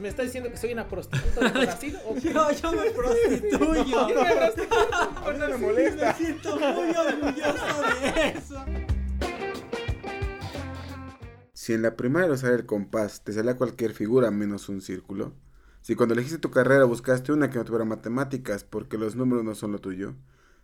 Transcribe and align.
¿Me 0.00 0.08
está 0.08 0.22
diciendo 0.22 0.50
que 0.50 0.56
soy 0.56 0.72
una 0.72 0.88
prostituta 0.88 1.50
de 1.50 1.50
Brasil? 1.66 1.98
¿O 2.06 2.14
qué? 2.14 2.32
yo, 2.32 2.50
yo 2.52 2.72
me 2.72 2.90
prostituyo. 2.90 3.84
Yo 3.86 4.08
me 4.08 5.38
no 5.38 5.48
me 5.48 5.56
molesta. 5.58 6.06
Me 6.06 6.14
siento 6.14 6.56
muy 6.58 6.90
orgulloso 6.96 7.82
de 8.00 8.28
eso. 8.28 8.64
Si 11.52 11.74
en 11.74 11.82
la 11.82 11.96
primaria 11.96 12.32
usar 12.32 12.54
el 12.54 12.64
compás 12.64 13.22
te 13.22 13.34
salía 13.34 13.58
cualquier 13.58 13.92
figura 13.92 14.30
menos 14.30 14.70
un 14.70 14.80
círculo, 14.80 15.34
si 15.82 15.94
cuando 15.94 16.14
elegiste 16.14 16.38
tu 16.38 16.50
carrera 16.50 16.84
buscaste 16.84 17.32
una 17.32 17.50
que 17.50 17.58
no 17.58 17.64
tuviera 17.66 17.84
matemáticas 17.84 18.64
porque 18.64 18.96
los 18.96 19.16
números 19.16 19.44
no 19.44 19.54
son 19.54 19.72
lo 19.72 19.80
tuyo, 19.80 20.14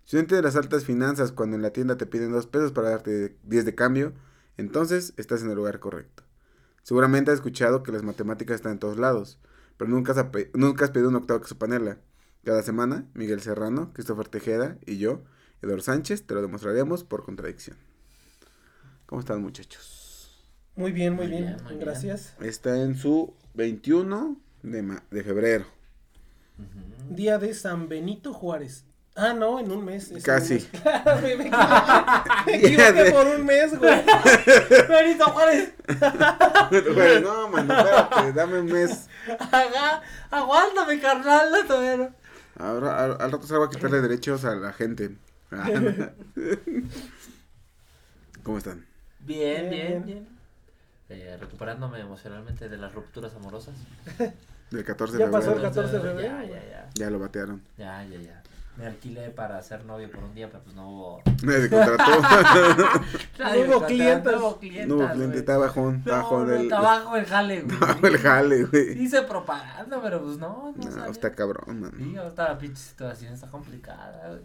si 0.05 0.17
no 0.17 0.21
entiendes 0.21 0.45
las 0.45 0.57
altas 0.57 0.85
finanzas 0.87 1.33
cuando 1.33 1.57
en 1.57 1.63
la 1.63 1.71
tienda 1.71 1.99
te 1.99 2.07
piden 2.07 2.33
dos 2.33 2.47
pesos 2.47 2.73
para 2.73 2.89
darte 2.89 3.37
10 3.43 3.67
de 3.67 3.75
cambio, 3.75 4.15
entonces 4.57 5.13
estás 5.19 5.43
en 5.43 5.51
el 5.51 5.57
lugar 5.57 5.79
correcto. 5.79 6.26
Seguramente 6.87 7.33
has 7.33 7.39
escuchado 7.39 7.83
que 7.83 7.91
las 7.91 8.05
matemáticas 8.05 8.55
están 8.55 8.71
en 8.71 8.79
todos 8.79 8.97
lados, 8.97 9.41
pero 9.77 9.91
nunca 9.91 10.13
has, 10.13 10.25
nunca 10.55 10.85
has 10.85 10.93
pedido 10.93 11.09
un 11.09 11.17
octavo 11.17 11.41
que 11.41 11.49
su 11.49 11.59
panela. 11.59 11.99
Cada 12.45 12.63
semana, 12.63 13.09
Miguel 13.13 13.41
Serrano, 13.41 13.91
Christopher 13.93 14.29
Tejeda 14.29 14.79
y 14.87 14.99
yo, 14.99 15.25
Eduardo 15.63 15.83
Sánchez, 15.83 16.29
te 16.29 16.35
lo 16.35 16.43
demostraremos 16.43 17.03
por 17.03 17.25
contradicción. 17.25 17.77
¿Cómo 19.07 19.19
están 19.21 19.43
muchachos? 19.43 20.47
Muy 20.77 20.93
bien, 20.93 21.15
muy, 21.15 21.27
Muy 21.27 21.37
bien. 21.39 21.45
bien, 21.47 21.65
muy 21.65 21.73
bien. 21.73 21.81
Gracias. 21.81 22.37
Está 22.41 22.81
en 22.81 22.95
su 22.97 23.35
21 23.55 24.41
de, 24.63 24.83
ma- 24.85 25.03
de 25.11 25.25
febrero. 25.25 25.65
Día 27.11 27.39
de 27.39 27.53
San 27.53 27.89
Benito 27.89 28.33
Juárez. 28.33 28.85
Ah, 29.17 29.33
no, 29.33 29.59
en 29.59 29.71
un 29.73 29.83
mes. 29.85 30.13
Casi. 30.23 30.55
un 30.55 30.61
mes. 30.61 30.83
Claro, 30.83 31.21
me, 31.23 31.37
me 31.37 31.45
equivoqué, 31.47 32.47
me 32.47 32.55
equivoqué 32.57 33.11
por 33.13 33.27
un 33.27 33.47
mes, 33.47 33.79
güey. 33.79 34.05
Benito 34.89 35.25
Juárez, 35.27 35.73
Güey, 36.95 37.23
no, 37.23 37.49
mano, 37.49 37.79
espérate, 37.79 38.33
dame 38.35 38.61
un 38.61 38.67
mes. 38.67 39.09
haga, 39.51 40.03
aguántame, 40.31 41.01
carnal, 41.01 41.51
no 41.51 41.67
te. 41.67 42.11
Ahora, 42.59 43.05
al, 43.05 43.11
al 43.21 43.33
rato 43.33 43.47
se 43.47 43.57
va 43.57 43.67
a 43.67 43.71
quitarle 43.71 44.01
derechos 44.03 44.45
a 44.45 44.55
la 44.55 44.73
gente. 44.73 45.17
¿Cómo 48.43 48.59
están? 48.59 48.85
Bien, 49.21 49.71
Bien, 49.71 49.71
bien, 49.71 50.05
bien. 50.05 50.29
Eh, 51.09 51.37
recuperándome 51.41 52.01
emocionalmente 52.01 52.69
de 52.69 52.77
las 52.77 52.93
rupturas 52.95 53.35
amorosas. 53.35 53.75
Del 54.71 54.85
14 54.85 55.17
de 55.17 55.25
Ya 55.25 55.31
pasó 55.31 55.53
el 55.53 55.61
febrero. 55.61 55.69
14 55.75 55.97
de 55.97 56.01
febrero. 56.03 56.43
Ya, 56.43 56.45
ya, 56.45 56.69
ya. 56.69 56.91
Ya 56.95 57.11
lo 57.11 57.19
batearon. 57.19 57.63
Ya, 57.79 58.05
ya, 58.05 58.19
ya. 58.21 58.43
Me 58.77 58.87
alquilé 58.87 59.31
para 59.31 59.63
ser 59.63 59.85
novio 59.85 60.11
por 60.11 60.23
un 60.23 60.35
día, 60.35 60.49
pero 60.51 60.63
pues 60.63 60.77
no 60.77 60.89
hubo. 60.89 61.23
Nadie 61.43 61.63
se 61.63 61.71
contrató. 61.71 62.23
Nadie 63.39 63.69
hubo 63.69 63.87
clientes. 63.87 64.33
No 64.33 64.39
hubo 64.39 64.59
clientes. 64.59 64.89
no 64.89 64.97
hubo 64.97 65.13
cliente, 65.13 65.39
está 65.39 65.57
bajón, 65.57 65.97
está 65.97 66.11
No, 66.11 66.17
bajón 66.23 66.47
no, 66.47 66.55
el, 66.55 66.63
está 66.63 66.81
bajo 66.81 67.17
el 67.17 67.25
jale, 67.27 67.63
güey. 67.63 67.79
el 68.03 68.19
jale, 68.19 68.65
güey. 68.65 69.03
Hice 69.03 69.23
propaganda, 69.23 69.99
pero 70.03 70.23
pues 70.23 70.37
no, 70.37 70.75
no. 70.77 70.91
No, 70.91 71.07
está 71.07 71.35
cabrón, 71.35 71.81
man. 71.81 71.93
Sí, 71.97 72.15
la 72.37 72.59
pinche 72.59 72.83
situación 72.83 73.33
está 73.33 73.49
complicada, 73.49 74.29
güey. 74.29 74.43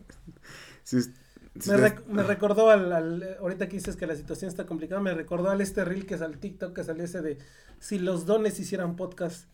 Si, 0.83 1.01
si 1.01 1.11
Me, 1.53 1.75
rec- 1.75 2.05
me 2.05 2.23
recordó 2.23 2.69
al, 2.69 2.93
al- 2.93 3.37
ahorita 3.41 3.67
que 3.67 3.75
dices 3.75 3.97
que 3.97 4.07
la 4.07 4.15
situación 4.15 4.47
está 4.47 4.65
complicada, 4.65 5.01
me 5.01 5.13
recordó 5.13 5.49
al 5.49 5.59
este 5.59 5.83
reel 5.83 6.05
que 6.05 6.15
es 6.15 6.21
al 6.21 6.37
TikTok 6.37 6.73
que 6.73 6.83
salió 6.85 7.03
ese 7.03 7.21
de 7.21 7.39
si 7.79 7.99
los 7.99 8.25
dones 8.25 8.57
hicieran 8.59 8.95
podcast. 8.95 9.47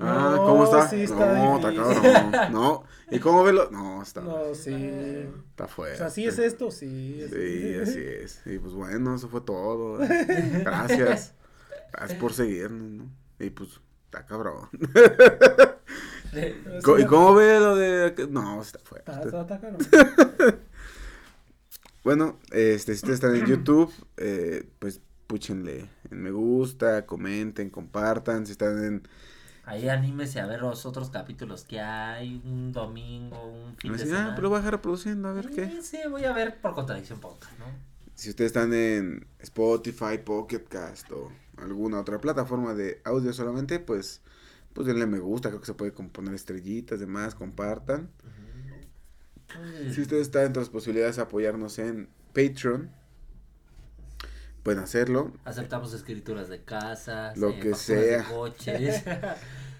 Ah, 0.00 0.34
No, 0.36 0.44
¿cómo 0.44 0.64
está? 0.64 0.88
Sí, 0.88 1.02
está 1.02 1.32
no, 1.32 1.56
está 1.56 1.72
cabrón. 1.74 2.52
No. 2.52 2.82
¿Y 3.10 3.18
cómo 3.20 3.44
verlo? 3.44 3.68
No, 3.70 4.02
está. 4.02 4.20
No, 4.20 4.52
sí. 4.54 4.72
Está 5.50 5.64
O 5.64 5.68
fuerte. 5.68 5.98
sea, 5.98 6.10
¿sí 6.10 6.26
es 6.26 6.38
esto? 6.40 6.70
Sí. 6.72 7.20
es- 7.22 7.30
Sí, 7.30 7.74
así 7.80 8.00
es. 8.04 8.42
Y 8.46 8.58
pues 8.58 8.74
bueno, 8.74 9.14
eso 9.14 9.28
fue 9.28 9.40
todo. 9.42 9.98
Gracias. 10.64 11.34
Gracias 11.92 12.18
por 12.20 12.32
seguirnos, 12.32 12.90
¿no? 12.90 13.10
Y 13.38 13.50
pues, 13.50 13.80
está 14.06 14.26
cabrón. 14.26 14.68
¿Y 16.98 17.04
cómo 17.04 17.32
ve 17.34 17.60
lo 17.60 17.76
de.? 17.76 18.26
No, 18.28 18.60
está 18.60 18.80
fuerte. 18.80 19.12
Está, 19.12 19.22
está- 19.24 19.40
está 19.42 19.60
caro. 19.60 19.78
Bueno, 22.04 22.38
este, 22.52 22.92
si 22.92 22.98
ustedes 22.98 23.14
están 23.14 23.34
en 23.34 23.46
YouTube, 23.46 23.92
eh, 24.18 24.68
pues 24.78 25.00
púchenle 25.26 25.88
en 26.10 26.22
me 26.22 26.30
gusta, 26.30 27.06
comenten, 27.06 27.70
compartan. 27.70 28.46
Si 28.46 28.52
están 28.52 28.84
en. 28.84 29.08
Ahí 29.64 29.88
anímese 29.88 30.40
a 30.40 30.46
ver 30.46 30.60
los 30.60 30.84
otros 30.84 31.08
capítulos 31.08 31.64
que 31.64 31.80
hay, 31.80 32.42
un 32.44 32.70
domingo, 32.72 33.46
un 33.46 33.74
fin 33.76 33.92
me 33.92 33.96
de 33.96 34.04
dicen, 34.04 34.16
semana. 34.18 34.32
ah, 34.32 34.36
pero 34.36 34.50
voy 34.50 34.56
a 34.56 34.58
dejar 34.60 34.74
reproduciendo, 34.74 35.28
a 35.28 35.32
ver 35.32 35.48
qué. 35.48 35.66
Sí, 35.66 35.78
sí, 35.82 35.98
voy 36.10 36.24
a 36.24 36.32
ver 36.34 36.60
por 36.60 36.74
contradicción 36.74 37.18
podcast, 37.20 37.58
¿no? 37.58 37.64
Si 38.14 38.28
ustedes 38.28 38.50
están 38.50 38.74
en 38.74 39.26
Spotify, 39.38 40.18
Pocket 40.22 40.64
Cast 40.68 41.10
o 41.12 41.32
alguna 41.56 42.00
otra 42.00 42.20
plataforma 42.20 42.74
de 42.74 43.00
audio 43.04 43.32
solamente, 43.32 43.80
pues, 43.80 44.20
pues 44.74 44.86
denle 44.86 45.06
me 45.06 45.18
gusta, 45.18 45.48
creo 45.48 45.60
que 45.60 45.66
se 45.66 45.74
puede 45.74 45.92
componer 45.92 46.34
estrellitas, 46.34 47.00
demás, 47.00 47.34
compartan. 47.34 48.10
Si 49.92 50.00
ustedes 50.00 50.22
están 50.22 50.46
entre 50.46 50.62
las 50.62 50.70
posibilidades 50.70 51.16
de 51.16 51.22
apoyarnos 51.22 51.78
en 51.78 52.08
Patreon, 52.32 52.90
pueden 54.62 54.80
hacerlo. 54.80 55.32
Aceptamos 55.44 55.92
escrituras 55.94 56.48
de 56.48 56.62
casas, 56.62 57.36
Lo 57.36 57.50
eh, 57.50 57.60
que 57.60 57.70
facturas 57.70 57.86
de 57.86 58.08
sea. 58.08 58.24
coches. 58.24 59.02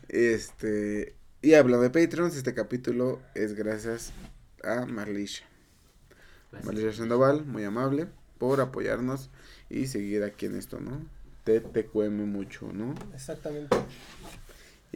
Este, 0.09 1.17
y 1.43 1.55
hablando 1.55 1.83
de 1.83 1.91
Patreon, 1.91 2.29
este 2.29 2.55
capítulo 2.55 3.21
es 3.35 3.55
gracias 3.55 4.13
a 4.63 4.87
Marlisha. 4.87 5.45
Marlisha 6.63 6.93
Sandoval, 6.93 7.45
muy 7.47 7.65
amable, 7.65 8.07
por 8.39 8.61
apoyarnos 8.61 9.31
y 9.71 9.87
seguir 9.87 10.23
aquí 10.23 10.47
en 10.47 10.57
esto, 10.57 10.79
¿no? 10.79 11.05
Te 11.43 11.61
te 11.61 11.87
cueme 11.87 12.25
mucho, 12.25 12.71
¿no? 12.73 12.95
Exactamente. 13.13 13.77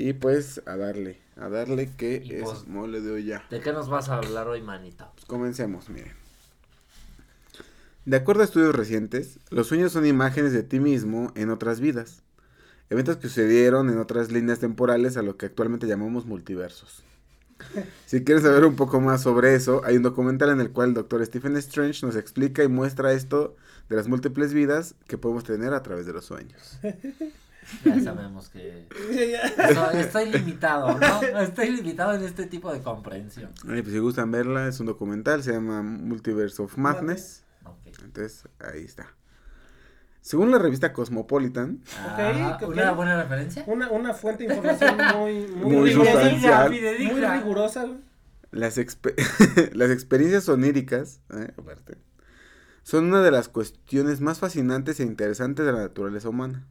Y 0.01 0.13
pues 0.13 0.63
a 0.65 0.77
darle, 0.77 1.19
a 1.35 1.49
darle 1.49 1.91
que 1.97 2.23
Y 2.25 2.35
es 2.35 2.45
pues- 2.45 2.69
mole 2.69 3.01
de 3.01 3.11
olla. 3.11 3.43
¿De 3.51 3.59
qué 3.61 3.73
nos 3.73 3.89
vas 3.89 4.09
a 4.09 4.19
hablar 4.19 4.47
hoy, 4.47 4.63
manito? 4.63 5.11
Pues 5.15 5.25
comencemos, 5.27 5.89
miren. 5.89 6.13
De 8.05 8.17
acuerdo 8.17 8.43
a 8.43 8.45
estudios 8.45 8.77
recientes, 8.77 9.41
los 9.51 9.67
sueños 9.67 9.91
son 9.91 10.07
imágenes 10.07 10.53
de 10.53 10.63
ti 10.63 10.79
mismo 10.79 11.33
en 11.35 11.51
otras 11.51 11.81
vidas. 11.81 12.23
Eventos 12.91 13.17
que 13.17 13.27
sucedieron 13.27 13.91
en 13.91 13.99
otras 13.99 14.31
líneas 14.31 14.61
temporales 14.61 15.17
a 15.17 15.23
lo 15.23 15.37
que 15.37 15.47
actualmente 15.47 15.89
llamamos 15.89 16.27
multiversos. 16.27 17.03
Si 18.07 18.23
quieres 18.23 18.45
saber 18.45 18.65
un 18.65 18.77
poco 18.77 19.01
más 19.01 19.23
sobre 19.23 19.57
eso, 19.57 19.83
hay 19.85 19.97
un 19.97 20.05
documental 20.05 20.51
en 20.51 20.61
el 20.61 20.71
cual 20.71 20.91
el 20.91 20.95
doctor 20.95 21.27
Stephen 21.27 21.57
Strange 21.57 22.07
nos 22.07 22.15
explica 22.15 22.63
y 22.63 22.69
muestra 22.69 23.13
esto 23.15 23.57
de 23.89 23.97
las 23.97 24.07
múltiples 24.07 24.55
vidas 24.55 24.95
que 25.09 25.19
podemos 25.19 25.43
tener 25.43 25.75
a 25.75 25.83
través 25.83 26.07
de 26.07 26.13
los 26.13 26.25
sueños. 26.25 26.79
Ya 27.85 28.01
sabemos 28.01 28.49
que 28.49 28.89
estoy, 29.59 30.01
estoy 30.01 30.31
limitado, 30.33 30.99
¿no? 30.99 31.23
Estoy 31.41 31.71
limitado 31.71 32.15
en 32.15 32.23
este 32.25 32.47
tipo 32.47 32.73
de 32.73 32.81
comprensión. 32.83 33.51
Ay, 33.69 33.83
pues 33.83 33.93
si 33.93 33.99
gustan 33.99 34.31
verla, 34.31 34.69
es 34.69 34.81
un 34.81 34.87
documental, 34.87 35.43
se 35.43 35.53
llama 35.53 35.83
Multiverse 35.83 36.63
of 36.63 36.77
Madness. 36.79 37.45
Ok. 37.65 37.87
Entonces, 38.03 38.45
ahí 38.61 38.85
está. 38.85 39.15
Según 40.21 40.51
la 40.51 40.59
revista 40.59 40.93
Cosmopolitan, 40.93 41.81
Ah, 41.99 42.59
ok. 42.61 42.69
¿Una 42.69 42.93
buena 42.93 43.23
referencia? 43.23 43.65
Una, 43.67 43.91
una 43.91 44.13
fuente 44.15 44.47
de 44.47 44.55
información 44.55 44.97
muy, 45.17 45.47
muy, 45.49 45.77
Muy 45.77 45.89
rigurosa, 45.91 46.13
sustancial. 46.23 46.71
muy 46.71 47.21
rigurosa. 47.21 47.85
güey. 47.85 47.99
las, 48.51 48.79
expe- 48.79 49.15
las 49.75 49.91
experiencias 49.91 50.49
oníricas, 50.49 51.21
¿eh? 51.35 51.53
aparte, 51.57 51.99
son 52.83 53.05
una 53.07 53.21
de 53.23 53.31
las 53.31 53.49
cuestiones 53.49 54.21
más 54.21 54.39
fascinantes 54.39 54.99
e 55.01 55.05
interesantes 55.05 55.65
de 55.67 55.73
la 55.73 55.81
naturaleza 55.81 56.29
humana. 56.31 56.67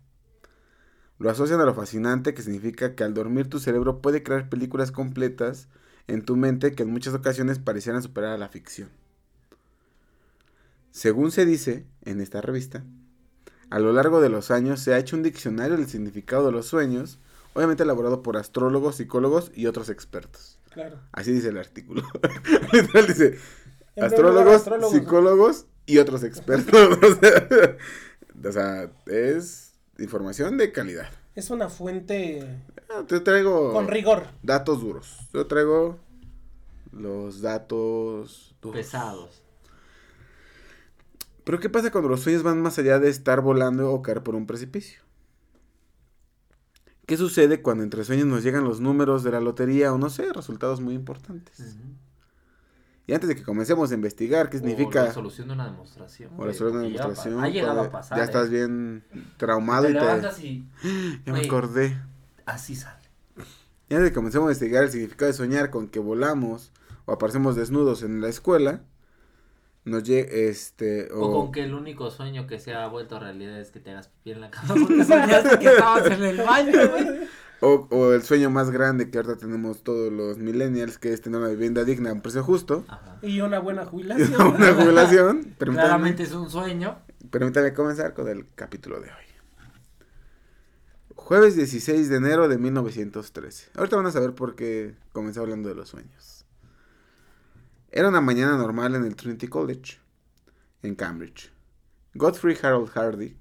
Lo 1.20 1.30
asocian 1.30 1.60
a 1.62 1.66
lo 1.66 1.74
fascinante 1.74 2.34
que 2.34 2.44
significa 2.44 2.94
que 2.96 3.04
al 3.04 3.14
dormir 3.14 3.50
tu 3.50 3.60
cerebro 3.60 4.02
puede 4.02 4.24
crear 4.24 4.50
películas 4.50 4.92
completas 4.92 5.68
en 6.08 6.24
tu 6.24 6.36
mente 6.36 6.74
que 6.74 6.84
en 6.84 6.92
muchas 6.92 7.14
ocasiones 7.14 7.60
parecieran 7.60 8.04
superar 8.04 8.34
a 8.34 8.38
la 8.38 8.50
ficción. 8.50 8.90
Según 10.92 11.32
se 11.32 11.46
dice 11.46 11.86
en 12.06 12.22
esta 12.22 12.42
revista, 12.42 12.84
a 13.70 13.80
lo 13.80 13.92
largo 13.92 14.22
de 14.22 14.30
los 14.30 14.52
años 14.52 14.80
se 14.80 14.94
ha 14.94 14.98
hecho 14.98 15.16
un 15.16 15.24
diccionario 15.24 15.76
del 15.76 15.88
significado 15.88 16.46
de 16.46 16.52
los 16.52 16.68
sueños, 16.68 17.20
obviamente 17.54 17.84
elaborado 17.84 18.24
por 18.24 18.38
astrólogos, 18.38 18.96
psicólogos 18.96 19.52
y 19.54 19.66
otros 19.66 19.90
expertos. 19.90 20.60
Claro. 20.72 21.00
Así 21.12 21.32
dice 21.32 21.50
el 21.50 21.58
artículo. 21.58 22.04
Dice, 23.08 23.40
astrólogos, 24.00 24.56
astrólogos, 24.56 24.92
psicólogos 24.92 25.66
y 25.88 25.98
otros 25.98 26.24
expertos. 26.24 27.00
o 28.46 28.52
sea, 28.52 28.92
es 29.08 29.67
información 30.00 30.58
de 30.58 30.72
calidad. 30.72 31.10
Es 31.36 31.50
una 31.50 31.70
fuente 31.70 32.64
Ah, 32.90 33.04
Te 33.08 33.20
traigo 33.20 33.74
con 33.74 33.88
rigor. 33.88 34.28
datos 34.44 34.82
duros. 34.82 35.18
Yo 35.34 35.46
traigo 35.48 36.00
los 36.92 37.42
datos 37.42 38.56
pesados. 38.74 39.44
Pero 41.44 41.60
¿qué 41.60 41.70
pasa 41.70 41.92
cuando 41.92 42.10
los 42.10 42.22
sueños 42.22 42.44
van 42.44 42.62
más 42.62 42.78
allá 42.80 43.00
de 43.00 43.10
estar 43.10 43.42
volando 43.42 43.92
o 43.92 44.02
caer 44.02 44.24
por 44.24 44.36
un 44.36 44.48
precipicio? 44.48 45.02
¿Qué 47.06 47.16
sucede 47.16 47.62
cuando 47.62 47.84
entre 47.84 48.04
sueños 48.04 48.26
nos 48.28 48.44
llegan 48.44 48.66
los 48.66 48.82
números 48.82 49.24
de 49.24 49.32
la 49.32 49.40
lotería 49.40 49.94
o 49.94 49.98
no 49.98 50.10
sé, 50.10 50.32
resultados 50.34 50.82
muy 50.82 50.94
importantes? 50.94 51.76
Y 53.10 53.14
antes 53.14 53.30
de 53.30 53.36
que 53.38 53.44
comencemos 53.44 53.90
a 53.92 53.94
investigar 53.94 54.50
qué 54.50 54.58
significa... 54.58 55.04
O 55.04 55.06
la 55.06 55.14
solución 55.14 55.48
de 55.48 55.54
una 55.54 55.66
demostración. 55.66 56.34
O 56.38 56.46
la 56.46 56.54
solución 56.54 56.82
de 56.82 56.90
una 56.90 56.98
demostración. 56.98 57.42
Ha 57.42 57.48
llegado 57.48 57.82
a 57.82 57.90
pasar. 57.90 58.18
Ya 58.18 58.26
estás 58.26 58.48
¿eh? 58.48 58.52
bien 58.52 59.04
traumado 59.38 59.90
y 59.90 59.94
te... 59.94 60.46
Y... 60.46 60.70
Ya 61.26 61.32
me 61.32 61.40
acordé. 61.40 61.98
Así 62.46 62.76
sale. 62.76 63.00
Y 63.90 63.94
antes 63.94 64.04
de 64.04 64.10
que 64.10 64.16
comencemos 64.16 64.50
a 64.50 64.52
investigar 64.52 64.84
el 64.84 64.92
significado 64.92 65.32
de 65.32 65.38
soñar 65.38 65.70
con 65.70 65.88
que 65.88 66.00
volamos 66.00 66.74
o 67.06 67.14
aparecemos 67.14 67.56
desnudos 67.56 68.04
en 68.04 68.20
la 68.20 68.28
escuela, 68.28 68.82
llega 70.04 70.30
este 70.32 71.10
o... 71.14 71.32
con 71.32 71.52
que 71.52 71.64
el 71.64 71.74
único 71.74 72.12
sueño 72.12 72.46
que 72.46 72.60
se 72.60 72.74
ha 72.74 72.88
vuelto 72.88 73.20
realidad 73.20 73.60
es 73.60 73.72
que 73.72 73.80
te 73.80 73.92
hagas 73.92 74.10
pipí 74.10 74.32
en 74.32 74.42
la 74.42 74.52
cama 74.52 74.76
porque 74.76 75.04
soñaste 75.04 75.60
que 75.60 75.68
estabas 75.68 76.06
en 76.12 76.24
el 76.24 76.38
baño 76.38 76.90
güey. 76.90 77.28
O, 77.60 77.88
o, 77.90 78.14
el 78.14 78.22
sueño 78.22 78.52
más 78.52 78.70
grande 78.70 79.10
que 79.10 79.18
ahorita 79.18 79.38
tenemos 79.38 79.82
todos 79.82 80.14
los 80.14 80.38
millennials, 80.38 81.00
que 81.00 81.12
es 81.12 81.22
tener 81.22 81.40
una 81.40 81.50
vivienda 81.50 81.84
digna 81.84 82.12
a 82.12 82.14
un 82.14 82.22
precio 82.22 82.44
justo. 82.44 82.86
Ajá. 82.88 83.18
Y 83.24 83.42
una 83.42 83.58
buena 83.58 83.84
jubilación. 83.84 84.40
una 84.56 84.74
jubilación. 84.76 85.56
Claramente 85.58 86.22
es 86.22 86.34
un 86.34 86.52
sueño. 86.52 87.00
Permítame 87.32 87.74
comenzar 87.74 88.14
con 88.14 88.28
el 88.28 88.46
capítulo 88.54 89.00
de 89.00 89.08
hoy. 89.08 89.28
Jueves 91.16 91.56
16 91.56 92.10
de 92.10 92.16
enero 92.16 92.48
de 92.48 92.58
1913. 92.58 93.72
Ahorita 93.76 93.96
van 93.96 94.06
a 94.06 94.12
saber 94.12 94.34
por 94.34 94.56
qué 94.56 94.96
comencé 95.12 95.40
hablando 95.40 95.68
de 95.68 95.76
los 95.76 95.90
sueños. 95.90 96.37
Era 97.98 98.10
una 98.10 98.22
mañana 98.22 98.56
normal 98.58 98.94
en 98.94 99.06
el 99.06 99.16
Trinity 99.16 99.48
College, 99.48 99.98
en 100.84 100.94
Cambridge. 100.94 101.52
Godfrey 102.14 102.56
Harold 102.62 102.90
Hardy 102.90 103.36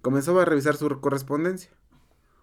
comenzó 0.00 0.40
a 0.40 0.46
revisar 0.46 0.76
su 0.76 0.88
correspondencia. 1.02 1.70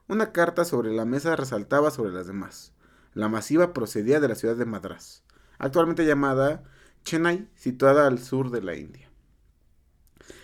Una 0.08 0.32
carta 0.32 0.64
sobre 0.64 0.92
la 0.92 1.06
mesa 1.06 1.36
resaltaba 1.36 1.90
sobre 1.90 2.12
las 2.12 2.28
demás. 2.28 2.74
La 3.16 3.30
masiva 3.30 3.74
procedía 3.74 4.20
de 4.20 4.28
la 4.28 4.36
ciudad 4.36 4.58
de 4.58 4.66
Madras, 4.66 5.24
actualmente 5.58 6.06
llamada 6.06 6.66
Chennai, 7.04 7.50
situada 7.56 8.06
al 8.06 8.20
sur 8.20 8.52
de 8.52 8.62
la 8.62 8.76
India. 8.76 9.10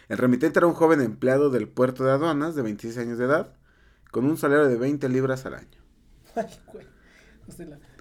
El 0.10 0.18
remitente 0.18 0.58
era 0.58 0.66
un 0.66 0.74
joven 0.74 1.02
empleado 1.02 1.52
del 1.52 1.68
puerto 1.68 2.04
de 2.04 2.14
aduanas 2.14 2.56
de 2.56 2.64
26 2.64 2.98
años 2.98 3.20
de 3.20 3.26
edad, 3.26 3.54
con 4.10 4.26
un 4.26 4.38
salario 4.38 4.68
de 4.68 4.78
20 4.78 5.08
libras 5.10 5.46
al 5.46 5.54
año. 5.54 5.78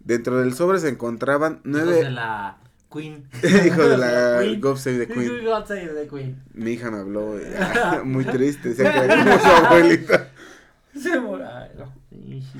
Dentro 0.00 0.38
del 0.40 0.54
sobre 0.54 0.78
se 0.78 0.88
encontraban 0.88 1.60
nueve... 1.64 1.90
Hijos 1.90 2.04
de 2.04 2.10
la 2.10 2.58
Queen. 2.90 3.28
Hijo 3.66 3.88
de 3.88 3.96
la 3.98 4.42
God 4.60 4.76
Save 4.76 5.06
the 5.06 5.12
Queen. 5.12 5.44
God 5.44 5.66
Save 5.66 5.88
the 5.88 6.08
Queen. 6.08 6.42
Mi 6.54 6.72
hija 6.72 6.90
me 6.90 6.98
habló 6.98 7.38
muy 8.04 8.24
triste, 8.24 8.74
se 8.74 8.84
como 8.84 9.38
su 9.38 9.46
abuelita. 9.46 10.30
Se 10.94 11.20
no. 11.20 11.92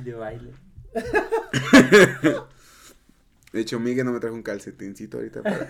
de 0.05 0.14
baile. 0.14 0.52
De 3.52 3.61
hecho, 3.61 3.81
Miguel 3.81 4.05
no 4.05 4.12
me 4.12 4.20
trajo 4.20 4.34
un 4.34 4.43
calcetincito 4.43 5.17
ahorita 5.17 5.43
para, 5.43 5.67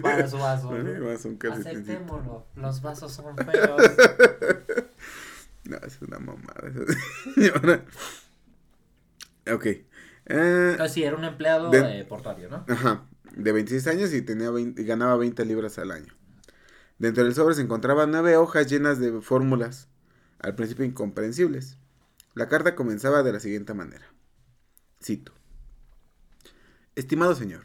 para 0.00 0.28
su 0.28 0.38
vaso. 0.38 0.68
un 0.68 1.38
Aceptémoslo. 1.52 2.46
Los 2.54 2.80
vasos 2.80 3.12
son 3.12 3.36
feos. 3.36 3.82
No, 5.64 5.76
es 5.78 6.00
una 6.00 6.18
mamada. 6.18 6.70
ok. 9.52 9.66
Eh, 10.34 10.76
ah, 10.80 10.88
sí, 10.88 11.02
era 11.04 11.14
un 11.14 11.24
empleado 11.24 11.68
de, 11.68 12.00
eh, 12.00 12.04
portuario, 12.06 12.48
¿no? 12.48 12.64
Ajá. 12.66 13.06
De 13.36 13.52
26 13.52 13.86
años 13.86 14.14
y, 14.14 14.22
tenía 14.22 14.50
20, 14.50 14.80
y 14.80 14.84
ganaba 14.86 15.16
20 15.16 15.44
libras 15.44 15.78
al 15.78 15.90
año. 15.90 16.14
Dentro 16.98 17.22
del 17.24 17.34
sobre 17.34 17.54
se 17.54 17.60
encontraban 17.60 18.10
nueve 18.10 18.36
hojas 18.38 18.66
llenas 18.70 18.98
de 18.98 19.20
fórmulas 19.20 19.88
al 20.38 20.54
principio 20.54 20.86
incomprensibles. 20.86 21.76
La 22.34 22.48
carta 22.48 22.74
comenzaba 22.74 23.22
de 23.22 23.32
la 23.32 23.40
siguiente 23.40 23.74
manera. 23.74 24.06
Cito. 25.02 25.32
Estimado 26.94 27.34
señor, 27.34 27.64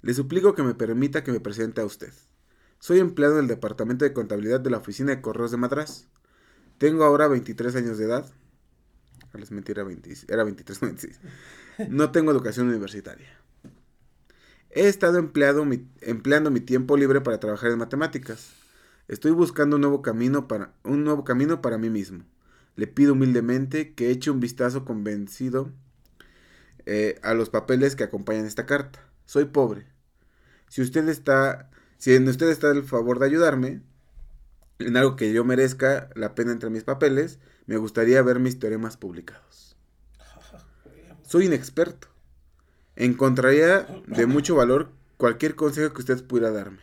le 0.00 0.14
suplico 0.14 0.54
que 0.54 0.62
me 0.62 0.74
permita 0.74 1.24
que 1.24 1.32
me 1.32 1.40
presente 1.40 1.82
a 1.82 1.84
usted. 1.84 2.12
Soy 2.78 3.00
empleado 3.00 3.36
del 3.36 3.48
Departamento 3.48 4.06
de 4.06 4.14
Contabilidad 4.14 4.60
de 4.60 4.70
la 4.70 4.78
Oficina 4.78 5.14
de 5.14 5.20
Correos 5.20 5.50
de 5.50 5.58
Madras. 5.58 6.08
Tengo 6.78 7.04
ahora 7.04 7.28
23 7.28 7.76
años 7.76 7.98
de 7.98 8.04
edad. 8.04 8.32
Les 9.38 9.50
20, 9.50 9.72
era 10.28 10.44
23, 10.44 10.80
26. 10.80 11.20
No 11.88 12.10
tengo 12.10 12.30
educación 12.30 12.68
universitaria. 12.68 13.28
He 14.70 14.88
estado 14.88 15.18
empleando 15.18 16.50
mi 16.50 16.60
tiempo 16.60 16.96
libre 16.96 17.20
para 17.20 17.40
trabajar 17.40 17.70
en 17.70 17.78
matemáticas. 17.78 18.52
Estoy 19.08 19.30
buscando 19.30 19.76
un 19.76 19.82
nuevo 19.82 20.02
camino 20.02 20.48
para, 20.48 20.72
un 20.82 21.04
nuevo 21.04 21.24
camino 21.24 21.62
para 21.62 21.78
mí 21.78 21.90
mismo. 21.90 22.24
Le 22.74 22.86
pido 22.86 23.12
humildemente 23.12 23.94
que 23.94 24.10
eche 24.10 24.30
un 24.30 24.40
vistazo 24.40 24.84
convencido 24.84 25.72
eh, 26.84 27.18
a 27.22 27.34
los 27.34 27.50
papeles 27.50 27.96
que 27.96 28.04
acompañan 28.04 28.46
esta 28.46 28.66
carta. 28.66 29.00
Soy 29.24 29.46
pobre. 29.46 29.86
Si 30.68 30.82
usted 30.82 31.08
está, 31.08 31.70
si 31.98 32.14
en 32.14 32.28
usted 32.28 32.48
está 32.48 32.70
el 32.70 32.84
favor 32.84 33.18
de 33.18 33.26
ayudarme 33.26 33.80
en 34.78 34.96
algo 34.96 35.16
que 35.16 35.32
yo 35.32 35.44
merezca 35.44 36.10
la 36.14 36.34
pena 36.34 36.52
entre 36.52 36.70
mis 36.70 36.84
papeles, 36.84 37.38
me 37.66 37.76
gustaría 37.76 38.22
ver 38.22 38.38
mis 38.38 38.58
teoremas 38.58 38.96
publicados. 38.96 39.76
Soy 41.22 41.46
inexperto. 41.46 42.08
Encontraría 42.94 43.86
de 44.06 44.26
mucho 44.26 44.54
valor 44.54 44.92
cualquier 45.16 45.56
consejo 45.56 45.92
que 45.92 46.00
usted 46.00 46.24
pudiera 46.24 46.50
darme. 46.50 46.82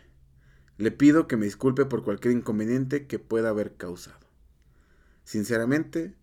Le 0.77 0.91
pido 0.91 1.27
que 1.27 1.38
me 1.38 1.45
disculpe 1.45 1.85
por 1.85 2.03
cualquier 2.03 2.33
inconveniente 2.33 3.07
que 3.07 3.19
pueda 3.19 3.50
haber 3.50 3.75
causado. 3.75 4.19
Sinceramente, 5.24 6.15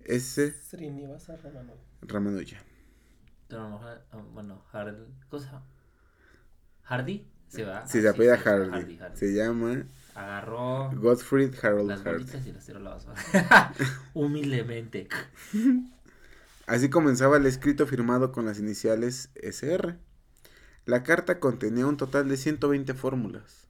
ese... 0.00 0.52
Srinivasa 0.52 1.36
Ramanujan. 1.36 2.64
Ramanujan. 3.50 4.00
Bueno, 4.32 4.64
Hardy. 4.72 5.14
¿Cosa? 5.28 5.62
¿Hardy? 6.82 7.28
Se 7.48 7.64
va. 7.64 7.86
Sí, 7.86 8.00
se 8.00 8.08
apellida 8.08 8.38
Hardy. 8.38 8.98
Se 9.14 9.34
llama... 9.34 9.86
Agarró... 10.14 10.90
Godfrey 10.94 11.50
Harold 11.60 11.88
las 11.88 12.02
Hardy. 12.02 12.24
y 12.48 12.52
las 12.52 12.64
tiró 12.64 12.78
a 12.78 12.82
la 12.82 12.90
basura. 12.90 13.74
Humildemente. 14.14 15.08
Así 16.66 16.88
comenzaba 16.88 17.36
el 17.36 17.46
escrito 17.46 17.86
firmado 17.86 18.32
con 18.32 18.46
las 18.46 18.58
iniciales 18.58 19.30
SR. 19.34 19.98
La 20.86 21.02
carta 21.02 21.40
contenía 21.40 21.86
un 21.86 21.96
total 21.96 22.28
de 22.28 22.36
120 22.36 22.94
fórmulas. 22.94 23.66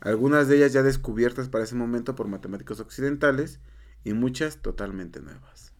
Algunas 0.00 0.48
de 0.48 0.56
ellas 0.56 0.72
ya 0.72 0.82
descubiertas 0.82 1.48
para 1.48 1.64
ese 1.64 1.74
momento 1.74 2.14
por 2.14 2.28
matemáticos 2.28 2.80
occidentales 2.80 3.60
y 4.04 4.12
muchas 4.12 4.58
totalmente 4.58 5.20
nuevas. 5.20 5.72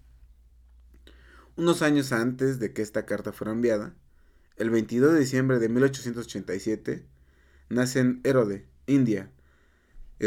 Unos 1.57 1.83
años 1.83 2.13
antes 2.13 2.59
de 2.59 2.73
que 2.73 2.83
esta 2.83 3.05
carta 3.05 3.33
fuera 3.33 3.53
enviada, 3.53 3.95
el 4.57 4.71
22 4.71 5.13
de 5.13 5.21
diciembre 5.21 5.59
de 5.59 5.69
1887, 5.69 7.07
nace 7.69 8.01
en 8.01 8.21
Erode, 8.25 8.67
India, 8.87 9.31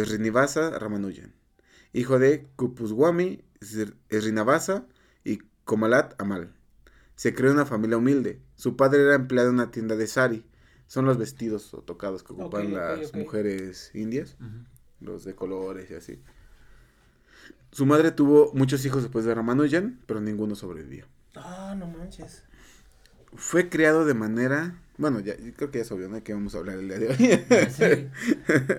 Srinivasa 0.03 0.77
Ramanujan, 0.77 1.33
hijo 1.93 2.19
de 2.19 2.47
Kupuswami 2.55 3.43
Srinivasa 3.61 4.85
y 5.23 5.39
Komalat 5.63 6.19
Amal. 6.21 6.51
Se 7.15 7.33
creó 7.33 7.51
en 7.51 7.57
una 7.57 7.65
familia 7.65 7.97
humilde. 7.97 8.41
Su 8.55 8.75
padre 8.75 9.03
era 9.03 9.15
empleado 9.15 9.49
en 9.49 9.55
una 9.55 9.71
tienda 9.71 9.95
de 9.95 10.07
sari, 10.07 10.45
son 10.87 11.05
los 11.05 11.17
vestidos 11.17 11.73
o 11.73 11.81
tocados 11.81 12.23
que 12.23 12.33
ocupan 12.33 12.73
las 12.73 13.13
mujeres 13.13 13.91
indias, 13.93 14.35
los 14.99 15.23
de 15.23 15.33
colores 15.33 15.89
y 15.89 15.95
así. 15.95 16.21
Su 17.71 17.85
madre 17.85 18.11
tuvo 18.11 18.51
muchos 18.53 18.85
hijos 18.85 19.03
después 19.03 19.25
de 19.25 19.33
Ramanujan, 19.33 19.99
pero 20.05 20.21
ninguno 20.21 20.55
sobrevivió. 20.55 21.07
Ah, 21.35 21.75
no 21.77 21.87
manches. 21.87 22.43
Fue 23.33 23.69
criado 23.69 24.05
de 24.05 24.13
manera, 24.13 24.81
bueno, 24.97 25.19
ya 25.19 25.35
creo 25.35 25.71
que 25.71 25.79
ya 25.79 25.83
es 25.83 25.91
obvio, 25.91 26.07
¿no? 26.07 26.23
Que 26.23 26.33
vamos 26.33 26.55
a 26.55 26.59
hablar 26.59 26.77
el 26.77 26.87
día 26.87 26.99
de 26.99 27.07
hoy. 27.09 27.69
Sí. 27.69 28.09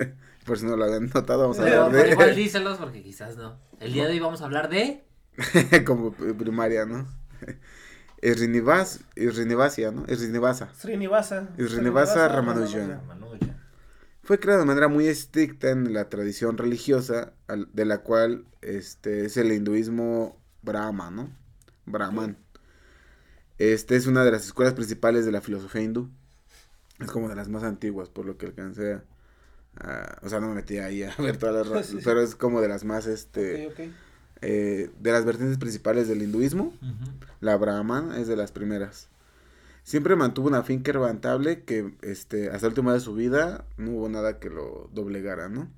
Por 0.46 0.58
si 0.58 0.64
no 0.66 0.76
lo 0.76 0.84
habían 0.84 1.10
notado, 1.12 1.40
vamos 1.40 1.58
a 1.58 1.62
hablar 1.62 1.92
de. 1.92 2.10
Igual 2.12 2.36
díselos 2.36 2.78
porque 2.78 3.02
quizás 3.02 3.36
no. 3.36 3.58
El 3.80 3.92
día 3.92 4.06
de 4.06 4.12
hoy 4.12 4.20
vamos 4.20 4.40
a 4.42 4.44
hablar 4.44 4.68
de. 4.68 5.04
Como 5.84 6.12
primaria, 6.12 6.86
¿no? 6.86 7.06
Srinivas, 8.22 9.00
Srinivasia, 9.14 9.90
¿no? 9.90 10.06
Srinivasa. 10.06 10.72
Srinivasa. 10.74 11.48
Srinivasa 11.58 12.28
Ramanujan. 12.28 13.00
Fue 14.22 14.40
creado 14.40 14.60
de 14.60 14.66
manera 14.66 14.88
muy 14.88 15.06
estricta 15.06 15.70
en 15.70 15.92
la 15.92 16.08
tradición 16.08 16.58
religiosa 16.58 17.32
de 17.72 17.84
la 17.84 17.98
cual 17.98 18.44
este 18.60 19.26
es 19.26 19.36
el 19.36 19.52
hinduismo 19.52 20.40
Brahma, 20.62 21.10
¿no? 21.10 21.30
Brahman. 21.84 22.36
Este 23.58 23.94
es 23.94 24.06
una 24.06 24.24
de 24.24 24.32
las 24.32 24.46
escuelas 24.46 24.74
principales 24.74 25.24
de 25.24 25.32
la 25.32 25.40
filosofía 25.40 25.82
hindú. 25.82 26.10
Es 26.98 27.10
como 27.10 27.28
de 27.28 27.36
las 27.36 27.48
más 27.48 27.62
antiguas, 27.62 28.08
por 28.08 28.26
lo 28.26 28.36
que 28.36 28.46
alcancé 28.46 28.94
a... 28.94 29.04
o 30.22 30.28
sea, 30.28 30.40
no 30.40 30.48
me 30.48 30.54
metí 30.54 30.78
ahí 30.78 31.02
a 31.02 31.14
ver 31.18 31.36
todas 31.36 31.66
las... 31.66 31.94
Pero 32.04 32.20
es 32.20 32.34
como 32.34 32.60
de 32.60 32.68
las 32.68 32.84
más, 32.84 33.06
este... 33.06 33.94
Eh, 34.42 34.90
de 35.00 35.12
las 35.12 35.24
vertientes 35.24 35.56
principales 35.56 36.08
del 36.08 36.22
hinduismo, 36.22 36.74
la 37.40 37.56
Brahman 37.56 38.12
es 38.12 38.28
de 38.28 38.36
las 38.36 38.52
primeras. 38.52 39.08
Siempre 39.82 40.14
mantuvo 40.14 40.48
una 40.48 40.62
finca 40.62 40.92
rentable 40.92 41.62
que 41.62 41.94
este, 42.02 42.50
hasta 42.50 42.66
el 42.66 42.72
último 42.72 42.92
de 42.92 43.00
su 43.00 43.14
vida 43.14 43.64
no 43.78 43.92
hubo 43.92 44.08
nada 44.08 44.38
que 44.38 44.50
lo 44.50 44.90
doblegara, 44.92 45.48
¿no? 45.48 45.70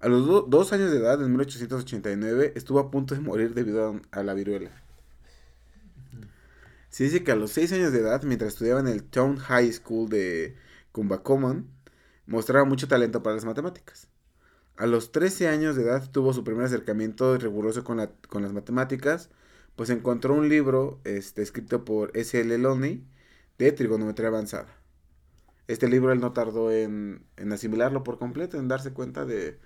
A 0.00 0.08
los 0.08 0.26
dos 0.48 0.72
años 0.72 0.92
de 0.92 0.98
edad, 0.98 1.20
en 1.20 1.30
1889, 1.30 2.52
estuvo 2.54 2.78
a 2.78 2.90
punto 2.90 3.16
de 3.16 3.20
morir 3.20 3.54
debido 3.54 4.00
a, 4.12 4.22
la 4.22 4.34
viruela. 4.34 4.70
Se 6.88 7.04
dice 7.04 7.24
que 7.24 7.32
a 7.32 7.36
los 7.36 7.50
seis 7.50 7.72
años 7.72 7.92
de 7.92 8.00
edad, 8.00 8.22
mientras 8.22 8.52
estudiaba 8.52 8.78
en 8.78 8.86
el 8.86 9.02
Town 9.02 9.36
High 9.38 9.72
School 9.72 10.08
de 10.08 10.54
Kumbakoman, 10.92 11.66
mostraba 12.28 12.64
mucho 12.64 12.86
talento 12.86 13.22
para 13.22 13.34
las 13.34 13.44
matemáticas. 13.44 14.08
A 14.76 14.86
los 14.86 15.10
13 15.10 15.48
años 15.48 15.74
de 15.74 15.82
edad 15.82 16.08
tuvo 16.10 16.32
su 16.32 16.44
primer 16.44 16.66
acercamiento 16.66 17.36
riguroso 17.36 17.82
con, 17.82 17.96
la, 17.96 18.10
con 18.28 18.42
las 18.42 18.52
matemáticas, 18.52 19.30
pues 19.74 19.90
encontró 19.90 20.34
un 20.34 20.48
libro 20.48 21.00
este, 21.04 21.42
escrito 21.42 21.84
por 21.84 22.16
S.L. 22.16 22.56
Loney 22.58 23.04
de 23.58 23.72
trigonometría 23.72 24.28
avanzada. 24.28 24.68
Este 25.66 25.88
libro 25.88 26.12
él 26.12 26.20
no 26.20 26.32
tardó 26.32 26.70
en, 26.70 27.24
asimilarlo 27.50 28.04
por 28.04 28.18
completo, 28.18 28.58
en 28.58 28.68
darse 28.68 28.92
cuenta 28.92 29.24
de, 29.24 29.58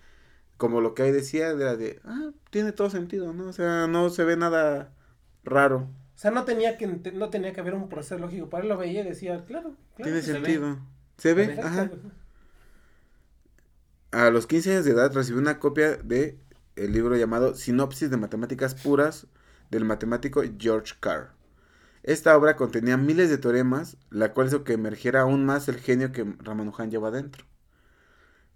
como 0.57 0.81
lo 0.81 0.95
que 0.95 1.02
ahí 1.02 1.12
decía, 1.12 1.50
era 1.50 1.76
de, 1.76 2.00
ah, 2.04 2.31
tiene 2.50 2.73
todo 2.73 2.88
sentido, 2.88 3.33
¿no? 3.33 3.49
O 3.49 3.52
sea, 3.52 3.87
no 3.87 4.09
se 4.09 4.25
ve 4.25 4.37
nada 4.37 4.95
raro. 5.45 5.88
O 6.14 6.19
sea, 6.19 6.31
no 6.31 6.45
tenía 6.45 6.78
que, 6.78 6.87
no 6.87 7.28
tenía 7.31 7.52
que 7.52 7.61
haber 7.61 7.75
un 7.75 7.88
proceso 7.88 8.19
lógico, 8.19 8.49
para 8.49 8.62
él 8.62 8.69
lo 8.69 8.78
veía 8.78 9.02
y 9.02 9.04
decía, 9.04 9.45
claro, 9.45 9.76
Tiene 9.97 10.23
sentido. 10.23 10.78
Se 11.19 11.35
ve, 11.35 11.59
ajá. 11.61 11.90
A 14.12 14.28
los 14.28 14.47
15 14.47 14.73
años 14.73 14.85
de 14.85 14.90
edad 14.90 15.11
recibió 15.14 15.40
una 15.40 15.59
copia 15.59 15.97
de 15.97 16.38
el 16.76 16.92
libro 16.92 17.16
llamado 17.16 17.54
Sinopsis 17.54 18.11
de 18.11 18.19
Matemáticas 18.19 18.75
Puras 18.75 19.26
del 19.71 19.87
matemático 19.87 20.42
George 20.59 20.95
Carr. 21.00 21.31
Esta 22.02 22.37
obra 22.37 22.57
contenía 22.57 22.99
miles 22.99 23.31
de 23.31 23.38
teoremas, 23.38 23.97
la 24.11 24.35
cual 24.35 24.49
hizo 24.49 24.64
que 24.64 24.75
emergiera 24.75 25.23
aún 25.23 25.47
más 25.47 25.66
el 25.69 25.78
genio 25.78 26.12
que 26.12 26.26
Ramanujan 26.40 26.90
lleva 26.90 27.09
adentro. 27.09 27.47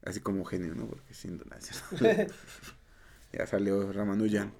Así 0.04 0.20
como 0.20 0.44
genio, 0.44 0.74
¿no? 0.74 0.88
Porque 0.88 1.14
sin 1.14 1.38
duda. 1.38 1.56
ya 3.32 3.46
salió 3.46 3.90
Ramanujan. 3.94 4.52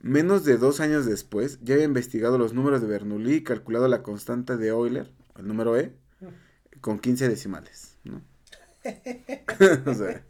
Menos 0.00 0.44
de 0.46 0.56
dos 0.56 0.80
años 0.80 1.04
después, 1.04 1.58
ya 1.60 1.74
había 1.74 1.84
investigado 1.84 2.38
los 2.38 2.54
números 2.54 2.80
de 2.80 2.86
Bernoulli 2.86 3.34
y 3.34 3.44
calculado 3.44 3.86
la 3.86 4.02
constante 4.02 4.56
de 4.56 4.68
Euler, 4.68 5.12
el 5.36 5.46
número 5.46 5.76
E, 5.76 5.94
con 6.80 7.00
15 7.00 7.28
decimales, 7.28 7.98
¿no? 8.04 8.31
o, 9.86 9.94
sea, 9.94 10.24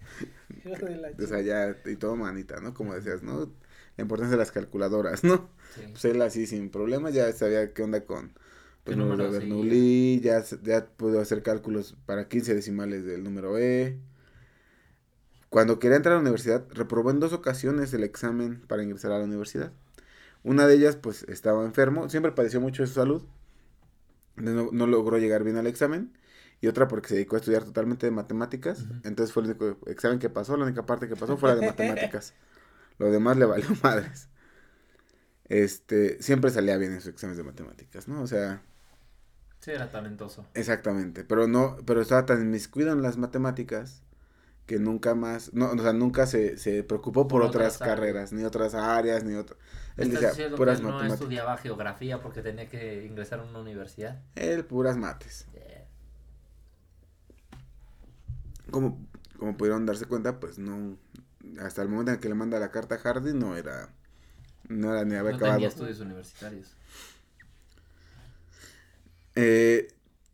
o 1.19 1.27
sea, 1.27 1.41
ya, 1.41 1.77
y 1.87 1.97
todo 1.97 2.17
manita, 2.17 2.61
¿no? 2.61 2.75
Como 2.75 2.95
decías, 2.95 3.23
¿no? 3.23 3.51
la 3.97 4.03
importancia 4.03 4.33
de 4.33 4.39
las 4.39 4.53
calculadoras, 4.53 5.25
¿no? 5.25 5.51
Pues 5.91 6.05
él 6.05 6.21
así 6.23 6.47
sin 6.47 6.71
problemas 6.71 7.15
ya 7.15 7.31
sabía 7.33 7.73
qué 7.73 7.83
onda 7.83 8.05
con 8.05 8.33
pues, 8.85 8.97
número 8.97 9.31
de 9.31 9.39
Bernoulli, 9.39 10.21
ya, 10.21 10.43
ya 10.63 10.87
pudo 10.87 11.21
hacer 11.21 11.43
cálculos 11.43 11.97
para 12.07 12.29
15 12.29 12.55
decimales 12.55 13.05
del 13.05 13.23
número 13.23 13.59
E. 13.59 13.99
Cuando 15.51 15.79
quería 15.79 15.97
entrar 15.97 16.15
a 16.15 16.17
la 16.17 16.23
universidad, 16.23 16.67
reprobó 16.71 17.11
en 17.11 17.21
dos 17.21 17.33
ocasiones 17.33 17.93
el 17.93 18.05
examen 18.05 18.63
para 18.67 18.83
ingresar 18.83 19.13
a 19.13 19.19
la 19.19 19.25
universidad. 19.25 19.73
Una 20.43 20.67
de 20.67 20.75
ellas, 20.75 20.97
pues, 20.97 21.25
estaba 21.25 21.65
enfermo, 21.65 22.09
siempre 22.09 22.33
padeció 22.33 22.61
mucho 22.61 22.83
de 22.83 22.89
su 22.89 22.95
salud, 22.95 23.23
no, 24.37 24.87
logró 24.87 25.19
llegar 25.19 25.45
bien 25.45 25.59
al 25.59 25.67
examen, 25.67 26.13
y 26.63 26.69
otra 26.69 26.87
porque 26.87 27.09
se 27.09 27.15
dedicó 27.17 27.35
a 27.35 27.41
estudiar 27.41 27.65
totalmente 27.65 28.07
de 28.07 28.13
matemáticas, 28.13 28.87
entonces 29.03 29.33
fue 29.33 29.43
el 29.43 29.51
único 29.51 29.79
examen 29.89 30.21
que 30.21 30.31
pasó, 30.31 30.57
la 30.57 30.65
única 30.65 30.87
parte 30.87 31.09
que 31.09 31.17
pasó 31.17 31.37
fue 31.37 31.51
la 31.51 31.57
de 31.57 31.67
matemáticas. 31.67 32.35
Lo 32.99 33.11
demás 33.11 33.37
le 33.37 33.47
valió 33.47 33.67
madres. 33.83 34.29
Este, 35.49 36.23
siempre 36.23 36.53
salía 36.53 36.77
bien 36.77 36.93
en 36.93 37.01
sus 37.01 37.11
exámenes 37.11 37.37
de 37.37 37.43
matemáticas, 37.43 38.07
¿no? 38.07 38.23
O 38.23 38.29
sea. 38.29 38.63
Sí, 39.59 39.73
era 39.73 39.91
talentoso. 39.91 40.47
Exactamente. 40.55 41.25
Pero 41.25 41.49
no, 41.49 41.79
pero 41.85 42.01
estaba 42.01 42.27
tan 42.27 42.41
inmiscuido 42.41 42.93
en 42.93 43.03
las 43.03 43.17
matemáticas 43.19 44.05
que 44.67 44.79
nunca 44.79 45.17
más, 45.17 45.53
no, 45.53 45.73
o 45.73 45.79
sea, 45.79 45.93
nunca 45.93 46.27
se, 46.27 46.57
se 46.59 46.85
preocupó 46.85 47.27
por, 47.27 47.43
otras, 47.43 47.79
carreras, 47.79 48.33
ni 48.33 48.45
otras 48.45 48.75
áreas, 48.75 49.25
ni 49.25 49.35
otras. 49.35 49.59
Él 49.97 50.11
decía, 50.11 50.31
puras 50.57 50.81
que 50.81 50.87
no 50.87 51.03
estudiaba 51.05 51.57
geografía 51.59 52.23
porque 52.23 52.41
tenía 52.41 52.69
que 52.69 53.05
ingresar 53.05 53.41
a 53.41 53.43
una 53.43 53.59
universidad. 53.59 54.23
Él, 54.37 54.65
puras 54.65 54.97
mates. 54.97 55.47
Como, 58.73 58.99
como 59.39 59.57
pudieron 59.57 59.87
darse 59.87 60.07
cuenta, 60.07 60.41
pues 60.41 60.59
no, 60.59 60.97
hasta 61.61 61.83
el 61.83 61.89
momento 61.89 62.11
en 62.11 62.19
que 62.19 62.29
le 62.29 62.35
manda 62.35 62.59
la 62.59 62.73
carta 62.73 62.97
a 62.97 62.99
Hardy 62.99 63.33
no 63.33 63.57
era 63.57 63.89
no 64.69 64.93
era 64.93 65.05
ni 65.05 65.15
había 65.15 65.33
acabado. 65.33 65.55
Tenía 65.55 65.69
estudios 65.69 66.01
universitarios. 66.01 66.75
Eh, 69.35 69.89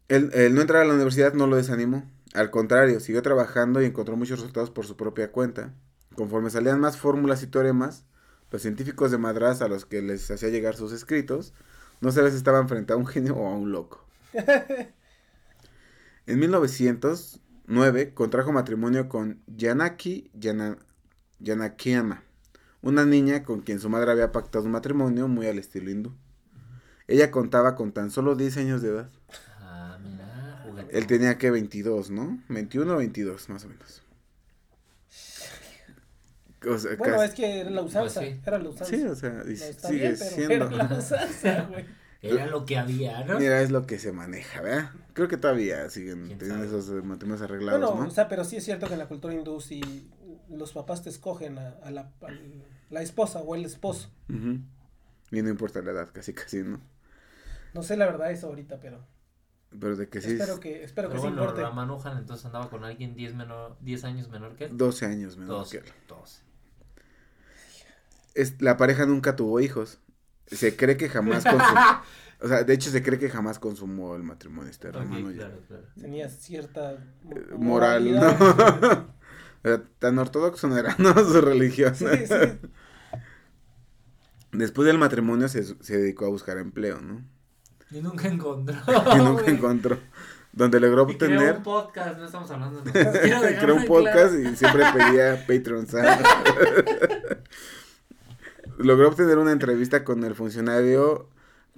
el, 0.09 0.55
no 0.55 0.61
entrar 0.61 0.83
a 0.83 0.87
la 0.87 0.95
universidad 0.95 1.35
no 1.35 1.47
lo 1.47 1.57
desanimó. 1.57 2.05
Al 2.35 2.51
contrario, 2.51 3.01
siguió 3.01 3.23
trabajando 3.23 3.83
y 3.83 3.87
encontró 3.87 4.17
muchos 4.17 4.39
resultados 4.41 4.71
por 4.71 4.87
su 4.87 4.97
propia 4.97 5.33
cuenta. 5.33 5.73
Conforme 6.15 6.51
salían 6.51 6.81
más 6.81 6.97
fórmulas 6.97 7.43
y 7.43 7.47
teoremas, 7.47 8.05
los 8.51 8.63
científicos 8.63 9.11
de 9.11 9.19
Madras 9.19 9.63
a 9.63 9.69
los 9.69 9.85
que 9.85 10.03
les 10.03 10.31
hacía 10.31 10.49
llegar 10.49 10.77
sus 10.77 10.93
escritos, 10.93 11.53
no 12.01 12.13
sabía 12.13 12.31
si 12.31 12.37
estaban 12.37 12.69
frente 12.69 12.93
a 12.93 12.97
un 12.97 13.07
genio 13.07 13.37
o 13.37 13.47
a 13.47 13.57
un 13.57 13.73
loco. 13.73 14.05
en 16.27 16.39
1909 17.69 18.15
contrajo 18.15 18.51
matrimonio 18.51 19.11
con 19.11 19.43
Yanaki 19.47 20.31
Yana, 20.33 20.79
Yanakiama, 21.39 22.23
una 22.81 23.05
niña 23.05 23.43
con 23.43 23.61
quien 23.61 23.79
su 23.79 23.91
madre 23.91 24.11
había 24.11 24.33
pactado 24.33 24.65
un 24.65 24.71
matrimonio 24.71 25.29
muy 25.29 25.47
al 25.47 25.59
estilo 25.59 25.91
hindú. 25.91 26.15
Ella 27.07 27.31
contaba 27.31 27.75
con 27.75 27.93
tan 27.93 28.11
solo 28.11 28.37
10 28.37 28.57
años 28.57 28.83
de 28.83 28.89
edad. 28.89 29.11
Ah, 29.61 29.99
mira, 30.03 30.89
Él 30.91 31.07
tenía 31.07 31.37
que 31.37 31.51
22, 31.51 32.11
¿no? 32.11 32.43
21 32.49 32.95
o 32.95 32.97
22, 32.97 33.49
más 33.51 33.65
o 33.65 33.69
menos. 33.69 34.03
bueno, 36.99 37.23
es 37.23 37.35
que 37.35 37.61
era 37.61 37.71
la 37.71 37.83
usanza, 37.83 38.21
pues 38.21 38.39
era 38.47 38.59
la 38.59 38.69
usanza. 38.71 38.97
Sí, 38.97 39.03
o 39.05 39.15
sea, 39.15 39.45
sigue 39.45 40.17
siendo. 40.17 40.55
Era 40.55 40.71
la 40.71 40.85
usanza, 40.99 41.67
güey. 41.71 41.85
Era 42.21 42.47
lo 42.47 42.65
que 42.65 42.77
había, 42.77 43.25
¿no? 43.25 43.39
Mira, 43.39 43.61
es 43.61 43.71
lo 43.71 43.87
que 43.87 43.99
se 43.99 44.11
maneja, 44.11 44.61
¿verdad? 44.61 44.91
Creo 45.19 45.27
que 45.27 45.37
todavía 45.37 45.91
siguen 45.91 46.39
teniendo 46.39 46.63
esos 46.63 47.05
matrimonios 47.05 47.43
arreglados, 47.43 47.81
bueno, 47.81 48.03
¿no? 48.03 48.07
o 48.07 48.11
sea, 48.13 48.29
pero 48.29 48.45
sí 48.45 48.55
es 48.55 48.65
cierto 48.65 48.87
que 48.87 48.93
en 48.93 49.01
la 49.01 49.09
cultura 49.09 49.35
hindú 49.35 49.61
sí 49.61 50.09
los 50.49 50.73
papás 50.73 51.03
te 51.03 51.11
escogen 51.11 51.59
a, 51.59 51.91
la, 51.91 52.13
la, 52.89 53.03
esposa 53.03 53.41
o 53.41 53.57
el 53.57 53.65
esposo. 53.65 54.13
Y 54.29 55.43
no 55.43 55.49
importa 55.49 55.83
la 55.83 55.91
edad, 55.91 56.09
casi 56.13 56.33
casi, 56.35 56.59
¿no? 56.59 56.81
No 57.75 57.83
sé 57.83 57.97
la 57.97 58.07
verdad 58.07 58.31
eso 58.31 58.47
ahorita, 58.47 58.79
pero... 58.79 59.05
Pero 59.71 59.97
de 59.97 60.09
que 60.09 60.21
sí. 60.21 60.35
Espero 60.35 60.61
que, 60.61 60.85
espero 60.85 61.09
pero 61.09 61.21
que 61.21 61.27
sí 61.27 61.35
importe. 61.35 61.63
entonces 62.17 62.47
andaba 62.47 62.71
con 62.71 62.85
alguien 62.85 63.17
10 63.17 63.35
menor, 63.35 63.77
diez 63.81 64.05
años 64.05 64.29
menor 64.29 64.55
que 64.55 64.67
él. 64.67 64.77
12 64.77 65.05
años 65.05 65.37
menor 65.37 65.69
que 65.69 65.79
él. 65.79 65.85
12. 66.07 66.43
Es, 68.35 68.63
la 68.63 68.77
pareja 68.77 69.05
nunca 69.05 69.35
tuvo 69.35 69.59
hijos. 69.59 69.99
Se 70.47 70.77
cree 70.77 70.97
que 70.97 71.09
jamás 71.09 71.43
consumó. 71.43 71.81
o 72.41 72.49
sea, 72.49 72.63
de 72.63 72.73
hecho 72.73 72.91
se 72.91 73.03
cree 73.03 73.19
que 73.19 73.31
jamás 73.31 73.59
consumó 73.59 74.15
el 74.15 74.23
matrimonio 74.23 74.71
este 74.71 74.89
hermano. 74.89 75.33
claro, 75.33 75.61
claro. 75.67 75.85
Tenía 76.01 76.29
cierta 76.29 76.93
eh, 76.93 77.55
moral, 77.57 78.15
¿no? 78.15 79.09
tan 79.99 80.19
ortodoxo 80.19 80.69
no 80.69 80.77
era, 80.79 80.95
¿no? 80.99 81.15
Su 81.25 81.41
religión. 81.41 81.95
Sí, 81.95 82.07
sí. 82.27 82.69
Después 84.53 84.87
del 84.87 84.99
matrimonio 84.99 85.49
se, 85.49 85.65
se, 85.65 85.99
dedicó 85.99 86.27
a 86.27 86.29
buscar 86.29 86.59
empleo, 86.59 87.01
¿no? 87.01 87.23
Y 87.91 88.01
nunca 88.01 88.29
encontró. 88.29 88.77
y 89.15 89.19
nunca 89.19 89.51
encontró. 89.51 89.99
Donde 90.53 90.81
logró 90.81 91.03
obtener. 91.03 91.39
Creó 91.39 91.57
un 91.57 91.63
podcast, 91.63 92.19
no 92.19 92.25
estamos 92.25 92.51
hablando 92.51 92.81
de. 92.81 93.57
creó 93.61 93.75
un 93.75 93.85
podcast 93.85 94.35
y 94.35 94.57
siempre 94.57 94.85
pedía 94.93 95.45
Patreon. 95.47 95.87
logró 98.79 99.09
obtener 99.09 99.39
una 99.39 99.53
entrevista 99.53 100.05
con 100.05 100.25
el 100.25 100.35
funcionario 100.35 101.29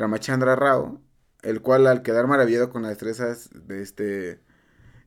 Ramachandra 0.01 0.57
Rao, 0.57 1.01
el 1.43 1.61
cual 1.61 1.87
al 1.87 2.03
quedar 2.03 2.27
maravillado 2.27 2.71
con 2.71 2.83
las 2.83 2.93
destrezas 2.93 3.51
de 3.53 3.83
este 3.83 4.41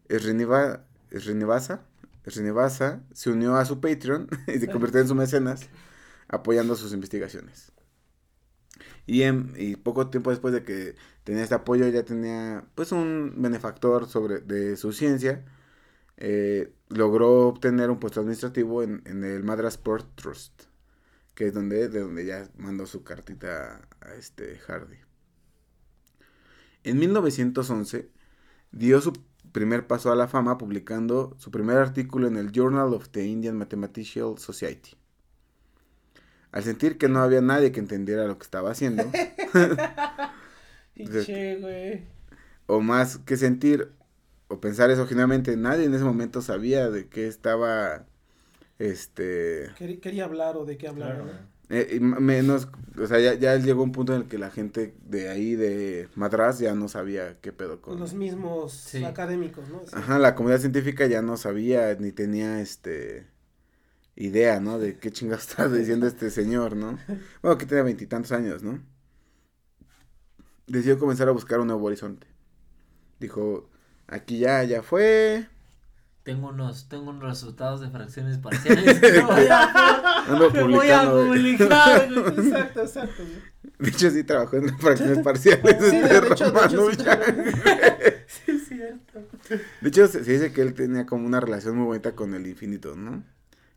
Srinivasa, 0.10 1.82
Srinivasa 2.28 3.04
se 3.14 3.32
unió 3.32 3.56
a 3.56 3.66
su 3.66 3.82
Patreon 3.82 4.30
y 4.48 4.60
se 4.60 4.68
convirtió 4.68 5.02
en 5.02 5.08
su 5.08 5.16
mecenas, 5.16 5.68
apoyando 6.28 6.76
sus 6.76 6.94
investigaciones. 6.94 7.72
Y, 9.06 9.24
y 9.24 9.76
poco 9.76 10.10
tiempo 10.10 10.30
después 10.30 10.54
de 10.54 10.64
que 10.64 10.96
tenía 11.24 11.44
este 11.44 11.56
apoyo, 11.56 11.88
ya 11.90 12.04
tenía 12.04 12.66
pues 12.76 12.92
un 12.92 13.34
benefactor 13.38 14.08
sobre, 14.08 14.40
de 14.40 14.78
su 14.78 14.94
ciencia. 14.94 15.44
Eh, 16.18 16.74
logró 16.90 17.48
obtener 17.48 17.90
un 17.90 18.00
puesto 18.00 18.20
administrativo 18.22 18.84
en, 18.84 19.02
el 19.06 19.44
Madras 19.44 19.78
Port 19.78 20.08
Trust, 20.16 20.64
que 21.36 21.48
es 21.48 21.54
donde, 21.54 21.90
de 21.90 22.00
donde 22.00 22.26
ya 22.26 22.48
mandó 22.58 22.86
su 22.86 23.04
cartita 23.04 23.82
a 24.06 24.16
este 24.16 24.58
Hardy. 24.58 24.98
En 26.84 27.00
1911 27.00 28.10
dio 28.72 29.02
su 29.02 29.14
primer 29.52 29.88
paso 29.88 30.12
a 30.12 30.16
la 30.16 30.28
fama 30.28 30.58
publicando 30.58 31.36
su 31.38 31.52
primer 31.52 31.78
artículo 31.78 32.28
en 32.28 32.38
el 32.38 32.52
Journal 32.52 32.94
of 32.94 33.10
the 33.10 33.26
Indian 33.26 33.58
Mathematical 33.58 34.38
Society. 34.38 34.92
Al 36.52 36.64
sentir 36.64 36.98
que 36.98 37.08
no 37.10 37.20
había 37.20 37.42
nadie 37.42 37.72
que 37.72 37.80
entendiera 37.80 38.28
lo 38.28 38.38
que 38.38 38.44
estaba 38.44 38.72
haciendo. 38.72 39.06
Piche. 40.94 42.08
O 42.68 42.80
más 42.82 43.18
que 43.20 43.38
sentir 43.38 43.92
o 44.48 44.60
pensar 44.60 44.92
eso, 44.92 45.08
generalmente 45.08 45.58
nadie 45.58 45.86
en 45.86 45.94
ese 45.94 46.04
momento 46.04 46.42
sabía 46.42 46.90
de 46.90 47.08
qué 47.08 47.28
estaba, 47.28 48.06
este... 48.78 49.72
Quería, 49.78 50.00
quería 50.00 50.26
hablar 50.26 50.58
o 50.58 50.66
de 50.66 50.78
qué 50.78 50.88
hablar. 50.88 51.16
Claro. 51.16 51.53
Eh, 51.70 52.00
menos, 52.00 52.68
o 53.00 53.08
sea, 53.08 53.20
ya, 53.20 53.34
ya 53.36 53.56
llegó 53.58 53.84
un 53.84 53.92
punto 53.92 54.14
en 54.16 54.24
el 54.24 54.28
que 54.28 54.38
la 54.38 54.52
gente 54.52 54.96
de 55.06 55.30
ahí, 55.30 55.56
de 55.56 56.10
Madras, 56.16 56.60
ya 56.60 56.76
no 56.76 56.88
sabía 56.88 57.40
qué 57.42 57.52
pedo 57.54 57.82
con... 57.82 58.00
Los 58.00 58.14
mismos 58.14 58.74
Sí. 58.74 59.04
académicos, 59.04 59.70
¿no? 59.70 59.80
Sí. 59.82 59.92
Ajá, 59.94 60.20
la 60.20 60.36
comunidad 60.36 60.60
científica 60.62 61.06
ya 61.08 61.22
no 61.22 61.38
sabía 61.38 61.96
ni 61.96 62.12
tenía 62.12 62.60
este 62.62 63.28
idea, 64.16 64.60
¿no? 64.60 64.80
De 64.80 64.98
qué 64.98 65.12
chingados 65.12 65.44
está 65.50 65.68
diciendo 65.70 66.08
este 66.08 66.30
señor, 66.30 66.76
¿no? 66.76 66.98
Bueno, 67.42 67.58
que 67.58 67.66
tenía 67.66 67.84
veintitantos 67.84 68.32
años, 68.32 68.64
¿no? 68.64 68.82
Decidió 70.68 70.98
comenzar 70.98 71.28
a 71.28 71.32
buscar 71.32 71.60
un 71.60 71.68
nuevo 71.68 71.86
horizonte. 71.86 72.28
Dijo, 73.20 73.70
aquí 74.08 74.40
ya, 74.40 74.64
ya 74.64 74.82
fue. 74.82 75.48
Tengo 76.24 76.50
unos, 76.50 76.88
tengo 76.88 77.10
unos 77.10 77.24
resultados 77.24 77.82
de 77.82 77.90
fracciones 77.90 78.38
parciales 78.38 79.00
que 79.02 79.20
voy 79.22 79.46
a, 79.50 80.24
Ando 80.26 80.52
que 80.54 80.64
voy 80.64 80.90
a 80.90 81.12
publicar. 81.12 82.10
güey. 82.10 82.28
Exacto, 82.48 82.82
exacto. 82.82 83.24
güey. 83.24 83.54
De 83.80 83.90
hecho, 83.90 84.10
sí 84.10 84.24
trabajó 84.24 84.56
en 84.58 84.78
fracciones 84.80 85.20
parciales. 85.20 85.76
Sí, 85.80 85.98
este 85.98 86.22
de 86.22 86.28
hecho, 86.28 86.52
de 86.52 86.66
hecho, 86.66 86.92
sí 88.28 88.52
es 88.52 88.68
cierto. 88.68 89.20
De 89.82 89.90
hecho, 89.90 90.08
se, 90.08 90.24
se 90.24 90.32
dice 90.32 90.54
que 90.54 90.62
él 90.62 90.74
tenía 90.74 91.06
como 91.06 91.26
una 91.26 91.42
relación 91.42 91.78
muy 91.78 91.86
bonita 91.88 92.16
con 92.16 92.34
el 92.34 92.48
infinito, 92.48 92.96
¿no? 92.96 93.24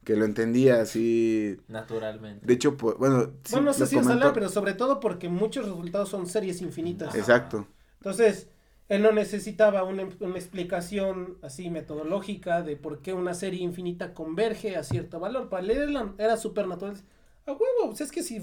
Que 0.05 0.15
lo 0.15 0.25
entendía 0.25 0.81
así. 0.81 1.59
Naturalmente. 1.67 2.47
De 2.47 2.55
hecho, 2.55 2.76
pues, 2.76 2.97
bueno. 2.97 3.33
sí, 3.43 3.53
bueno, 3.53 3.67
no 3.67 3.73
sé 3.75 3.87
si 3.87 3.99
es 3.99 4.07
hablar, 4.07 4.33
pero 4.33 4.49
sobre 4.49 4.75
todo 4.75 5.00
porque 5.00 5.29
muchos 5.29 5.65
resultados 5.65 6.09
son 6.09 6.29
series 6.29 6.62
infinitas. 6.62 7.12
Exacto. 7.17 7.67
Entonces, 7.99 8.49
él 8.88 9.02
no 9.02 9.12
necesitaba 9.12 9.83
una, 9.85 10.09
una 10.21 10.37
explicación 10.37 11.38
así 11.43 11.71
metodológica 11.71 12.62
de 12.62 12.76
por 12.76 13.02
qué 13.02 13.12
una 13.12 13.35
serie 13.35 13.61
infinita 13.62 14.14
converge 14.14 14.76
a 14.76 14.83
cierto 14.85 15.19
valor. 15.21 15.49
Para 15.49 15.62
leer 15.62 15.88
era, 15.90 16.12
era 16.19 16.37
súper 16.37 16.66
natural. 16.69 16.97
A 17.47 17.52
huevo, 17.52 17.87
pues 17.87 18.00
es 18.00 18.11
que 18.12 18.23
si 18.23 18.40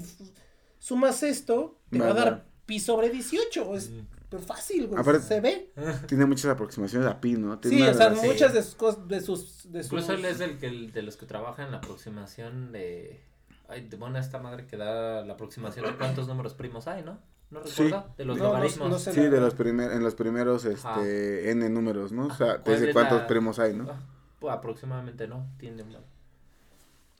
sumas 0.78 1.22
esto, 1.22 1.78
te 1.90 1.98
va, 1.98 2.06
Va 2.06 2.10
a 2.12 2.14
dar 2.14 2.44
pi 2.66 2.78
sobre 2.80 3.10
18. 3.10 3.74
Es 3.76 3.90
súper 4.22 4.40
fácil, 4.40 4.86
güey. 4.88 5.00
Aparte- 5.00 5.22
Se 5.26 5.40
ve. 5.40 5.72
Tiene 6.08 6.26
muchas 6.26 6.46
aproximaciones 6.46 7.08
a 7.08 7.20
pi, 7.20 7.32
¿no? 7.34 7.58
Tiene 7.58 7.76
Sí, 7.78 7.82
o 7.82 7.94
sea, 7.94 8.10
muchas 8.10 8.52
de 8.54 8.62
sus 8.62 8.74
cosas, 8.74 9.08
de 9.08 9.20
sus... 9.20 9.70
De 9.72 9.82
sus 9.82 9.92
Incluso 9.92 10.12
él 10.12 10.24
es 10.24 10.40
el 10.40 10.58
que 10.58 10.66
el- 10.66 10.92
de 10.92 11.02
los 11.02 11.16
que 11.16 11.26
trabaja 11.26 11.64
en 11.64 11.70
la 11.70 11.78
aproximación 11.78 12.72
de. 12.72 13.22
Ay, 13.68 13.88
de 13.88 13.96
bueno, 13.96 14.18
esta 14.18 14.38
madre 14.40 14.66
que 14.66 14.76
da 14.76 15.24
la 15.24 15.34
aproximación 15.34 15.86
de 15.86 15.96
cuántos 15.96 16.28
números 16.28 16.52
primos 16.54 16.86
hay, 16.86 17.02
¿no? 17.02 17.18
No 17.60 17.66
Sí. 17.66 17.84
recuerdo. 17.84 18.14
De 18.18 18.24
los 18.24 18.36
No, 18.36 18.42
no- 18.44 18.48
logaritmos. 18.50 18.90
no. 18.90 18.98
Sí, 18.98 19.20
de 19.20 19.40
los 19.40 19.54
primer, 19.54 19.92
en 19.92 20.02
los 20.02 20.14
primeros, 20.14 20.64
este, 20.64 21.50
n 21.50 21.68
números, 21.70 22.12
¿no? 22.12 22.26
O 22.26 22.34
sea, 22.34 22.52
Ajá, 22.52 22.58
¿cuál 22.62 22.74
desde 22.76 22.88
es 22.88 22.92
cuántos 22.92 23.20
la- 23.22 23.26
primos 23.26 23.58
hay, 23.58 23.74
¿no? 23.74 23.86
Ah, 23.90 24.00
pues 24.40 24.54
aproximadamente 24.54 25.26
no. 25.28 25.46
Tiene 25.58 25.82
un. 25.82 25.96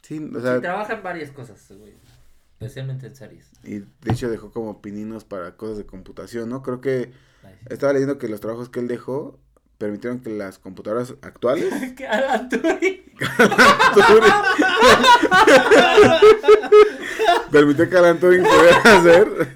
Sí, 0.03 0.19
o 0.19 0.37
Sí, 0.37 0.43
sea, 0.43 0.61
trabaja 0.61 0.95
en 0.95 1.03
varias 1.03 1.31
cosas, 1.31 1.67
güey. 1.79 1.95
Especialmente 2.61 3.07
en 3.07 3.17
series. 3.17 3.50
y 3.62 3.79
de 3.81 4.12
hecho 4.12 4.29
dejó 4.31 4.50
como 4.53 4.81
pininos 4.83 5.25
para 5.25 5.57
cosas 5.57 5.76
de 5.79 5.87
computación, 5.87 6.49
¿no? 6.49 6.62
Creo 6.62 6.81
que 6.81 7.12
estaba 7.69 7.93
leyendo 7.93 8.19
que 8.19 8.29
los 8.29 8.41
trabajos 8.41 8.69
que 8.69 8.81
él 8.81 8.88
dejó 8.88 9.38
permitieron 9.79 10.21
que 10.21 10.31
las 10.31 10.59
computadoras 10.59 11.14
actuales 11.23 11.69
¿Qué 11.97 12.07
Alan 12.07 12.49
Turing? 12.49 13.03
permitió 17.50 17.88
que 17.88 17.97
Alan 17.97 18.19
Turing 18.19 18.43
pudiera 18.43 18.99
hacer. 18.99 19.53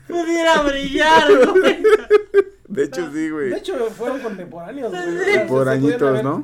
Brillar, 0.63 1.29
güey. 1.53 1.83
De 2.69 2.85
hecho, 2.85 3.11
sí, 3.13 3.31
güey. 3.31 3.51
De 3.51 3.57
hecho, 3.59 3.75
fueron 3.91 4.21
contemporáneos. 4.21 4.91
güey. 4.93 5.47
Por 5.47 5.69
añitos, 5.69 6.23
¿no? 6.23 6.43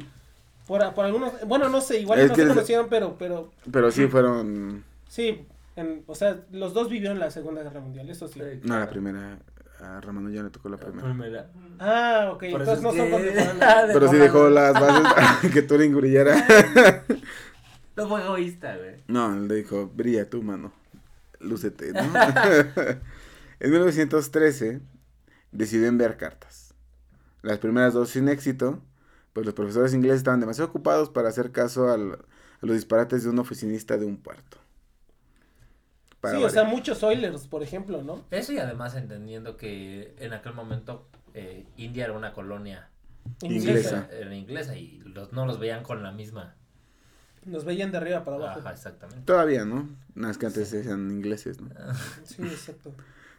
Por, 0.66 0.94
por 0.94 1.04
algunos, 1.04 1.32
bueno, 1.46 1.68
no 1.68 1.80
sé, 1.82 2.00
igual 2.00 2.18
Es 2.20 2.28
no 2.30 2.34
que 2.34 2.40
se 2.40 2.46
les- 2.46 2.54
conocieron, 2.54 2.86
pero, 2.88 3.16
pero 3.18 3.50
Pero 3.70 3.90
sí 3.90 4.06
fueron. 4.06 4.82
sí, 5.08 5.46
en, 5.76 6.02
o 6.06 6.14
sea, 6.14 6.38
los 6.52 6.72
dos 6.72 6.88
vivieron 6.88 7.18
la 7.18 7.30
Segunda 7.30 7.62
Guerra 7.62 7.80
Mundial, 7.80 8.08
eso 8.08 8.26
sí. 8.28 8.40
No, 8.62 8.78
la 8.78 8.88
primera. 8.88 9.38
A 9.80 10.00
Ramón 10.00 10.32
ya 10.32 10.42
le 10.42 10.48
tocó 10.48 10.70
la 10.70 10.78
primera. 10.78 11.06
Primera. 11.06 11.50
Ah, 11.78 12.30
ok, 12.32 12.44
Por 12.50 12.60
entonces 12.62 12.80
no 12.82 12.92
son 12.92 13.10
contemporáneos. 13.10 13.90
Pero 13.92 14.08
sí 14.08 14.16
dejó 14.16 14.48
las 14.48 14.72
bases 14.72 15.50
que 15.52 15.60
Turing 15.60 15.94
brillara. 15.94 17.04
No 17.96 18.08
fue 18.08 18.22
egoísta, 18.22 18.74
güey. 18.78 18.94
No, 19.08 19.34
él 19.34 19.46
le 19.48 19.56
dijo, 19.56 19.90
brilla 19.94 20.30
tú, 20.30 20.42
mano. 20.42 20.72
Lúcete, 21.40 21.92
¿no? 21.92 22.00
En 23.64 23.70
1913 23.70 24.80
decidió 25.52 25.86
enviar 25.88 26.16
cartas. 26.16 26.74
Las 27.42 27.58
primeras 27.58 27.94
dos 27.94 28.10
sin 28.10 28.28
éxito, 28.28 28.82
pues 29.32 29.46
los 29.46 29.54
profesores 29.54 29.94
ingleses 29.94 30.18
estaban 30.18 30.40
demasiado 30.40 30.68
ocupados 30.70 31.10
para 31.10 31.28
hacer 31.28 31.50
caso 31.52 31.90
al- 31.90 32.12
a 32.14 32.66
los 32.66 32.76
disparates 32.76 33.24
de 33.24 33.30
un 33.30 33.38
oficinista 33.38 33.96
de 33.96 34.06
un 34.06 34.16
puerto. 34.16 34.58
Para 36.20 36.38
Sí, 36.38 36.44
o 36.44 36.48
sea, 36.50 36.64
muchos 36.64 37.02
Oilers, 37.02 37.46
por 37.46 37.62
ejemplo, 37.62 38.02
¿no? 38.02 38.24
Eso 38.30 38.52
y 38.52 38.58
además 38.58 38.94
entendiendo 38.96 39.56
que 39.56 40.14
en 40.18 40.32
aquel 40.32 40.54
momento 40.54 41.06
eh, 41.34 41.66
India 41.76 42.04
era 42.04 42.14
una 42.14 42.32
colonia 42.32 42.88
Inglesa. 43.42 44.08
Era 44.12 44.34
inglesa 44.34 44.76
y 44.76 44.98
los, 45.06 45.32
no 45.32 45.46
los 45.46 45.58
veían 45.58 45.82
con 45.82 46.02
la 46.02 46.12
misma. 46.12 46.54
Nos 47.44 47.64
veían 47.64 47.90
de 47.90 47.98
arriba 47.98 48.24
para 48.24 48.36
abajo. 48.36 48.60
Ajá, 48.60 48.72
exactamente. 48.72 49.22
Todavía, 49.24 49.64
¿no? 49.64 49.88
Nada 50.14 50.28
más 50.28 50.38
que 50.38 50.46
antes 50.46 50.72
eran 50.72 51.10
ingleses, 51.10 51.60
¿no? 51.60 51.68
Sí, 52.24 52.42
exacto. 52.42 52.94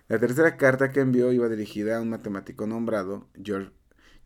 La 0.08 0.20
tercera 0.20 0.56
carta 0.58 0.92
que 0.92 1.00
envió 1.00 1.32
iba 1.32 1.50
dirigida 1.50 1.98
a 1.98 2.02
un 2.02 2.10
matemático 2.10 2.68
nombrado 2.68 3.28
George 3.42 3.72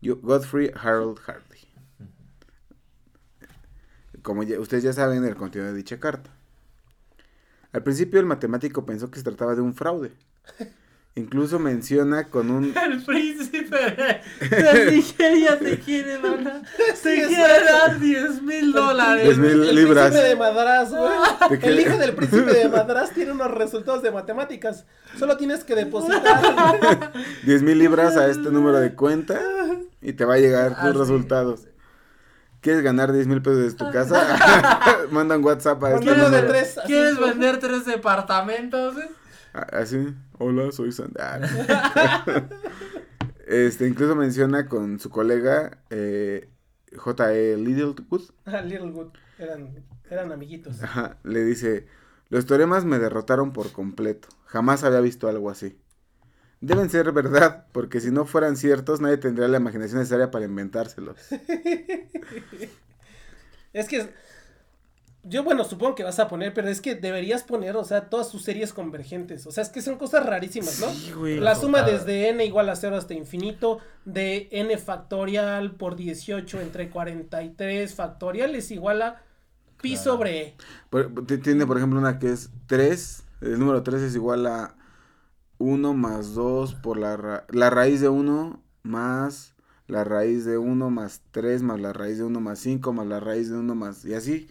Godfrey 0.02 0.70
Harold 0.74 1.18
Hartley. 1.26 1.60
Como 4.22 4.42
ya- 4.42 4.60
ustedes 4.60 4.82
ya 4.82 4.92
saben 4.92 5.24
el 5.24 5.36
contenido 5.36 5.70
de 5.72 5.76
dicha 5.78 5.98
carta. 5.98 6.30
Al 7.72 7.82
principio 7.82 8.20
el 8.20 8.26
matemático 8.26 8.84
pensó 8.84 9.10
que 9.10 9.18
se 9.18 9.24
trataba 9.24 9.54
de 9.54 9.62
un 9.62 9.74
fraude. 9.74 10.12
Incluso 11.16 11.58
menciona 11.58 12.28
con 12.28 12.50
un... 12.50 12.72
El 12.84 13.02
príncipe 13.04 13.76
de 14.40 14.90
Nigeria 14.92 15.58
te 15.58 15.78
quiere 15.80 16.18
dar, 16.18 16.62
Sí, 16.94 17.02
te 17.02 17.20
es 17.22 17.26
quiere 17.28 17.64
dar 17.64 17.98
10 17.98 18.42
mil 18.42 18.72
dólares. 18.72 19.24
10 19.24 19.38
mil 19.38 19.68
El 19.68 19.74
libras. 19.74 20.06
príncipe 20.10 20.28
de 20.28 20.36
Madras, 20.36 20.90
güey. 20.90 21.58
¿De? 21.60 21.66
El 21.68 21.80
hijo 21.80 21.96
del 21.98 22.14
príncipe 22.14 22.52
de 22.52 22.68
Madras 22.68 23.10
tiene 23.12 23.32
unos 23.32 23.50
resultados 23.50 24.02
de 24.02 24.12
matemáticas. 24.12 24.84
Solo 25.18 25.36
tienes 25.36 25.64
que 25.64 25.74
depositar. 25.74 26.22
10 27.44 27.62
mil 27.64 27.78
libras 27.78 28.16
a 28.16 28.28
este 28.28 28.50
número 28.50 28.78
de 28.78 28.94
cuenta 28.94 29.38
y 30.00 30.12
te 30.12 30.24
va 30.24 30.34
a 30.34 30.38
llegar 30.38 30.74
Ah, 30.78 30.82
tus 30.86 30.92
sí. 30.92 30.98
resultados. 31.00 31.60
¿Quieres 32.60 32.82
ganar 32.82 33.10
10 33.12 33.26
mil 33.26 33.42
pesos 33.42 33.58
desde 33.62 33.76
tu 33.78 33.90
casa? 33.90 35.06
Manda 35.10 35.36
un 35.36 35.44
WhatsApp 35.44 35.82
a 35.82 35.94
este 35.94 36.04
Mándalo 36.06 36.30
de 36.30 36.36
número. 36.36 36.52
tres. 36.52 36.78
¿Quieres 36.86 37.18
vender 37.18 37.58
tres 37.58 37.84
departamentos? 37.86 38.96
eh? 38.98 39.08
Ah, 39.52 39.66
Así, 39.72 40.14
hola, 40.38 40.70
soy 40.72 40.92
Sandra. 40.92 41.40
este, 43.46 43.88
incluso 43.88 44.14
menciona 44.14 44.68
con 44.68 44.98
su 45.00 45.10
colega 45.10 45.82
eh, 45.90 46.48
J.E. 46.96 47.56
Littlewood. 47.56 48.30
Ah, 48.44 48.60
Littlewood. 48.62 49.08
Eran, 49.38 49.84
eran 50.08 50.32
amiguitos. 50.32 50.82
Ajá, 50.82 51.18
le 51.24 51.44
dice, 51.44 51.86
los 52.28 52.46
teoremas 52.46 52.84
me 52.84 52.98
derrotaron 52.98 53.52
por 53.52 53.72
completo. 53.72 54.28
Jamás 54.46 54.84
había 54.84 55.00
visto 55.00 55.28
algo 55.28 55.50
así. 55.50 55.78
Deben 56.60 56.90
ser 56.90 57.10
verdad, 57.12 57.66
porque 57.72 58.00
si 58.00 58.10
no 58.10 58.26
fueran 58.26 58.56
ciertos, 58.56 59.00
nadie 59.00 59.16
tendría 59.16 59.48
la 59.48 59.56
imaginación 59.56 59.98
necesaria 60.00 60.30
para 60.30 60.44
inventárselos. 60.44 61.16
Es 63.72 63.86
que. 63.86 64.12
Yo, 65.22 65.44
bueno, 65.44 65.64
supongo 65.64 65.94
que 65.94 66.02
vas 66.02 66.18
a 66.18 66.28
poner, 66.28 66.54
pero 66.54 66.68
es 66.68 66.80
que 66.80 66.94
deberías 66.94 67.42
poner, 67.42 67.76
o 67.76 67.84
sea, 67.84 68.08
todas 68.08 68.28
sus 68.30 68.42
series 68.42 68.72
convergentes. 68.72 69.46
O 69.46 69.50
sea, 69.50 69.62
es 69.62 69.68
que 69.68 69.82
son 69.82 69.98
cosas 69.98 70.24
rarísimas, 70.24 70.80
¿no? 70.80 70.88
Sí, 70.90 71.12
güey. 71.12 71.38
La 71.38 71.54
suma 71.54 71.80
Total. 71.80 71.98
desde 71.98 72.28
n 72.30 72.44
igual 72.46 72.70
a 72.70 72.76
0 72.76 72.96
hasta 72.96 73.12
infinito, 73.12 73.78
de 74.06 74.48
n 74.50 74.76
factorial 74.78 75.72
por 75.72 75.94
18 75.96 76.60
entre 76.62 76.88
43 76.88 77.94
factorial 77.94 78.54
es 78.54 78.70
igual 78.70 79.02
a 79.02 79.22
pi 79.82 79.90
Claro. 79.90 80.02
sobre 80.04 80.40
e. 80.40 80.54
Por- 80.88 81.26
tiene, 81.42 81.66
por 81.66 81.76
ejemplo, 81.76 81.98
una 81.98 82.18
que 82.18 82.32
es 82.32 82.48
3. 82.66 83.22
El 83.42 83.58
número 83.58 83.82
3 83.82 84.00
es 84.02 84.14
igual 84.14 84.46
a 84.46 84.74
1 85.58 85.92
más 85.92 86.32
2 86.34 86.74
por 86.76 86.96
la, 86.98 87.18
ra- 87.18 87.44
la 87.50 87.68
raíz 87.68 88.00
de 88.00 88.08
1 88.08 88.62
más 88.82 89.54
la 89.86 90.04
raíz 90.04 90.44
de 90.46 90.56
1 90.56 90.88
más 90.88 91.20
3 91.32 91.62
más 91.62 91.78
la 91.80 91.92
raíz 91.92 92.16
de 92.18 92.24
1 92.24 92.40
más 92.40 92.58
5 92.60 92.92
más 92.94 93.06
la 93.06 93.18
raíz 93.20 93.50
de 93.50 93.56
1 93.58 93.74
más... 93.74 94.04
Y 94.04 94.14
así. 94.14 94.48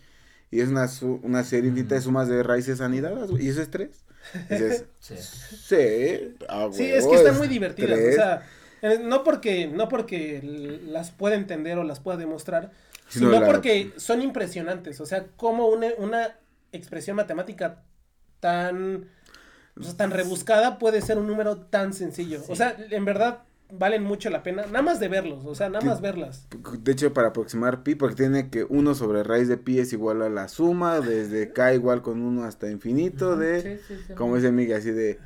Y 0.51 0.61
es 0.61 0.69
una, 0.69 0.87
su- 0.87 1.19
una 1.23 1.43
serie 1.43 1.69
infinita 1.69 1.95
de 1.95 2.01
sumas 2.01 2.27
de 2.27 2.41
raíces 2.43 2.81
anidadas, 2.81 3.29
güey, 3.29 3.45
Y 3.45 3.49
eso 3.49 3.61
es 3.61 3.69
3. 3.69 3.89
Dices, 4.49 4.85
Sí. 4.99 5.15
sí. 5.17 6.35
Sí, 6.71 6.83
es 6.91 7.05
que 7.07 7.15
están 7.15 7.37
muy 7.37 7.47
divertidas, 7.47 7.97
tres. 7.97 8.13
o 8.13 8.21
sea, 8.21 8.45
no 9.01 9.23
porque, 9.23 9.67
no 9.67 9.87
porque 9.89 10.41
las 10.87 11.11
pueda 11.11 11.35
entender 11.35 11.77
o 11.77 11.83
las 11.83 11.99
pueda 11.99 12.17
demostrar, 12.17 12.71
Sino 13.07 13.29
sino 13.31 13.39
la- 13.41 13.45
porque 13.47 13.91
son 13.97 14.21
impresionantes, 14.21 14.99
o 15.01 15.05
sea, 15.05 15.27
como 15.35 15.67
una, 15.67 15.87
una 15.97 16.35
expresión 16.71 17.15
matemática 17.15 17.83
tan 18.39 19.05
o 19.79 19.83
sea, 19.83 19.95
tan 19.95 20.11
rebuscada 20.11 20.77
puede 20.77 21.01
ser 21.01 21.17
un 21.17 21.27
número 21.27 21.57
tan 21.57 21.93
sencillo. 21.93 22.41
O 22.49 22.55
sea, 22.55 22.75
en 22.91 23.05
verdad 23.05 23.43
valen 23.71 24.03
mucho 24.03 24.29
la 24.29 24.41
pena, 24.43 24.65
nada 24.65 24.81
más 24.81 24.99
de 24.99 25.07
verlos, 25.09 25.45
o 25.45 25.53
sea, 25.55 25.69
nada 25.69 25.85
más 25.85 26.01
verlas. 26.01 26.47
De 26.79 26.91
hecho, 26.91 27.13
para 27.13 27.29
aproximar 27.29 27.83
pi, 27.83 27.95
porque 27.95 28.15
tiene 28.15 28.49
que 28.49 28.63
uno 28.63 28.95
sobre 28.95 29.23
raíz 29.23 29.47
de 29.47 29.57
pi 29.57 29.79
es 29.79 29.93
igual 29.93 30.21
a 30.21 30.29
la 30.29 30.47
suma, 30.47 30.99
desde 31.01 31.49
k 31.53 31.73
igual 31.75 32.01
con 32.01 32.21
uno 32.21 32.43
hasta 32.45 32.69
infinito, 32.69 33.35
de, 33.37 33.77
Sí, 33.77 33.83
sí, 33.87 33.95
sí. 34.07 34.13
como 34.15 34.35
dice 34.37 34.51
Miguel, 34.51 34.77
así 34.77 34.91
de... 34.91 35.19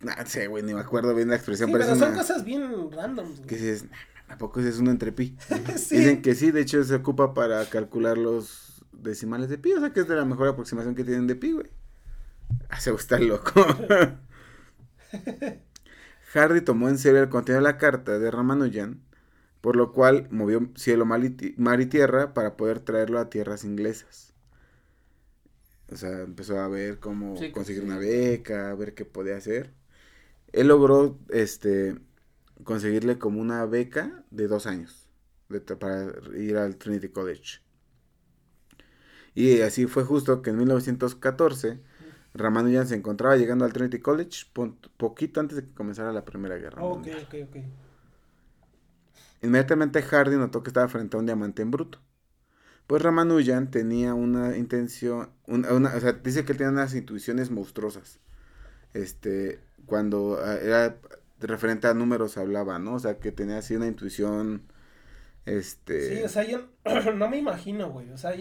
No 0.00 0.12
sé, 0.26 0.46
güey, 0.48 0.62
ni 0.62 0.74
me 0.74 0.80
acuerdo 0.80 1.14
bien 1.14 1.28
la 1.30 1.36
expresión, 1.36 1.68
Sí, 1.68 1.72
pero, 1.72 1.86
pero 1.86 1.98
son 1.98 2.08
una- 2.10 2.18
cosas 2.18 2.44
bien 2.44 2.90
randoms. 2.92 3.36
güey. 3.38 3.46
Que 3.48 3.58
si 3.58 3.68
es, 3.68 3.86
¿a 4.28 4.36
poco 4.36 4.60
es 4.60 4.78
uno 4.78 4.90
entre 4.90 5.12
pi? 5.12 5.36
Sí. 5.76 5.96
Dicen 5.96 6.20
que 6.22 6.34
sí, 6.34 6.50
de 6.50 6.60
hecho 6.60 6.84
se 6.84 6.94
ocupa 6.96 7.32
para 7.32 7.64
calcular 7.70 8.18
los 8.18 8.84
decimales 8.92 9.48
de 9.48 9.56
pi, 9.58 9.72
o 9.72 9.80
sea 9.80 9.92
que 9.94 10.00
es 10.00 10.08
de 10.08 10.14
la 10.16 10.24
mejor 10.26 10.48
aproximación 10.48 10.94
que 10.94 11.04
tienen 11.04 11.26
de 11.26 11.36
pi, 11.36 11.52
güey. 11.52 11.70
Ah, 12.68 12.78
se 12.78 12.90
está 12.92 13.18
loco. 13.18 13.52
Hardy 16.32 16.60
tomó 16.60 16.88
en 16.88 16.98
serio 16.98 17.22
el 17.22 17.28
contenido 17.30 17.60
de 17.62 17.64
la 17.72 17.78
carta 17.78 18.18
de 18.18 18.30
Ramanujan, 18.30 19.00
por 19.60 19.76
lo 19.76 19.92
cual 19.92 20.28
movió 20.30 20.70
cielo, 20.76 21.06
mar 21.06 21.24
y, 21.24 21.86
tierra 21.86 22.34
para 22.34 22.56
poder 22.56 22.80
traerlo 22.80 23.18
a 23.18 23.30
tierras 23.30 23.64
inglesas. 23.64 24.34
O 25.90 25.96
sea, 25.96 26.22
empezó 26.22 26.58
a 26.60 26.68
ver 26.68 26.98
cómo 26.98 27.36
Sí, 27.36 27.52
conseguir 27.52 27.82
sí. 27.82 27.88
una 27.88 27.98
beca, 27.98 28.70
a 28.70 28.74
ver 28.74 28.94
qué 28.94 29.04
podía 29.04 29.36
hacer. 29.36 29.72
Él 30.52 30.68
logró, 30.68 31.18
este, 31.30 31.98
conseguirle 32.64 33.18
como 33.18 33.40
una 33.40 33.66
beca 33.66 34.24
de 34.30 34.48
dos 34.48 34.66
años 34.66 35.08
de 35.48 35.60
para 35.60 36.12
ir 36.36 36.56
al 36.58 36.76
Trinity 36.76 37.08
College. 37.10 37.60
Y 39.34 39.60
así 39.60 39.86
fue 39.86 40.04
justo 40.04 40.42
que 40.42 40.50
en 40.50 40.56
1914 40.58 41.80
Ramanujan 42.36 42.86
se 42.88 42.94
encontraba 42.96 43.36
llegando 43.36 43.64
al 43.64 43.72
Trinity 43.72 44.00
College 44.00 44.46
poquito 44.96 45.40
antes 45.40 45.56
de 45.56 45.64
que 45.66 45.74
comenzara 45.74 46.12
la 46.12 46.24
Primera 46.24 46.56
Guerra 46.56 46.82
Mundial. 46.82 47.18
ok, 47.22 47.34
ok. 47.44 47.56
Inmediatamente 49.42 50.02
Hardy 50.02 50.36
notó 50.36 50.62
que 50.62 50.70
estaba 50.70 50.88
frente 50.88 51.16
a 51.16 51.20
un 51.20 51.26
diamante 51.26 51.62
en 51.62 51.70
bruto. 51.70 52.00
Pues 52.86 53.02
Ramanujan 53.02 53.70
tenía 53.70 54.14
una 54.14 54.56
intención, 54.58 55.30
una, 55.46 55.72
una- 55.74 55.96
o 55.96 56.00
sea, 56.00 56.12
dice 56.14 56.44
que 56.44 56.52
él 56.52 56.58
tenía 56.58 56.72
unas 56.72 56.94
intuiciones 56.94 57.50
monstruosas. 57.50 58.20
Este, 58.94 59.60
cuando 59.86 60.38
ah, 60.42 60.56
era 60.56 60.98
referente 61.40 61.88
a 61.88 61.94
números 61.94 62.38
hablaba, 62.38 62.78
¿no? 62.78 62.94
O 62.96 63.00
sea, 63.00 63.18
que 63.20 63.32
tenía 63.32 63.58
así 63.58 63.76
una 63.76 63.88
intuición, 63.88 64.62
este... 65.46 66.18
Sí, 66.18 66.22
o 66.22 66.28
sea, 66.28 66.44
yo 66.44 66.68
no 67.14 67.28
me 67.28 67.38
imagino, 67.38 67.90
güey. 67.90 68.10
O 68.10 68.18
sea, 68.18 68.34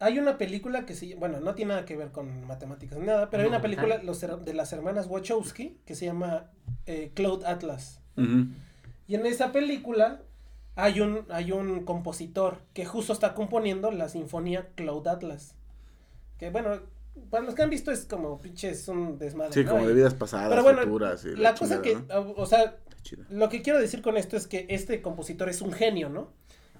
hay, 0.00 0.18
una 0.18 0.38
película 0.38 0.86
que 0.86 0.94
se 0.94 1.14
bueno, 1.14 1.40
no 1.40 1.54
tiene 1.54 1.70
nada 1.70 1.84
que 1.84 1.96
ver 1.96 2.10
con 2.10 2.46
matemáticas 2.46 2.98
ni 2.98 3.06
nada, 3.06 3.30
pero 3.30 3.42
hay 3.42 3.48
una 3.48 3.60
película 3.60 4.00
los 4.02 4.20
de 4.20 4.54
las 4.54 4.72
hermanas 4.72 5.06
Wachowski 5.06 5.78
que 5.84 5.94
se 5.94 6.06
llama 6.06 6.50
eh, 6.86 7.12
Cloud 7.14 7.44
Atlas. 7.44 8.00
Y 9.06 9.14
en 9.14 9.26
esa 9.26 9.52
película 9.52 10.22
hay 10.74 11.00
un, 11.00 11.24
hay 11.30 11.52
un 11.52 11.84
compositor 11.84 12.58
que 12.74 12.84
justo 12.84 13.12
está 13.12 13.34
componiendo 13.34 13.90
la 13.90 14.08
sinfonía 14.08 14.68
Cloud 14.74 15.06
Atlas. 15.06 15.54
Que 16.38 16.50
bueno, 16.50 16.80
para 17.30 17.44
los 17.44 17.54
que 17.54 17.62
han 17.62 17.70
visto 17.70 17.90
es 17.90 18.04
como 18.04 18.40
pinches 18.40 18.88
un 18.88 19.18
desmadre. 19.18 19.52
Sí, 19.52 19.64
¿no? 19.64 19.70
como 19.70 19.86
de 19.86 19.94
vidas 19.94 20.14
pasadas, 20.14 20.50
Pero 20.50 20.62
bueno, 20.62 20.82
futuras 20.82 21.24
la 21.24 21.54
cosa 21.54 21.82
que, 21.82 21.94
¿no? 21.94 22.32
o 22.36 22.46
sea, 22.46 22.76
lo 23.30 23.48
que 23.48 23.62
quiero 23.62 23.78
decir 23.78 24.02
con 24.02 24.16
esto 24.16 24.36
es 24.36 24.46
que 24.46 24.66
este 24.68 25.02
compositor 25.02 25.48
es 25.48 25.60
un 25.62 25.72
genio, 25.72 26.08
¿no? 26.08 26.32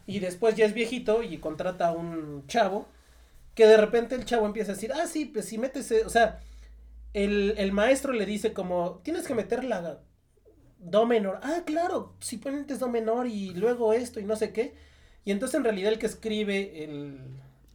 Y 0.07 0.20
después 0.20 0.54
ya 0.54 0.64
es 0.64 0.74
viejito 0.74 1.22
y 1.22 1.38
contrata 1.38 1.88
a 1.88 1.92
un 1.92 2.46
chavo 2.46 2.87
que 3.58 3.66
de 3.66 3.76
repente 3.76 4.14
el 4.14 4.24
chavo 4.24 4.46
empieza 4.46 4.70
a 4.70 4.76
decir, 4.76 4.92
ah, 4.94 5.08
sí, 5.08 5.24
pues 5.24 5.46
si 5.46 5.58
metes, 5.58 5.90
eh", 5.90 6.02
o 6.06 6.08
sea, 6.08 6.38
el, 7.12 7.54
el 7.58 7.72
maestro 7.72 8.12
le 8.12 8.24
dice 8.24 8.52
como, 8.52 9.00
tienes 9.02 9.26
que 9.26 9.34
meter 9.34 9.64
la 9.64 9.98
do 10.78 11.06
menor. 11.06 11.40
Ah, 11.42 11.62
claro, 11.66 12.14
si 12.20 12.36
pones 12.36 12.78
do 12.78 12.88
menor 12.88 13.26
y 13.26 13.52
luego 13.54 13.92
esto 13.92 14.20
y 14.20 14.24
no 14.24 14.36
sé 14.36 14.52
qué. 14.52 14.74
Y 15.24 15.32
entonces 15.32 15.56
en 15.56 15.64
realidad 15.64 15.92
el 15.92 15.98
que 15.98 16.06
escribe 16.06 16.84
el, 16.84 17.18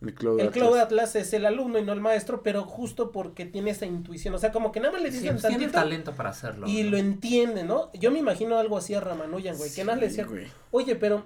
El 0.01 0.13
Cloud 0.15 0.39
el 0.39 0.47
Atlas. 0.47 0.53
Cloud 0.53 0.77
Atlas 0.77 1.15
es 1.17 1.33
el 1.33 1.45
alumno 1.45 1.79
y 1.79 1.83
no 1.83 1.91
el 1.91 1.99
maestro, 1.99 2.43
pero 2.43 2.63
justo 2.63 3.11
porque 3.11 3.45
tiene 3.45 3.71
esa 3.71 3.85
intuición. 3.85 4.33
O 4.33 4.37
sea, 4.37 4.53
como 4.53 4.71
que 4.71 4.79
nada 4.79 4.93
más 4.93 5.01
le 5.01 5.11
Sí, 5.11 5.17
dicen 5.19 5.33
pues 5.33 5.47
tiene 5.47 5.67
talento 5.67 6.13
para 6.15 6.29
hacerlo. 6.29 6.65
y 6.65 6.83
¿no? 6.83 6.91
lo 6.91 6.97
entiende, 6.97 7.63
¿no? 7.65 7.91
Yo 7.93 8.09
me 8.09 8.19
imagino 8.19 8.57
algo 8.57 8.77
así 8.77 8.93
a 8.93 9.01
Ramanujan, 9.01 9.57
güey, 9.57 9.69
que 9.73 9.83
nada 9.83 9.97
le 9.97 10.09
Sí, 10.09 10.15
decía, 10.17 10.25
güey. 10.25 10.47
oye, 10.71 10.95
pero 10.95 11.25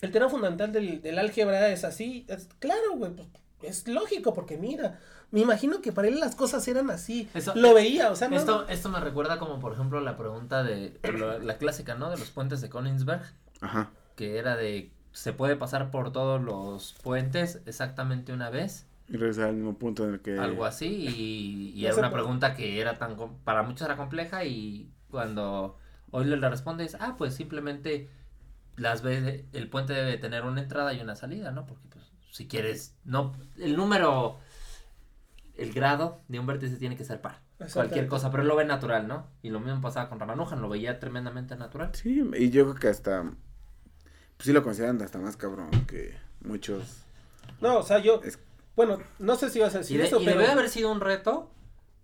el 0.00 0.10
tema 0.12 0.28
fundamental 0.28 0.72
del, 0.72 1.00
del 1.00 1.18
álgebra 1.18 1.68
es 1.70 1.84
así. 1.84 2.26
Es, 2.28 2.48
claro, 2.58 2.96
güey, 2.96 3.12
pues, 3.14 3.28
es 3.62 3.86
lógico, 3.88 4.34
porque 4.34 4.56
mira, 4.56 4.98
me 5.30 5.40
imagino 5.40 5.80
que 5.80 5.92
para 5.92 6.08
él 6.08 6.20
las 6.20 6.34
cosas 6.34 6.66
eran 6.68 6.90
así. 6.90 7.28
Eso- 7.34 7.54
lo 7.54 7.74
veía, 7.74 8.10
o 8.10 8.16
sea, 8.16 8.28
no. 8.28 8.36
Esto, 8.36 8.68
esto 8.68 8.88
me 8.88 9.00
recuerda 9.00 9.38
como, 9.38 9.58
por 9.58 9.72
ejemplo, 9.72 10.00
la 10.00 10.16
pregunta 10.16 10.62
de 10.62 10.98
la, 11.02 11.38
la 11.38 11.58
clásica, 11.58 11.94
¿no? 11.94 12.10
De 12.10 12.18
los 12.18 12.30
puentes 12.30 12.60
de 12.60 12.68
Königsberg, 12.70 13.22
Ajá. 13.60 13.90
que 14.16 14.38
era 14.38 14.56
de, 14.56 14.92
¿se 15.12 15.32
puede 15.32 15.56
pasar 15.56 15.90
por 15.90 16.12
todos 16.12 16.40
los 16.40 16.94
puentes 17.02 17.60
exactamente 17.66 18.32
una 18.32 18.50
vez? 18.50 18.86
Y 19.08 19.16
regresa 19.16 19.46
al 19.46 19.54
mismo 19.54 19.78
punto 19.78 20.04
en 20.04 20.14
el 20.14 20.20
que... 20.20 20.38
Algo 20.38 20.64
así, 20.66 20.86
y, 21.74 21.84
era 21.86 21.96
una 21.96 22.10
pregunta 22.12 22.54
que 22.54 22.80
era 22.80 22.98
tan, 22.98 23.16
com- 23.16 23.38
para 23.44 23.62
muchos 23.62 23.82
era 23.82 23.96
compleja, 23.96 24.44
y 24.44 24.92
cuando 25.10 25.76
hoy 26.10 26.26
le 26.26 26.36
respondes, 26.48 26.96
ah, 27.00 27.14
pues 27.18 27.34
simplemente 27.34 28.10
las 28.76 29.02
ve, 29.02 29.46
el 29.52 29.68
puente 29.68 29.92
debe 29.94 30.18
tener 30.18 30.44
una 30.44 30.60
entrada 30.62 30.92
y 30.94 31.00
una 31.00 31.16
salida, 31.16 31.50
¿no? 31.50 31.66
Porque, 31.66 31.88
pues, 31.88 32.07
si 32.30 32.46
quieres, 32.48 32.94
no, 33.04 33.34
el 33.58 33.76
número, 33.76 34.38
el 35.56 35.72
grado 35.72 36.20
de 36.28 36.38
un 36.38 36.46
vértice 36.46 36.76
tiene 36.76 36.96
que 36.96 37.04
ser 37.04 37.20
par. 37.20 37.40
Cualquier 37.72 38.06
cosa, 38.06 38.30
pero 38.30 38.42
él 38.44 38.48
lo 38.48 38.54
ve 38.54 38.64
natural, 38.64 39.08
¿no? 39.08 39.26
Y 39.42 39.50
lo 39.50 39.58
mismo 39.58 39.80
pasaba 39.80 40.08
con 40.08 40.20
Ramanujan, 40.20 40.62
lo 40.62 40.68
veía 40.68 41.00
tremendamente 41.00 41.56
natural. 41.56 41.90
Sí, 41.94 42.22
y 42.38 42.50
yo 42.50 42.64
creo 42.64 42.74
que 42.76 42.88
hasta... 42.88 43.22
Pues 44.36 44.46
sí 44.46 44.52
lo 44.52 44.62
consideran 44.62 45.02
hasta 45.02 45.18
más 45.18 45.36
cabrón 45.36 45.70
que 45.86 46.16
muchos... 46.40 47.02
No, 47.60 47.78
o 47.78 47.82
sea, 47.82 47.98
yo, 47.98 48.20
Es- 48.22 48.38
bueno, 48.76 48.98
no 49.18 49.34
sé 49.34 49.50
si 49.50 49.58
vas 49.58 49.74
a 49.74 49.78
Y, 49.78 49.80
decir 49.80 49.98
de- 50.00 50.06
eso, 50.06 50.20
y 50.20 50.24
pero... 50.26 50.38
debe 50.38 50.52
haber 50.52 50.68
sido 50.68 50.92
un 50.92 51.00
reto, 51.00 51.50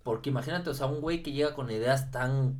porque 0.03 0.31
imagínate, 0.31 0.71
o 0.71 0.75
sea, 0.75 0.87
un 0.87 1.01
güey 1.01 1.23
que 1.23 1.31
llega 1.31 1.55
con 1.55 1.71
ideas 1.71 2.11
tan, 2.11 2.57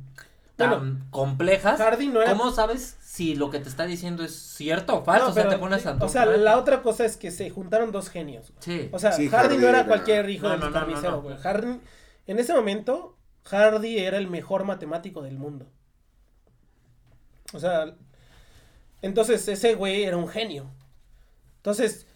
tan 0.55 0.69
Bueno, 0.69 1.05
complejas, 1.09 1.79
Hardy 1.79 2.07
no 2.07 2.21
era... 2.21 2.31
¿cómo 2.31 2.51
sabes 2.51 2.97
si 3.01 3.35
lo 3.35 3.49
que 3.49 3.59
te 3.59 3.67
está 3.69 3.85
diciendo 3.85 4.23
es 4.23 4.33
cierto 4.35 4.99
o 4.99 5.03
falso? 5.03 5.25
No, 5.25 5.31
o 5.31 5.33
sea, 5.33 5.43
pero, 5.43 5.55
te 5.55 5.59
pones 5.59 5.85
a 5.85 5.95
o 5.99 6.07
sea, 6.09 6.25
la 6.25 6.57
otra 6.57 6.81
cosa 6.81 7.03
es 7.05 7.17
que 7.17 7.31
se 7.31 7.49
juntaron 7.49 7.91
dos 7.91 8.09
genios. 8.09 8.53
Sí. 8.59 8.89
O 8.91 8.99
sea, 8.99 9.11
Sí, 9.11 9.27
Hardy, 9.29 9.47
Hardy 9.55 9.57
no 9.61 9.67
era 9.67 9.79
era- 9.79 9.87
cualquier 9.87 10.29
hijo 10.29 10.45
No, 10.45 10.51
del 10.51 10.59
no, 10.61 10.65
no, 10.69 10.71
no, 10.71 10.79
carnicero, 10.79 11.11
no. 11.11 11.21
güey. 11.21 11.37
Hardy, 11.37 11.79
en 12.27 12.39
ese 12.39 12.53
momento, 12.53 13.17
Hardy 13.43 13.99
era 13.99 14.17
el 14.17 14.27
mejor 14.29 14.63
matemático 14.63 15.21
del 15.21 15.37
mundo. 15.37 15.67
O 17.53 17.59
sea, 17.59 17.95
entonces 19.01 19.47
ese 19.47 19.75
güey 19.75 20.03
era 20.03 20.17
un 20.17 20.27
genio. 20.27 20.71
Entonces, 21.57 22.07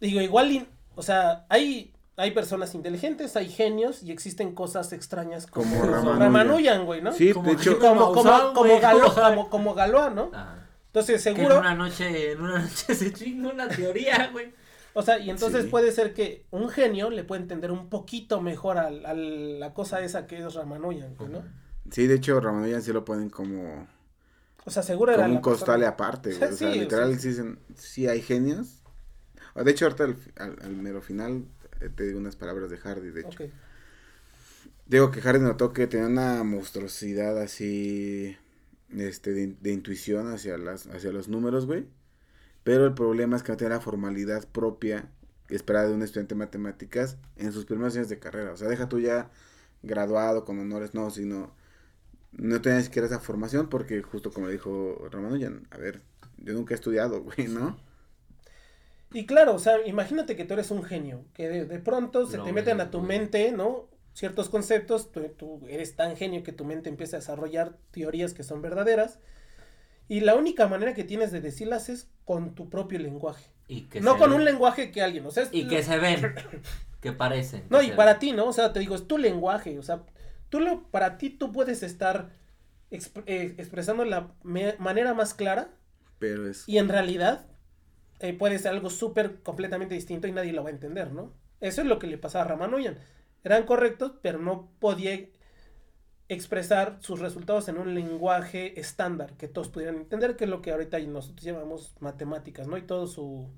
digo, 0.00 0.20
igual, 0.20 0.66
o 0.94 1.02
sea, 1.02 1.44
hay, 1.48 1.89
hay 2.20 2.30
personas 2.32 2.74
inteligentes, 2.74 3.34
hay 3.36 3.48
genios 3.48 4.02
y 4.02 4.12
existen 4.12 4.54
cosas 4.54 4.92
extrañas 4.92 5.46
como, 5.46 5.70
Como 5.80 5.86
Ramanujan. 5.92 6.20
Ramanujan, 6.20 6.84
güey, 6.86 7.02
¿no? 7.02 7.12
Sí, 7.12 7.32
Como 7.32 7.46
de 7.48 7.52
hecho... 7.54 7.78
Como, 7.78 8.12
como, 8.12 8.52
como, 8.54 8.80
Galo- 8.80 9.14
como, 9.28 9.50
como 9.50 9.74
Galois, 9.74 10.14
¿no? 10.14 10.30
Ah, 10.34 10.58
Entonces, 10.86 11.22
que 11.24 11.30
en 11.30 11.36
seguro, 11.36 11.58
una 11.58 11.74
noche, 11.74 12.32
en 12.32 12.40
una 12.40 12.58
noche 12.60 12.94
se 12.94 13.12
chingó 13.12 13.50
una 13.50 13.68
teoría, 13.68 14.28
güey. 14.32 14.52
O 14.92 15.02
sea, 15.02 15.18
y 15.18 15.30
entonces 15.30 15.64
Sí. 15.64 15.68
puede 15.70 15.92
ser 15.92 16.14
que 16.14 16.44
un 16.50 16.68
genio 16.68 17.10
le 17.10 17.22
puede 17.24 17.42
entender 17.42 17.70
un 17.70 17.88
poquito 17.88 18.40
mejor 18.40 18.76
a, 18.78 18.86
a 18.88 19.14
la 19.14 19.72
cosa 19.72 20.00
esa 20.00 20.26
que 20.26 20.38
es 20.38 20.54
Ramanujan, 20.54 21.14
güey, 21.16 21.30
¿no? 21.30 21.42
Sí, 21.90 22.06
de 22.06 22.14
hecho, 22.16 22.40
Ramanujan 22.40 22.82
sí 22.82 22.92
lo 22.92 23.04
ponen 23.04 23.30
como... 23.30 23.86
O 24.64 24.70
sea, 24.70 24.82
seguro 24.82 25.12
era 25.12 25.22
como 25.22 25.36
un 25.36 25.40
costale 25.40 25.86
aparte, 25.86 26.34
güey. 26.34 26.42
O 26.42 26.56
sea, 26.56 26.56
Sí, 26.56 26.64
o 26.78 26.82
literal, 26.82 27.10
sea, 27.12 27.20
sí, 27.20 27.28
dicen, 27.28 27.58
sí 27.76 28.08
hay 28.08 28.20
genios. 28.20 28.82
O, 29.54 29.64
De 29.64 29.70
hecho, 29.70 29.86
ahorita 29.86 30.04
al, 30.04 30.16
al- 30.38 30.58
al 30.62 30.76
mero 30.76 31.00
final 31.02 31.44
te 31.88 32.04
digo 32.04 32.18
unas 32.18 32.36
palabras 32.36 32.70
de 32.70 32.76
Hardy, 32.76 33.10
de 33.10 33.20
hecho. 33.22 33.44
Digo 34.86 35.10
que 35.10 35.20
Hardy 35.20 35.40
notó 35.40 35.72
que 35.72 35.86
tenía 35.86 36.06
una 36.06 36.42
monstruosidad 36.42 37.38
así, 37.40 38.36
este, 38.90 39.32
de, 39.32 39.56
de 39.60 39.72
intuición 39.72 40.32
hacia, 40.32 40.58
las, 40.58 40.86
hacia 40.88 41.12
los 41.12 41.28
números, 41.28 41.66
güey. 41.66 41.86
Pero 42.64 42.84
el 42.86 42.94
problema 42.94 43.36
es 43.36 43.42
que 43.42 43.52
no 43.52 43.56
tenía 43.56 43.76
la 43.76 43.80
formalidad 43.80 44.46
propia 44.48 45.08
esperada 45.48 45.88
de 45.88 45.94
un 45.94 46.02
estudiante 46.02 46.34
de 46.34 46.40
matemáticas 46.40 47.16
en 47.36 47.52
sus 47.52 47.64
primeros 47.64 47.94
años 47.96 48.08
de 48.08 48.18
carrera. 48.18 48.52
O 48.52 48.56
sea, 48.56 48.68
deja 48.68 48.88
tú 48.88 49.00
ya 49.00 49.30
graduado 49.82 50.44
con 50.44 50.58
honores, 50.58 50.94
no, 50.94 51.10
sino 51.10 51.54
no 52.32 52.60
tenía 52.60 52.78
ni 52.78 52.84
siquiera 52.84 53.06
esa 53.06 53.20
formación 53.20 53.68
porque 53.68 54.02
justo 54.02 54.30
como 54.32 54.48
dijo 54.48 55.08
Ramanujan, 55.10 55.66
a 55.70 55.78
ver, 55.78 56.02
yo 56.38 56.54
nunca 56.54 56.74
he 56.74 56.76
estudiado, 56.76 57.22
güey, 57.22 57.48
¿no? 57.48 57.76
Y 59.12 59.26
claro, 59.26 59.54
o 59.54 59.58
sea, 59.58 59.84
imagínate 59.86 60.36
que 60.36 60.44
tú 60.44 60.54
eres 60.54 60.70
un 60.70 60.82
genio, 60.84 61.24
que 61.34 61.48
de, 61.48 61.64
de 61.64 61.78
pronto 61.80 62.26
se 62.26 62.38
te 62.38 62.52
meten 62.52 62.80
a 62.80 62.90
tu 62.90 63.00
mente, 63.00 63.50
¿no? 63.52 63.88
Ciertos 64.14 64.48
conceptos, 64.48 65.10
tú, 65.12 65.22
tú 65.36 65.60
eres 65.68 65.96
tan 65.96 66.16
genio 66.16 66.42
que 66.42 66.52
tu 66.52 66.64
mente 66.64 66.88
empieza 66.88 67.16
a 67.16 67.20
desarrollar 67.20 67.76
teorías 67.90 68.34
que 68.34 68.42
son 68.44 68.62
verdaderas. 68.62 69.18
Y 70.08 70.20
la 70.20 70.34
única 70.34 70.66
manera 70.68 70.94
que 70.94 71.04
tienes 71.04 71.30
de 71.32 71.40
decirlas 71.40 71.88
es 71.88 72.08
con 72.24 72.54
tu 72.54 72.68
propio 72.68 72.98
lenguaje. 72.98 73.50
Y 73.68 73.82
que 73.82 74.00
no 74.00 74.18
con 74.18 74.30
ven. 74.30 74.40
un 74.40 74.44
lenguaje 74.44 74.90
que 74.90 75.02
alguien, 75.02 75.24
o 75.26 75.30
sea, 75.30 75.44
es 75.44 75.50
Y 75.52 75.68
que 75.68 75.82
se 75.82 75.98
ven. 75.98 76.34
que 77.00 77.12
parecen. 77.12 77.64
No, 77.70 77.78
que 77.78 77.86
y 77.86 77.90
para 77.92 78.18
ti, 78.18 78.32
¿no? 78.32 78.46
O 78.46 78.52
sea, 78.52 78.72
te 78.72 78.80
digo, 78.80 78.94
es 78.96 79.06
tu 79.06 79.18
lenguaje. 79.18 79.78
O 79.78 79.82
sea, 79.82 80.02
tú 80.48 80.60
lo, 80.60 80.82
para 80.90 81.16
ti 81.18 81.30
tú 81.30 81.52
puedes 81.52 81.82
estar 81.84 82.30
exp- 82.90 83.22
eh, 83.26 83.54
expresando 83.58 84.04
la 84.04 84.32
manera 84.42 85.14
más 85.14 85.34
clara 85.34 85.70
Pero 86.18 86.48
es... 86.48 86.68
y 86.68 86.78
en 86.78 86.88
realidad 86.88 87.46
eh, 88.20 88.32
puede 88.34 88.58
ser 88.58 88.72
algo 88.72 88.90
súper 88.90 89.40
completamente 89.42 89.94
distinto 89.94 90.26
y 90.28 90.32
nadie 90.32 90.52
lo 90.52 90.62
va 90.62 90.68
a 90.70 90.72
entender, 90.72 91.12
¿no? 91.12 91.32
Eso 91.60 91.80
es 91.82 91.86
lo 91.86 91.98
que 91.98 92.06
le 92.06 92.18
pasaba 92.18 92.44
a 92.44 92.48
Ramanujan. 92.48 92.96
Eran 93.44 93.64
correctos, 93.64 94.12
pero 94.22 94.38
no 94.38 94.68
podía 94.78 95.18
expresar 96.28 96.98
sus 97.00 97.18
resultados 97.20 97.68
en 97.68 97.78
un 97.78 97.94
lenguaje 97.94 98.78
estándar 98.78 99.32
que 99.36 99.48
todos 99.48 99.68
pudieran 99.68 99.96
entender, 99.96 100.36
que 100.36 100.44
es 100.44 100.50
lo 100.50 100.62
que 100.62 100.70
ahorita 100.70 100.98
nosotros 101.00 101.42
llamamos 101.44 101.94
matemáticas, 102.00 102.68
¿no? 102.68 102.76
Y 102.76 102.82
todo 102.82 103.06
su... 103.06 103.48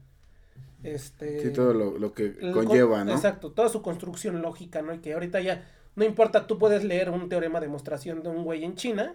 Este, 0.83 1.41
Sí, 1.41 1.53
todo 1.53 1.75
lo, 1.75 1.99
lo 1.99 2.13
que 2.13 2.35
conlleva, 2.53 2.99
con- 2.99 3.07
¿no? 3.09 3.13
Exacto, 3.13 3.53
toda 3.53 3.69
su 3.69 3.83
construcción 3.83 4.41
lógica, 4.43 4.81
¿no? 4.83 4.95
Y 4.95 4.99
que 4.99 5.13
ahorita 5.13 5.41
ya, 5.41 5.69
no 5.97 6.05
importa, 6.05 6.47
tú 6.47 6.59
puedes 6.59 6.83
leer 6.83 7.11
un 7.11 7.29
teorema 7.29 7.61
de 7.61 7.67
demostración 7.67 8.23
de 8.23 8.31
un 8.31 8.43
güey 8.43 8.65
en 8.65 8.75
China, 8.75 9.15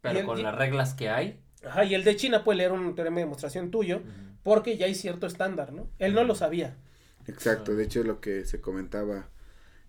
Pero 0.00 0.24
con 0.24 0.38
y- 0.38 0.42
las 0.42 0.54
reglas 0.54 0.94
que 0.94 1.10
hay. 1.10 1.40
ajá, 1.66 1.84
y 1.84 1.94
el 1.94 2.04
de 2.04 2.14
China 2.16 2.44
puede 2.44 2.58
leer 2.58 2.72
un 2.72 2.94
teorema 2.94 3.16
de 3.16 3.22
demostración 3.24 3.70
tuyo, 3.70 4.02
porque 4.44 4.78
ya 4.78 4.86
hay 4.86 4.94
cierto 4.96 5.26
estándar, 5.26 5.72
¿no? 5.74 5.88
Él 6.00 6.14
no 6.14 6.24
lo 6.24 6.36
sabía. 6.36 6.76
Exacto, 7.26 7.74
de 7.74 7.84
hecho 7.84 8.00
es 8.00 8.06
lo 8.06 8.20
que 8.20 8.44
se 8.44 8.60
comentaba, 8.60 9.30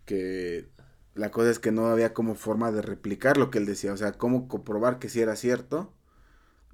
que 0.05 0.69
la 1.15 1.31
cosa 1.31 1.51
es 1.51 1.59
que 1.59 1.71
no 1.71 1.87
había 1.87 2.13
como 2.13 2.35
forma 2.35 2.71
de 2.71 2.81
replicar 2.83 3.37
lo 3.37 3.51
que 3.51 3.59
él 3.59 3.65
decía, 3.67 3.93
o 3.93 3.97
sea, 3.97 4.13
cómo 4.13 4.47
comprobar 4.49 4.99
que 4.99 5.09
sí 5.09 5.21
era 5.21 5.35
cierto. 5.37 5.93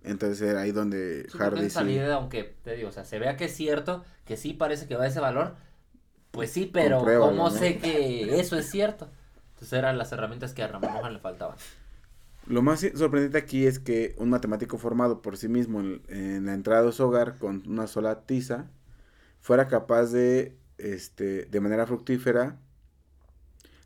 Entonces 0.04 0.42
era 0.50 0.62
ahí 0.62 0.72
donde 0.72 1.28
Sí, 1.28 1.38
Hardy 1.38 1.70
esa 1.70 1.84
sí, 1.84 1.90
idea, 1.90 2.16
aunque 2.16 2.44
te 2.64 2.76
digo, 2.76 2.90
o 2.90 2.92
sea, 2.92 3.06
se 3.06 3.18
vea 3.20 3.38
que 3.38 3.46
es 3.46 3.56
cierto, 3.56 4.04
que 4.26 4.36
sí 4.38 4.54
parece 4.54 4.88
que 4.88 4.96
va 4.96 5.06
a 5.06 5.08
ese 5.08 5.20
valor, 5.22 5.56
pues 6.32 6.52
sí, 6.52 6.68
pero 6.74 7.16
¿cómo 7.18 7.50
¿no? 7.50 7.52
sé 7.52 7.80
que 7.80 8.40
eso 8.40 8.58
es 8.58 8.70
cierto? 8.70 9.10
Entonces 9.54 9.74
eran 9.80 9.98
las 9.98 10.12
herramientas 10.14 10.54
que 10.54 10.64
a 10.64 10.68
Ramanujan 10.68 11.14
le 11.14 11.20
faltaban. 11.20 11.58
Lo 12.48 12.62
más 12.62 12.86
sorprendente 12.96 13.38
aquí 13.38 13.66
es 13.66 13.80
que 13.80 14.16
un 14.18 14.30
matemático 14.30 14.78
formado 14.78 15.22
por 15.22 15.38
sí 15.38 15.48
mismo 15.48 15.80
en, 15.80 16.02
en 16.10 16.46
la 16.46 16.54
entrada 16.54 16.84
de 16.84 16.92
su 16.92 17.04
hogar 17.04 17.38
con 17.38 17.64
una 17.68 17.88
sola 17.88 18.26
tiza 18.26 18.70
fuera 19.42 19.68
capaz 19.68 20.08
de, 20.08 20.58
este, 20.78 21.46
de 21.46 21.60
manera 21.60 21.86
fructífera, 21.86 22.60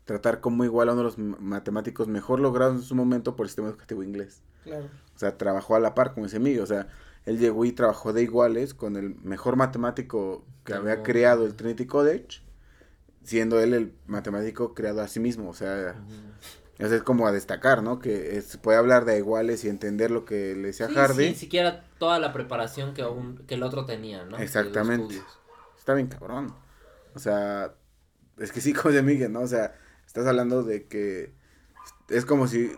tratar 0.03 0.39
como 0.39 0.63
igual 0.63 0.89
a 0.89 0.93
uno 0.93 1.01
de 1.01 1.05
los 1.05 1.17
matemáticos 1.17 2.07
mejor 2.07 2.39
logrados 2.39 2.75
en 2.75 2.81
su 2.83 2.95
momento 2.95 3.35
por 3.35 3.45
el 3.45 3.49
sistema 3.49 3.69
educativo 3.69 4.03
inglés. 4.03 4.41
Claro. 4.63 4.85
O 5.15 5.19
sea, 5.19 5.37
trabajó 5.37 5.75
a 5.75 5.79
la 5.79 5.95
par 5.95 6.13
con 6.13 6.25
ese 6.25 6.37
amigo. 6.37 6.63
O 6.63 6.67
sea, 6.67 6.87
él 7.25 7.39
llegó 7.39 7.65
y 7.65 7.71
trabajó 7.71 8.13
de 8.13 8.21
iguales 8.21 8.73
con 8.73 8.97
el 8.97 9.15
mejor 9.23 9.55
matemático 9.55 10.45
que 10.63 10.73
había 10.73 11.03
creado 11.03 11.45
el 11.45 11.55
Trinity 11.55 11.85
College, 11.85 12.41
siendo 13.23 13.59
él 13.59 13.73
el 13.73 13.93
matemático 14.05 14.73
creado 14.73 15.01
a 15.01 15.07
sí 15.07 15.19
mismo. 15.19 15.49
O 15.49 15.53
sea, 15.53 15.95
eso 16.77 16.93
es 16.95 17.03
como 17.03 17.27
a 17.27 17.31
destacar, 17.31 17.83
¿no? 17.83 17.99
Que 17.99 18.41
se 18.41 18.57
puede 18.57 18.77
hablar 18.77 19.05
de 19.05 19.17
iguales 19.17 19.63
y 19.63 19.69
entender 19.69 20.11
lo 20.11 20.25
que 20.25 20.55
le 20.55 20.67
decía 20.67 20.87
Sí, 20.87 20.93
Hardy. 20.95 21.25
Sin 21.27 21.35
siquiera 21.35 21.83
toda 21.99 22.19
la 22.19 22.33
preparación 22.33 22.93
que, 22.93 23.03
un, 23.05 23.37
que 23.47 23.55
el 23.55 23.63
otro 23.63 23.85
tenía, 23.85 24.25
¿no? 24.25 24.37
Exactamente. 24.37 25.21
Está 25.77 25.93
bien 25.93 26.07
cabrón. 26.07 26.53
O 27.13 27.19
sea, 27.19 27.73
es 28.37 28.51
que 28.51 28.59
sí, 28.61 28.73
como 28.73 28.93
de 28.93 29.01
Miguel, 29.03 29.31
¿no? 29.31 29.41
O 29.41 29.47
sea, 29.47 29.73
estás 30.05 30.27
hablando 30.27 30.63
de 30.63 30.87
que 30.87 31.33
es 32.09 32.25
como 32.25 32.47
si, 32.47 32.71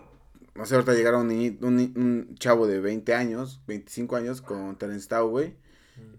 no 0.55 0.65
sé, 0.65 0.75
ahorita 0.75 0.93
llegara 0.93 1.17
un, 1.17 1.29
niñi- 1.29 1.57
un, 1.61 1.75
ni- 1.77 1.93
un 1.95 2.35
chavo 2.37 2.67
de 2.67 2.79
20 2.79 3.13
años, 3.15 3.61
25 3.67 4.15
años 4.15 4.41
con 4.41 4.77
Terence 4.77 5.07
Tao, 5.07 5.27
güey, 5.29 5.55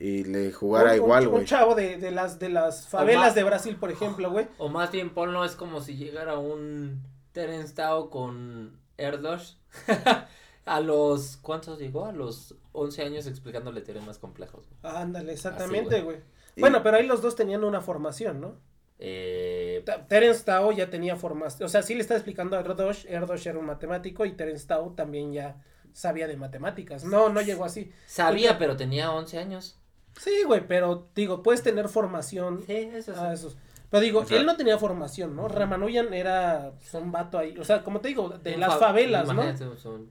y 0.00 0.24
le 0.24 0.52
jugara 0.52 0.86
Un- 0.86 0.90
un- 0.98 1.04
igual, 1.04 1.26
Un, 1.28 1.32
güey. 1.34 1.44
chavo 1.44 1.74
de, 1.76 1.96
de 1.98 2.10
las, 2.10 2.38
de 2.40 2.48
las 2.48 2.88
favelas 2.88 3.26
más- 3.26 3.34
de 3.36 3.44
Brasil, 3.44 3.76
por 3.76 3.90
ejemplo, 3.92 4.30
güey. 4.32 4.48
O 4.58 4.68
más 4.68 4.90
bien, 4.90 5.10
ponlo, 5.10 5.44
es 5.44 5.54
como 5.54 5.80
si 5.80 5.96
llegara 5.96 6.36
un 6.38 7.02
Terence 7.38 7.72
Tao 7.74 8.10
con 8.10 8.80
Erdos 8.96 9.58
a 10.64 10.80
los, 10.80 11.36
¿cuántos 11.36 11.78
llegó? 11.78 12.04
A 12.06 12.12
los 12.12 12.56
11 12.72 13.02
años 13.02 13.26
explicándole 13.28 13.80
teoremas 13.80 14.18
complejos. 14.18 14.64
Ándale, 14.82 15.32
Así, 15.32 15.36
exactamente, 15.46 16.02
güey. 16.02 16.16
güey. 16.16 16.16
Y- 16.56 16.60
Bueno, 16.60 16.82
pero 16.82 16.96
ahí 16.96 17.06
los 17.06 17.22
dos 17.22 17.36
tenían 17.36 17.62
una 17.62 17.80
formación, 17.80 18.40
¿no? 18.40 18.56
Eh, 18.98 19.84
Terence 20.08 20.42
Tao 20.42 20.72
ya 20.72 20.90
tenía 20.90 21.14
formación, 21.14 21.64
o 21.66 21.68
sea, 21.68 21.82
sí 21.82 21.94
le 21.94 22.00
estaba 22.00 22.18
explicando 22.18 22.56
a 22.56 22.60
Erdos, 22.60 23.04
Erdos 23.08 23.46
era 23.46 23.56
un 23.56 23.66
matemático 23.66 24.24
y 24.26 24.32
Terence 24.32 24.66
Tao 24.66 24.90
también 24.96 25.32
ya 25.32 25.62
sabía 25.92 26.26
de 26.26 26.36
matemáticas. 26.36 27.04
No, 27.04 27.28
no 27.28 27.40
llegó 27.40 27.64
así. 27.64 27.92
sabía, 28.06 28.58
pero 28.58 28.76
tenía 28.76 29.12
11 29.12 29.38
años. 29.38 29.78
Sí, 30.18 30.42
güey, 30.44 30.66
pero 30.66 31.06
digo, 31.14 31.44
puedes 31.44 31.62
tener 31.62 31.88
formación 31.88 32.64
Sí, 32.66 32.90
eso 32.92 33.14
sí. 33.14 33.20
a 33.20 33.32
esos. 33.32 33.56
Pero 33.90 34.02
digo, 34.02 34.20
O 34.20 34.24
sea- 34.26 34.38
él 34.38 34.44
no 34.46 34.56
tenía 34.56 34.78
formación, 34.78 35.34
¿no? 35.34 35.48
Ramanujan 35.48 36.12
era 36.12 36.72
pues, 36.78 36.92
un 36.94 37.10
vato 37.10 37.38
ahí, 37.38 37.56
o 37.58 37.64
sea, 37.64 37.82
como 37.82 38.00
te 38.00 38.08
digo, 38.08 38.28
de 38.30 38.56
las 38.58 38.74
fa- 38.74 38.78
favelas, 38.78 39.32
¿no? 39.32 39.42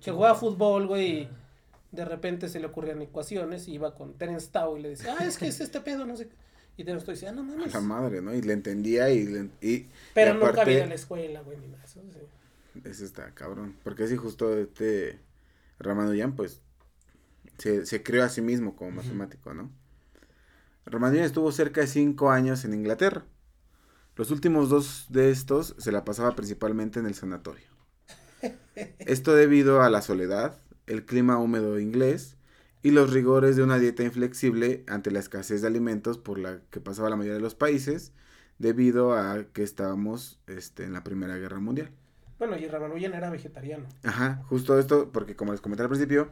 Que 0.02 0.12
jugaba 0.12 0.36
fútbol, 0.36 0.88
güey, 0.88 1.12
y 1.22 1.30
de 1.92 2.06
repente 2.06 2.50
se 2.50 2.60
le 2.60 2.66
ocurrían 2.68 3.02
ecuaciones 3.02 3.68
y 3.68 3.74
iba 3.76 3.94
con 3.94 4.14
Terence 4.16 4.50
Tao 4.52 4.78
y 4.78 4.82
le 4.82 4.90
decía, 4.90 5.16
ah, 5.20 5.26
es 5.26 5.38
que 5.38 5.48
es 5.48 5.60
este 5.62 5.80
pedo, 5.82 6.06
no 6.06 6.18
sé 6.18 6.28
qué. 6.28 6.36
Y 6.78 6.84
Terence 6.84 7.06
Tao 7.06 7.14
decía, 7.14 7.30
ah, 7.30 7.34
no 7.34 7.44
mames. 7.44 7.74
la 7.74 7.80
madre, 7.82 8.22
¿no? 8.22 8.34
Y 8.34 8.42
le 8.42 8.54
entendía 8.54 9.10
y... 9.12 9.26
le- 9.26 9.50
y 9.62 9.88
Pero 10.14 10.32
y 10.32 10.34
nunca 10.34 10.48
aparte- 10.48 10.62
había 10.62 10.76
ido 10.78 10.84
a 10.86 10.88
la 10.90 10.96
escuela, 10.96 11.42
güey, 11.42 11.58
ni 11.60 11.68
nada. 11.68 11.84
Eso, 11.84 12.02
sí. 12.12 12.80
Eso 12.84 13.06
está 13.06 13.32
cabrón. 13.34 13.76
Porque 13.84 14.04
así 14.04 14.16
justo 14.18 14.58
este 14.58 15.20
Ramanujan, 15.80 16.36
pues, 16.36 16.62
se, 17.60 17.86
se 17.86 18.02
creó 18.04 18.24
a 18.24 18.30
sí 18.30 18.42
mismo 18.42 18.76
como 18.76 18.92
matemático, 18.92 19.54
¿no? 19.54 19.70
Ramanujan 20.86 21.26
estuvo 21.26 21.52
cerca 21.52 21.82
de 21.82 21.88
cinco 21.88 22.30
años 22.32 22.64
en 22.66 22.74
Inglaterra. 22.74 23.26
Los 24.18 24.32
últimos 24.32 24.70
dos 24.70 25.06
de 25.10 25.30
estos 25.32 25.76
se 25.78 25.92
la 25.92 26.04
pasaba 26.04 26.36
principalmente 26.36 27.00
en 27.00 27.06
el 27.06 27.14
sanatorio. 27.14 27.68
Esto 29.00 29.36
debido 29.36 29.82
a 29.82 29.90
la 29.90 30.02
soledad, 30.02 30.60
el 30.88 31.06
clima 31.06 31.38
húmedo 31.38 31.80
inglés 31.80 32.36
y 32.84 32.92
los 32.92 33.12
rigores 33.12 33.56
de 33.56 33.64
una 33.64 33.80
dieta 33.80 34.04
inflexible 34.04 34.84
ante 34.88 35.12
la 35.12 35.20
escasez 35.20 35.62
de 35.62 35.68
alimentos 35.68 36.18
por 36.18 36.40
la 36.40 36.62
que 36.72 36.80
pasaba 36.80 37.10
la 37.10 37.16
mayoría 37.16 37.36
de 37.36 37.42
los 37.42 37.56
países 37.56 38.14
debido 38.60 39.14
a 39.14 39.44
que 39.54 39.64
estábamos 39.64 40.40
este, 40.48 40.84
en 40.84 40.94
la 40.94 41.04
Primera 41.04 41.38
Guerra 41.38 41.60
Mundial. 41.60 41.92
Bueno, 42.40 42.58
y 42.58 42.68
Ramanujan 42.68 43.14
era 43.14 43.30
vegetariano. 43.30 43.86
Ajá, 44.04 44.44
justo 44.48 44.78
esto, 44.80 45.12
porque 45.12 45.36
como 45.36 45.52
les 45.52 45.62
comenté 45.62 45.84
al 45.84 45.90
principio, 45.90 46.30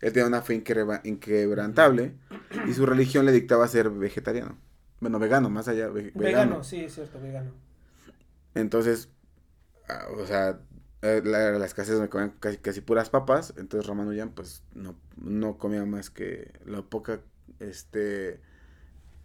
él 0.00 0.12
tenía 0.12 0.26
una 0.26 0.42
fe 0.42 0.54
inquebra- 0.54 1.00
inquebrantable 1.04 2.14
y 2.68 2.72
su 2.74 2.84
religión 2.86 3.24
le 3.24 3.32
dictaba 3.32 3.66
ser 3.68 3.88
vegetariano. 3.90 4.56
Bueno, 5.00 5.18
vegano, 5.18 5.50
más 5.50 5.68
allá, 5.68 5.88
ve- 5.88 6.12
Vegano, 6.14 6.56
vegano. 6.56 6.64
sí, 6.64 6.80
es 6.84 6.94
cierto, 6.94 7.20
vegano. 7.20 7.52
Entonces, 8.54 9.08
ah, 9.88 10.06
o 10.16 10.26
sea, 10.26 10.60
eh, 11.02 11.22
la, 11.24 11.52
la 11.52 11.66
escasez 11.66 11.98
me 12.00 12.08
comían 12.08 12.34
casi, 12.40 12.58
casi 12.58 12.80
puras 12.80 13.10
papas, 13.10 13.54
entonces 13.56 13.86
Ramanujan 13.88 14.32
pues 14.34 14.62
no, 14.74 14.96
no 15.16 15.58
comía 15.58 15.84
más 15.84 16.10
que 16.10 16.52
la 16.66 16.82
poca, 16.82 17.20
este, 17.60 18.40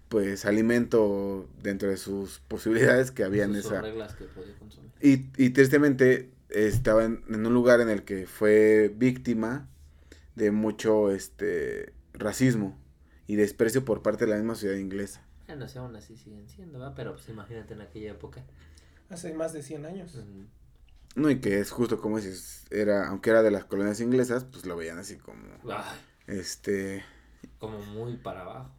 pues 0.10 0.46
alimento 0.46 1.50
dentro 1.64 1.90
de 1.90 1.98
sus 1.98 2.40
posibilidades 2.42 3.12
que 3.12 3.24
había 3.24 3.46
en 3.46 3.56
esa... 3.56 3.82
reglas 3.82 4.16
que 4.16 4.26
podía 4.26 4.56
consumir. 4.60 4.92
Y, 5.02 5.28
y 5.38 5.52
tristemente 5.52 6.32
estaba 6.50 7.06
en, 7.06 7.24
en 7.30 7.46
un 7.46 7.54
lugar 7.54 7.82
en 7.82 7.90
el 7.90 8.04
que 8.04 8.28
fue 8.28 8.94
víctima 8.96 9.70
de 10.36 10.52
mucho 10.52 11.12
este 11.12 11.94
racismo 12.14 12.78
y 13.28 13.36
desprecio 13.38 13.86
por 13.86 14.02
parte 14.04 14.26
de 14.26 14.32
la 14.32 14.38
misma 14.38 14.56
ciudad 14.56 14.76
inglesa. 14.76 15.24
Bueno, 15.52 15.68
si 15.68 15.78
aún 15.78 15.94
así 15.98 16.16
siguen 16.16 16.48
siendo, 16.48 16.80
¿va? 16.80 16.96
Pero 16.96 17.14
pues 17.14 17.28
imagínate 17.28 17.74
en 17.74 17.82
aquella 17.82 18.12
época. 18.12 18.42
Hace 19.10 19.34
más 19.34 19.52
de 19.52 19.62
100 19.62 19.86
años. 19.86 20.16
No, 21.16 21.30
y 21.30 21.42
que 21.42 21.60
es 21.60 21.72
justo 21.72 22.00
como 22.00 22.18
dices, 22.18 22.66
era, 22.72 23.08
aunque 23.10 23.32
era 23.32 23.44
de 23.44 23.52
las 23.52 23.66
colonias 23.66 24.00
inglesas, 24.00 24.46
pues 24.46 24.66
lo 24.66 24.78
veían 24.78 24.98
así 24.98 25.18
como, 25.18 25.44
Ay, 25.70 26.00
este, 26.28 27.04
como 27.60 27.80
muy 27.80 28.18
para 28.18 28.42
abajo. 28.42 28.72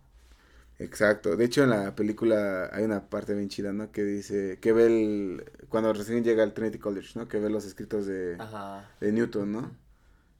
exacto. 0.78 1.36
De 1.36 1.44
hecho, 1.44 1.62
en 1.64 1.70
la 1.70 1.94
película 1.94 2.70
hay 2.72 2.84
una 2.84 3.08
parte 3.08 3.34
bien 3.34 3.48
chida, 3.48 3.72
¿no? 3.72 3.92
Que 3.92 4.04
dice, 4.04 4.58
que 4.60 4.72
ve 4.72 4.86
el, 4.86 5.44
cuando 5.68 5.92
recién 5.92 6.24
llega 6.24 6.42
al 6.42 6.54
Trinity 6.54 6.78
College, 6.78 7.10
¿no? 7.18 7.28
Que 7.28 7.38
ve 7.38 7.50
los 7.50 7.64
escritos 7.64 8.06
de, 8.06 8.38
Ajá. 8.38 8.90
de 9.00 9.12
Newton, 9.12 9.52
¿no? 9.52 9.76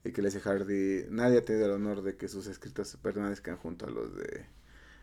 Y 0.03 0.11
que 0.13 0.21
le 0.21 0.29
dice 0.29 0.41
Hardy, 0.41 1.05
nadie 1.09 1.39
ha 1.39 1.45
tenido 1.45 1.65
el 1.67 1.73
honor 1.73 2.03
de 2.03 2.17
que 2.17 2.27
sus 2.29 2.47
escritos 2.47 2.97
permanezcan 3.01 3.57
junto 3.57 3.87
a 3.87 3.91
los 3.91 4.15
de 4.17 4.45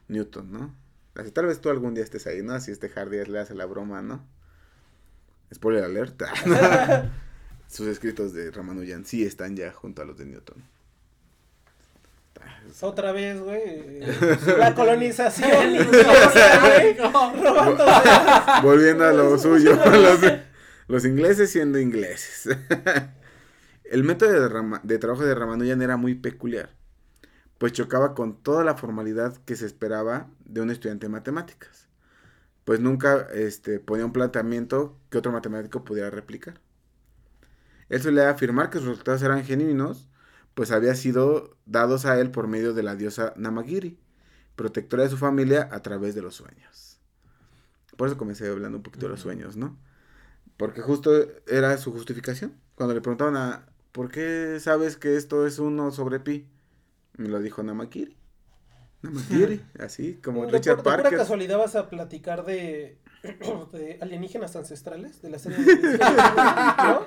Newton, 0.08 0.52
¿no? 0.52 0.74
Así 1.20 1.30
tal 1.32 1.46
vez 1.46 1.60
tú 1.60 1.68
algún 1.70 1.94
día 1.94 2.02
estés 2.04 2.26
ahí, 2.26 2.42
¿no? 2.42 2.54
Así 2.54 2.70
este 2.72 2.88
Hardy 2.88 3.24
le 3.26 3.38
hace 3.40 3.54
la 3.54 3.66
broma, 3.66 4.00
¿no? 4.02 4.24
Spoiler 5.54 5.84
alert. 5.84 6.22
sus 7.68 7.86
escritos 7.88 8.32
de 8.32 8.50
Ramanujan 8.50 9.04
sí 9.04 9.24
están 9.24 9.54
ya 9.56 9.70
junto 9.72 10.02
a 10.02 10.04
los 10.04 10.16
de 10.18 10.26
Newton. 10.26 10.62
Otra 12.82 13.12
vez, 13.12 13.40
güey. 13.40 14.00
La 14.58 14.74
colonización. 14.74 15.50
Güey. 15.76 16.96
Volviendo 18.62 19.04
a 19.04 19.12
lo 19.12 19.38
suyo, 19.38 19.74
los, 19.76 20.20
los 20.88 21.04
ingleses 21.04 21.50
siendo 21.50 21.78
ingleses. 21.78 22.48
El 23.84 24.04
método 24.04 24.30
de, 24.40 24.48
Rama- 24.48 24.80
de 24.84 24.98
trabajo 24.98 25.24
de 25.24 25.34
Ramanujan 25.34 25.82
era 25.82 25.96
muy 25.96 26.14
peculiar, 26.14 26.70
pues 27.60 27.74
chocaba 27.74 28.14
con 28.14 28.42
toda 28.42 28.64
la 28.64 28.74
formalidad 28.74 29.36
que 29.44 29.54
se 29.54 29.66
esperaba 29.66 30.30
de 30.46 30.62
un 30.62 30.70
estudiante 30.70 31.06
de 31.06 31.12
matemáticas. 31.12 31.88
pues 32.64 32.80
nunca 32.80 33.28
este, 33.34 33.80
ponía 33.80 34.06
un 34.06 34.12
planteamiento 34.12 34.96
que 35.10 35.18
otro 35.18 35.30
matemático 35.30 35.84
pudiera 35.84 36.08
replicar. 36.08 36.60
Él 37.90 38.00
solía 38.00 38.30
afirmar 38.30 38.70
que 38.70 38.78
sus 38.78 38.88
resultados 38.88 39.22
eran 39.22 39.44
genuinos, 39.44 40.08
pues 40.54 40.70
había 40.70 40.94
sido 40.94 41.58
dados 41.66 42.06
a 42.06 42.18
él 42.18 42.30
por 42.30 42.48
medio 42.48 42.72
de 42.72 42.82
la 42.82 42.96
diosa 42.96 43.34
Namagiri, 43.36 43.98
protectora 44.56 45.02
de 45.02 45.10
su 45.10 45.18
familia 45.18 45.68
a 45.70 45.82
través 45.82 46.14
de 46.14 46.22
los 46.22 46.36
sueños. 46.36 46.98
Por 47.98 48.08
eso 48.08 48.16
comencé 48.16 48.48
hablando 48.48 48.78
un 48.78 48.84
poquito 48.84 49.04
de 49.06 49.10
los 49.10 49.20
sueños, 49.20 49.56
¿no? 49.58 49.78
Porque 50.56 50.80
justo 50.80 51.12
era 51.46 51.76
su 51.76 51.92
justificación. 51.92 52.54
Cuando 52.74 52.94
le 52.94 53.02
preguntaban 53.02 53.36
a, 53.36 53.66
¿por 53.92 54.10
qué 54.10 54.58
sabes 54.60 54.96
que 54.96 55.16
esto 55.16 55.46
es 55.46 55.58
uno 55.58 55.90
sobre 55.90 56.20
pi? 56.20 56.48
Me 57.20 57.28
lo 57.28 57.38
dijo 57.40 57.62
Namakiri. 57.62 58.16
Namakiri, 59.02 59.60
así 59.78 60.14
como 60.22 60.44
Richard 60.46 60.76
por- 60.76 60.84
de 60.84 60.90
pura 60.90 61.02
Parker. 61.02 61.18
casualidad 61.18 61.58
vas 61.58 61.74
a 61.76 61.88
platicar 61.88 62.44
de, 62.44 62.98
de 63.72 63.98
alienígenas 64.00 64.56
ancestrales, 64.56 65.20
de 65.22 65.30
la 65.30 65.38
serie 65.38 65.58
de 65.58 65.98
¿no? 65.98 67.06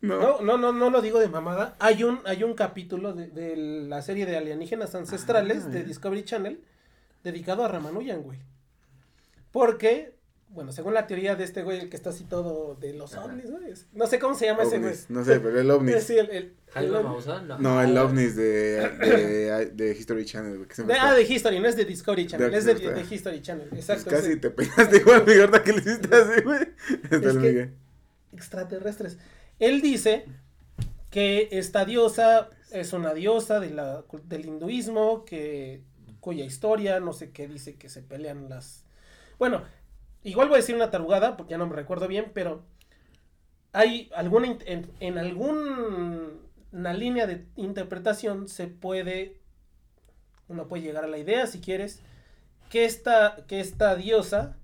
No. 0.00 0.40
No, 0.42 0.58
no, 0.58 0.72
no, 0.72 0.90
lo 0.90 1.00
digo 1.00 1.20
de 1.20 1.28
mamada. 1.28 1.76
Hay 1.78 2.02
un, 2.02 2.20
hay 2.24 2.42
un 2.42 2.54
capítulo 2.54 3.12
de, 3.12 3.28
de 3.28 3.56
la 3.56 4.02
serie 4.02 4.26
de 4.26 4.36
alienígenas 4.36 4.94
ancestrales 4.96 5.64
Ah, 5.66 5.68
de 5.68 5.80
ya. 5.82 5.86
Discovery 5.86 6.24
Channel 6.24 6.60
dedicado 7.22 7.64
a 7.64 7.68
Ramanujan, 7.68 8.22
güey. 8.22 8.40
Porque, 9.52 10.16
bueno, 10.52 10.70
según 10.72 10.94
la 10.94 11.06
teoría 11.06 11.34
de 11.34 11.44
este 11.44 11.62
güey, 11.62 11.80
el 11.80 11.88
que 11.88 11.96
está 11.96 12.10
así 12.10 12.24
todo 12.24 12.74
de 12.74 12.92
los 12.92 13.14
Ajá. 13.14 13.24
ovnis, 13.26 13.50
güey. 13.50 13.70
es- 13.70 13.86
No 13.92 14.06
sé 14.06 14.18
cómo 14.18 14.34
se 14.34 14.46
llama 14.46 14.62
ese 14.64 14.78
güey. 14.78 14.94
No 15.08 15.24
sé, 15.24 15.40
pero 15.40 15.58
el 15.60 15.70
ovnis. 15.70 16.02
Sí, 16.04 16.16
el, 16.18 16.52
no. 16.90 17.58
No, 17.58 17.82
el 17.82 17.96
Ah, 17.98 18.04
ovnis 18.04 18.36
de, 18.36 18.42
de, 19.00 19.66
de 19.74 19.92
History 19.96 20.24
Channel. 20.24 20.56
güey, 20.58 20.68
que 20.68 20.82
De- 20.82 20.94
ah, 20.94 21.14
de 21.14 21.22
History, 21.22 21.58
no 21.60 21.68
es 21.68 21.76
de 21.76 21.84
Discovery 21.84 22.26
Channel, 22.26 22.50
De- 22.50 22.58
es 22.58 22.64
de, 22.64 23.06
History 23.10 23.40
Channel, 23.42 23.68
Pues 23.68 23.88
exacto. 23.88 24.10
casi 24.10 24.28
ese- 24.32 24.36
te 24.36 24.50
pegaste 24.50 24.96
igual, 24.98 25.24
mi 25.26 25.36
gorda, 25.36 25.62
que 25.62 25.72
le 25.72 25.78
hiciste 25.78 26.14
así, 26.14 26.42
güey. 26.42 26.60
Está 27.10 27.30
el 27.30 27.40
que- 27.40 27.70
extraterrestres. 28.32 29.18
Él 29.58 29.80
dice 29.80 30.24
que 31.10 31.48
esta 31.52 31.84
diosa 31.84 32.48
es 32.70 32.92
una 32.92 33.14
diosa 33.14 33.60
de 33.60 33.70
la, 33.70 34.04
del 34.24 34.46
hinduismo, 34.46 35.24
que, 35.24 35.82
cuya 36.20 36.44
historia, 36.44 37.00
no 37.00 37.12
sé 37.12 37.30
qué, 37.30 37.48
dice 37.48 37.74
que 37.76 37.88
se 37.88 38.02
pelean 38.02 38.48
las... 38.48 38.84
Bueno, 39.38 39.62
igual 40.24 40.48
voy 40.48 40.56
a 40.56 40.60
decir 40.60 40.74
una 40.74 40.90
tarugada, 40.90 41.36
porque 41.36 41.52
ya 41.52 41.58
no 41.58 41.66
me 41.66 41.76
recuerdo 41.76 42.08
bien, 42.08 42.30
pero 42.34 42.64
hay 43.72 44.10
alguna, 44.14 44.56
en, 44.66 44.90
en 45.00 45.18
alguna 45.18 46.92
línea 46.94 47.26
de 47.26 47.46
interpretación 47.56 48.48
se 48.48 48.66
puede, 48.66 49.36
uno 50.48 50.68
puede 50.68 50.82
llegar 50.82 51.04
a 51.04 51.08
la 51.08 51.18
idea, 51.18 51.46
si 51.46 51.60
quieres, 51.60 52.00
que 52.70 52.84
esta, 52.84 53.44
que 53.46 53.60
esta 53.60 53.96
diosa 53.96 54.56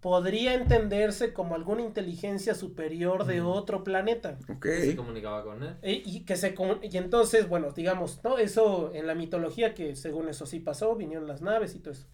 podría 0.00 0.54
entenderse 0.54 1.32
como 1.32 1.54
alguna 1.54 1.82
inteligencia 1.82 2.54
superior 2.54 3.24
de 3.24 3.40
otro 3.40 3.84
planeta. 3.84 4.36
Ok. 4.48 4.60
que 4.62 4.80
se 4.82 4.96
comunicaba 4.96 5.44
con 5.44 5.62
él. 5.62 5.76
E- 5.82 6.02
y 6.04 6.20
que 6.20 6.36
se 6.36 6.54
y 6.82 6.96
entonces, 6.96 7.48
bueno, 7.48 7.70
digamos, 7.70 8.20
¿no? 8.24 8.38
Eso 8.38 8.90
en 8.94 9.06
la 9.06 9.14
mitología 9.14 9.74
que 9.74 9.94
según 9.96 10.28
eso 10.28 10.46
sí 10.46 10.60
pasó, 10.60 10.96
vinieron 10.96 11.28
las 11.28 11.40
naves 11.42 11.74
y 11.76 11.78
todo 11.78 11.92
eso. 11.92 12.06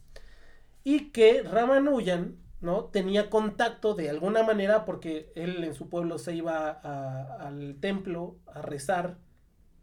Y 0.84 1.10
que 1.10 1.42
Ramanujan, 1.42 2.36
¿no? 2.60 2.84
Tenía 2.86 3.30
contacto 3.30 3.94
de 3.94 4.10
alguna 4.10 4.42
manera 4.42 4.84
porque 4.84 5.30
él 5.36 5.62
en 5.64 5.74
su 5.74 5.88
pueblo 5.88 6.18
se 6.18 6.34
iba 6.34 6.70
a- 6.82 7.46
al 7.46 7.76
templo 7.80 8.36
a 8.46 8.62
rezar 8.62 9.16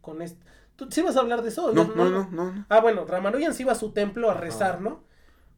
con 0.00 0.22
este. 0.22 0.44
¿Tú 0.76 0.88
sí 0.90 1.00
vas 1.02 1.16
a 1.16 1.20
hablar 1.20 1.42
de 1.42 1.48
eso? 1.48 1.72
No, 1.72 1.84
no, 1.84 1.94
no, 2.10 2.28
no. 2.30 2.52
no. 2.52 2.66
Ah, 2.68 2.80
bueno, 2.80 3.06
Ramanujan 3.06 3.54
se 3.54 3.62
iba 3.62 3.72
a 3.72 3.76
su 3.76 3.92
templo 3.92 4.30
a 4.30 4.34
rezar, 4.34 4.80
¿no? 4.82 5.04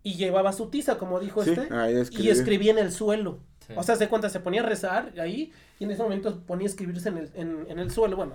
Y 0.04 0.14
llevaba 0.14 0.52
su 0.52 0.68
tiza, 0.70 0.96
como 0.96 1.18
dijo 1.18 1.42
Sí, 1.42 1.50
este. 1.50 1.74
ahí 1.74 1.94
Y 1.94 1.98
escribí. 1.98 2.30
escribía 2.30 2.70
en 2.72 2.78
el 2.78 2.92
suelo. 2.92 3.40
Sí. 3.66 3.74
O 3.76 3.82
sea, 3.82 3.96
se 3.96 4.08
cuenta, 4.08 4.28
se 4.30 4.38
ponía 4.40 4.62
a 4.62 4.66
rezar 4.66 5.12
ahí 5.20 5.52
y 5.80 5.84
en 5.84 5.90
ese 5.90 6.02
momento 6.02 6.40
ponía 6.46 6.66
a 6.66 6.70
escribirse 6.70 7.08
en 7.08 7.18
el, 7.18 7.30
en, 7.34 7.66
en 7.68 7.78
el 7.80 7.90
suelo. 7.90 8.14
Bueno, 8.16 8.34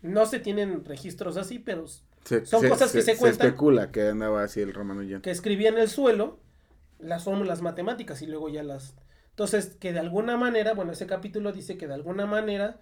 no 0.00 0.24
se 0.24 0.40
tienen 0.40 0.84
registros 0.86 1.36
así, 1.36 1.58
pero 1.58 1.84
Se- 2.24 2.46
son 2.46 2.66
cosas 2.66 2.90
que 2.92 3.02
se 3.02 3.16
cuentan. 3.18 3.46
especula 3.48 3.92
que 3.92 4.08
andaba 4.08 4.42
así 4.42 4.60
el 4.62 4.72
Ramanujan. 4.72 5.20
que 5.20 5.30
escribía 5.30 5.68
en 5.68 5.76
el 5.78 5.88
suelo 5.90 6.40
las 7.02 7.24
fórmulas 7.24 7.62
matemáticas 7.62 8.22
y 8.22 8.26
luego 8.26 8.48
ya 8.48 8.62
las... 8.62 8.94
Entonces, 9.30 9.76
que 9.80 9.92
de 9.92 9.98
alguna 9.98 10.36
manera, 10.36 10.74
bueno, 10.74 10.92
ese 10.92 11.06
capítulo 11.06 11.52
dice 11.52 11.76
que 11.76 11.88
de 11.88 11.94
alguna 11.94 12.26
manera 12.26 12.80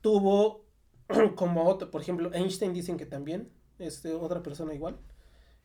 tuvo 0.00 0.64
como 1.36 1.64
otro, 1.64 1.90
por 1.90 2.00
ejemplo, 2.00 2.32
Einstein 2.32 2.72
dicen 2.72 2.96
que 2.96 3.06
también, 3.06 3.50
este, 3.78 4.12
otra 4.14 4.42
persona 4.42 4.74
igual, 4.74 4.98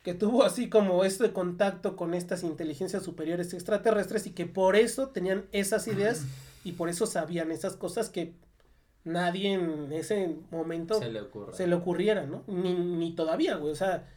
que 0.03 0.13
tuvo 0.13 0.43
así 0.43 0.69
como 0.69 1.03
este 1.03 1.31
contacto 1.31 1.95
con 1.95 2.13
estas 2.13 2.43
inteligencias 2.43 3.03
superiores 3.03 3.53
extraterrestres 3.53 4.25
y 4.25 4.31
que 4.31 4.47
por 4.47 4.75
eso 4.75 5.09
tenían 5.09 5.45
esas 5.51 5.87
ideas 5.87 6.25
y 6.63 6.71
por 6.73 6.89
eso 6.89 7.05
sabían 7.05 7.51
esas 7.51 7.75
cosas 7.75 8.09
que 8.09 8.33
nadie 9.03 9.53
en 9.53 9.91
ese 9.91 10.35
momento 10.49 10.95
Se 10.99 11.11
le 11.11 11.21
ocurre. 11.21 11.53
se 11.53 11.67
le 11.67 11.75
ocurriera, 11.75 12.25
¿no? 12.25 12.43
Ni, 12.47 12.73
ni 12.73 13.13
todavía, 13.13 13.57
güey, 13.57 13.71
o 13.71 13.75
sea, 13.75 14.07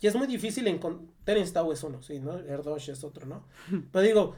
y 0.00 0.06
es 0.06 0.14
muy 0.14 0.26
difícil 0.26 0.66
encontrar, 0.68 1.08
Terence 1.24 1.52
Tao 1.52 1.72
es 1.72 1.82
uno, 1.82 2.02
sí, 2.02 2.20
¿no? 2.20 2.38
Erdosh 2.38 2.90
es 2.90 3.04
otro, 3.04 3.26
¿no? 3.26 3.44
Pero 3.92 4.02
digo, 4.02 4.36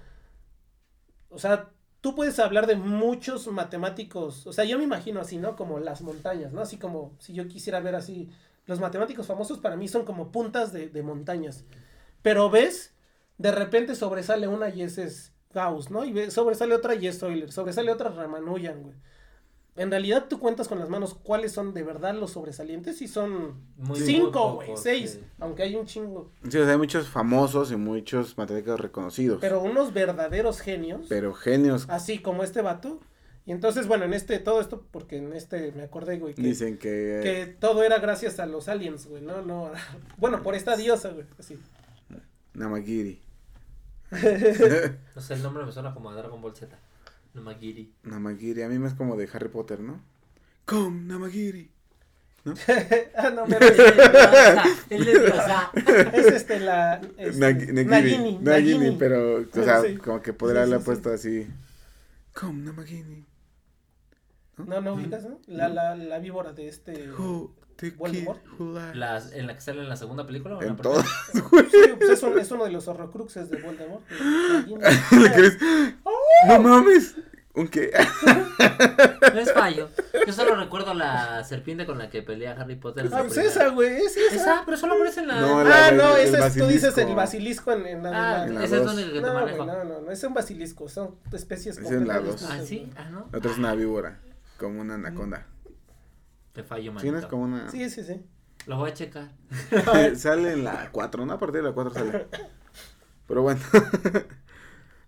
o 1.31 1.39
sea, 1.39 1.71
tú 2.01 2.15
puedes 2.15 2.39
hablar 2.39 2.67
de 2.67 2.77
muchos 2.77 3.47
matemáticos, 3.49 4.47
o 4.47 4.53
sea, 4.53 4.65
yo 4.65 4.79
me 4.79 4.85
imagino 4.85 5.21
así, 5.21 5.39
¿no? 5.39 5.57
Como 5.57 5.79
las 5.81 6.03
montañas, 6.03 6.53
¿no? 6.53 6.61
Así 6.61 6.79
como 6.79 7.17
si 7.19 7.33
yo 7.35 7.49
quisiera 7.49 7.81
ver 7.81 7.95
así, 7.95 8.31
los 8.67 8.81
matemáticos 8.81 9.27
famosos 9.27 9.59
para 9.59 9.77
mí 9.77 9.89
son 9.89 10.05
como 10.05 10.31
puntas 10.33 10.73
de, 10.73 10.89
de 10.89 11.03
montañas, 11.03 11.65
pero 12.23 12.51
ves, 12.51 12.95
de 13.39 13.53
repente 13.53 13.95
sobresale 13.95 14.49
una 14.49 14.69
y 14.71 14.83
ese 14.83 15.05
es 15.05 15.33
Gauss, 15.53 15.91
¿no? 15.91 16.05
Y 16.05 16.13
ves, 16.13 16.35
sobresale 16.35 16.75
otra 16.75 16.95
y 16.95 17.07
es 17.07 17.23
Euler, 17.23 17.53
sobresale 17.53 17.93
otra 17.93 18.11
Ramanujan, 18.11 18.83
güey. 18.83 18.97
En 19.79 19.91
realidad 19.91 20.27
tú 20.29 20.39
cuentas 20.39 20.67
con 20.67 20.79
las 20.79 20.89
manos 20.89 21.15
cuáles 21.15 21.53
son 21.53 21.73
de 21.73 21.85
verdad 21.85 22.15
los 22.15 22.33
sobresalientes 22.33 23.01
y 23.01 23.09
son 23.09 23.55
Muy, 23.77 23.99
cinco, 24.01 24.55
güey, 24.55 24.71
seis, 24.77 25.13
sí. 25.13 25.25
aunque 25.39 25.63
hay 25.63 25.77
un 25.77 25.87
chingo. 25.87 26.33
Sí, 26.43 26.59
o 26.59 26.65
sea, 26.65 26.73
hay 26.73 26.79
muchos 26.79 27.09
famosos 27.09 27.71
y 27.71 27.77
muchos 27.77 28.37
matemáticos 28.37 28.81
reconocidos. 28.81 29.39
Pero, 29.41 29.61
Pero 29.61 29.71
unos 29.71 29.95
verdaderos 29.95 30.61
genios, 30.61 31.09
genios 31.41 31.87
así 31.89 32.19
como 32.19 32.43
este 32.43 32.61
vato. 32.61 33.01
Y 33.47 33.53
entonces, 33.53 33.87
bueno, 33.87 34.05
en 34.05 34.13
este, 34.13 34.41
todo 34.41 34.61
esto, 34.61 34.85
porque 34.91 35.17
en 35.17 35.33
este 35.33 35.73
me 35.73 35.85
acordé, 35.85 36.19
güey, 36.19 36.35
que, 36.35 36.43
dicen 36.43 36.77
que... 36.77 37.21
que 37.23 37.57
todo 37.59 37.83
era 37.83 37.99
gracias 37.99 38.41
a 38.41 38.47
los 38.47 38.69
aliens, 38.69 39.07
güey, 39.07 39.23
no, 39.23 39.41
no, 39.41 39.71
bueno, 40.19 40.43
por 40.43 40.55
esta 40.55 40.77
diosa, 40.77 41.11
güey, 41.11 41.25
así. 41.39 41.59
Namagiri. 42.53 43.23
No 45.15 45.23
sé, 45.23 45.35
el 45.35 45.43
nombre 45.43 45.65
me 45.65 45.73
suena 45.73 45.95
como 45.95 46.11
a 46.11 46.15
Dragon 46.15 46.41
Ball 46.41 46.55
Z. 46.55 46.79
Namagiri. 47.39 47.93
Namagiri. 48.05 48.63
A 48.63 48.69
mí 48.69 48.79
me 48.79 48.89
es 48.89 48.95
como 48.95 49.17
de 49.17 49.29
Harry 49.33 49.49
Potter, 49.49 49.81
¿no? 49.81 50.01
Come, 50.65 51.01
Namagiri. 51.03 51.71
ah, 53.17 53.31
no, 53.31 53.47
me 53.47 53.57
El 54.91 55.05
de 55.05 55.13
Diosa. 55.21 55.71
es 56.15 56.27
este, 56.27 56.61
la... 56.61 57.01
este, 57.19 57.39
Nag- 57.41 57.73
Nagini. 57.73 57.85
Nagini, 57.85 58.39
Nagini, 58.39 58.79
Nagini. 58.79 58.97
pero, 58.99 59.39
o 59.41 59.65
sea, 59.65 59.83
Sí. 59.83 59.97
como 59.97 60.23
que 60.23 60.33
podría 60.33 60.63
Sí, 60.65 60.69
sí, 60.69 60.73
haberle 60.73 60.79
sí. 60.79 60.85
puesto 60.87 61.13
así. 61.13 61.47
Come, 62.33 62.63
Namagini. 62.63 63.27
No, 64.67 64.81
no 64.81 64.95
ubicas, 64.95 65.25
¿no? 65.25 65.39
La, 65.47 65.69
la, 65.69 65.95
la 65.95 66.19
víbora 66.21 66.53
de 66.53 66.69
este... 66.69 67.13
Who 67.13 67.55
the 67.77 67.91
kid 67.93 67.97
Voldemort. 67.99 68.41
Las, 68.95 69.33
¿En 69.33 69.47
la 69.47 69.55
que 69.55 69.61
sale 69.61 69.83
en 69.83 69.89
la 69.89 69.97
segunda 69.97 70.27
película? 70.27 70.57
o 70.57 70.63
en 70.63 70.71
En 70.71 70.77
la 70.77 70.83
todas. 70.83 71.07
primera? 71.33 71.69
Sí, 71.71 71.79
pues 71.99 72.11
es, 72.11 72.23
un- 72.23 72.39
es 72.39 72.51
uno 72.51 72.65
de 72.65 72.71
los 72.73 72.89
horrocruxes 72.89 73.51
de 73.51 73.61
Voldemort. 73.63 74.03
¿Le 75.13 75.33
crees? 75.33 75.59
No 76.49 76.61
mames. 76.61 77.15
¿Un 77.59 77.69
qué? 77.69 77.91
No 79.35 79.41
es 79.41 79.53
fallo. 79.53 79.89
Yo 80.27 80.33
solo 80.33 80.57
recuerdo 80.57 80.95
la 80.95 81.45
serpiente 81.45 81.87
con 81.87 81.99
la 81.99 82.09
que 82.11 82.23
pelea 82.23 82.53
Harry 82.59 82.77
Potter. 82.77 83.09
Ah, 83.13 83.23
pues 83.27 83.37
esa, 83.39 83.69
güey, 83.69 83.97
es 83.97 84.17
esa. 84.17 84.35
Esa, 84.35 84.63
pero 84.65 84.77
solo 84.77 84.95
aparece 84.95 85.21
en 85.21 85.29
la. 85.29 85.41
No, 85.41 85.63
la- 85.65 85.87
Ah, 85.87 85.87
del- 85.89 85.97
no, 85.99 86.17
ese 86.17 86.39
es, 86.39 86.55
tú 86.55 86.67
dices 86.67 86.97
el 86.99 87.15
basilisco 87.15 87.73
en, 87.73 87.87
en 87.87 88.03
la... 88.03 88.11
Ah, 88.41 88.47
en 88.47 88.55
la- 88.55 88.65
ese 88.65 88.77
es 88.83 88.87
único 88.91 89.09
que 89.13 89.15
te 89.15 89.21
No, 89.21 89.47
no, 89.47 89.85
no, 89.85 90.01
no, 90.01 90.11
es 90.11 90.23
un 90.25 90.35
basilisco, 90.35 90.89
son 90.89 91.17
especies 91.33 91.79
Es 91.79 91.91
en 91.91 92.09
la 92.09 92.21
dos. 92.21 92.43
Ah, 92.51 92.59
sí, 92.65 92.91
ah, 92.97 93.09
no. 93.11 93.29
La 93.31 93.39
otra 93.39 93.51
es 93.53 93.59
una 93.59 93.75
víbora. 93.75 94.19
Como 94.57 94.81
una 94.81 94.95
anaconda. 94.95 95.47
Te 96.53 96.63
fallo, 96.65 96.93
no 96.93 97.01
manito. 97.01 97.29
como 97.29 97.45
una. 97.45 97.71
Sí, 97.71 97.89
sí, 97.91 98.03
sí. 98.03 98.25
Lo 98.67 98.77
voy 98.79 98.91
a 98.91 98.95
checar. 98.95 99.29
sale 100.17 100.53
en 100.53 100.65
la 100.65 100.89
4, 100.91 101.27
¿no? 101.27 101.33
A 101.35 101.39
partir 101.39 101.63
de 101.63 101.69
la 101.69 101.75
4 101.75 101.93
sale. 101.95 102.27
Pero 103.29 103.43
bueno. 103.43 103.61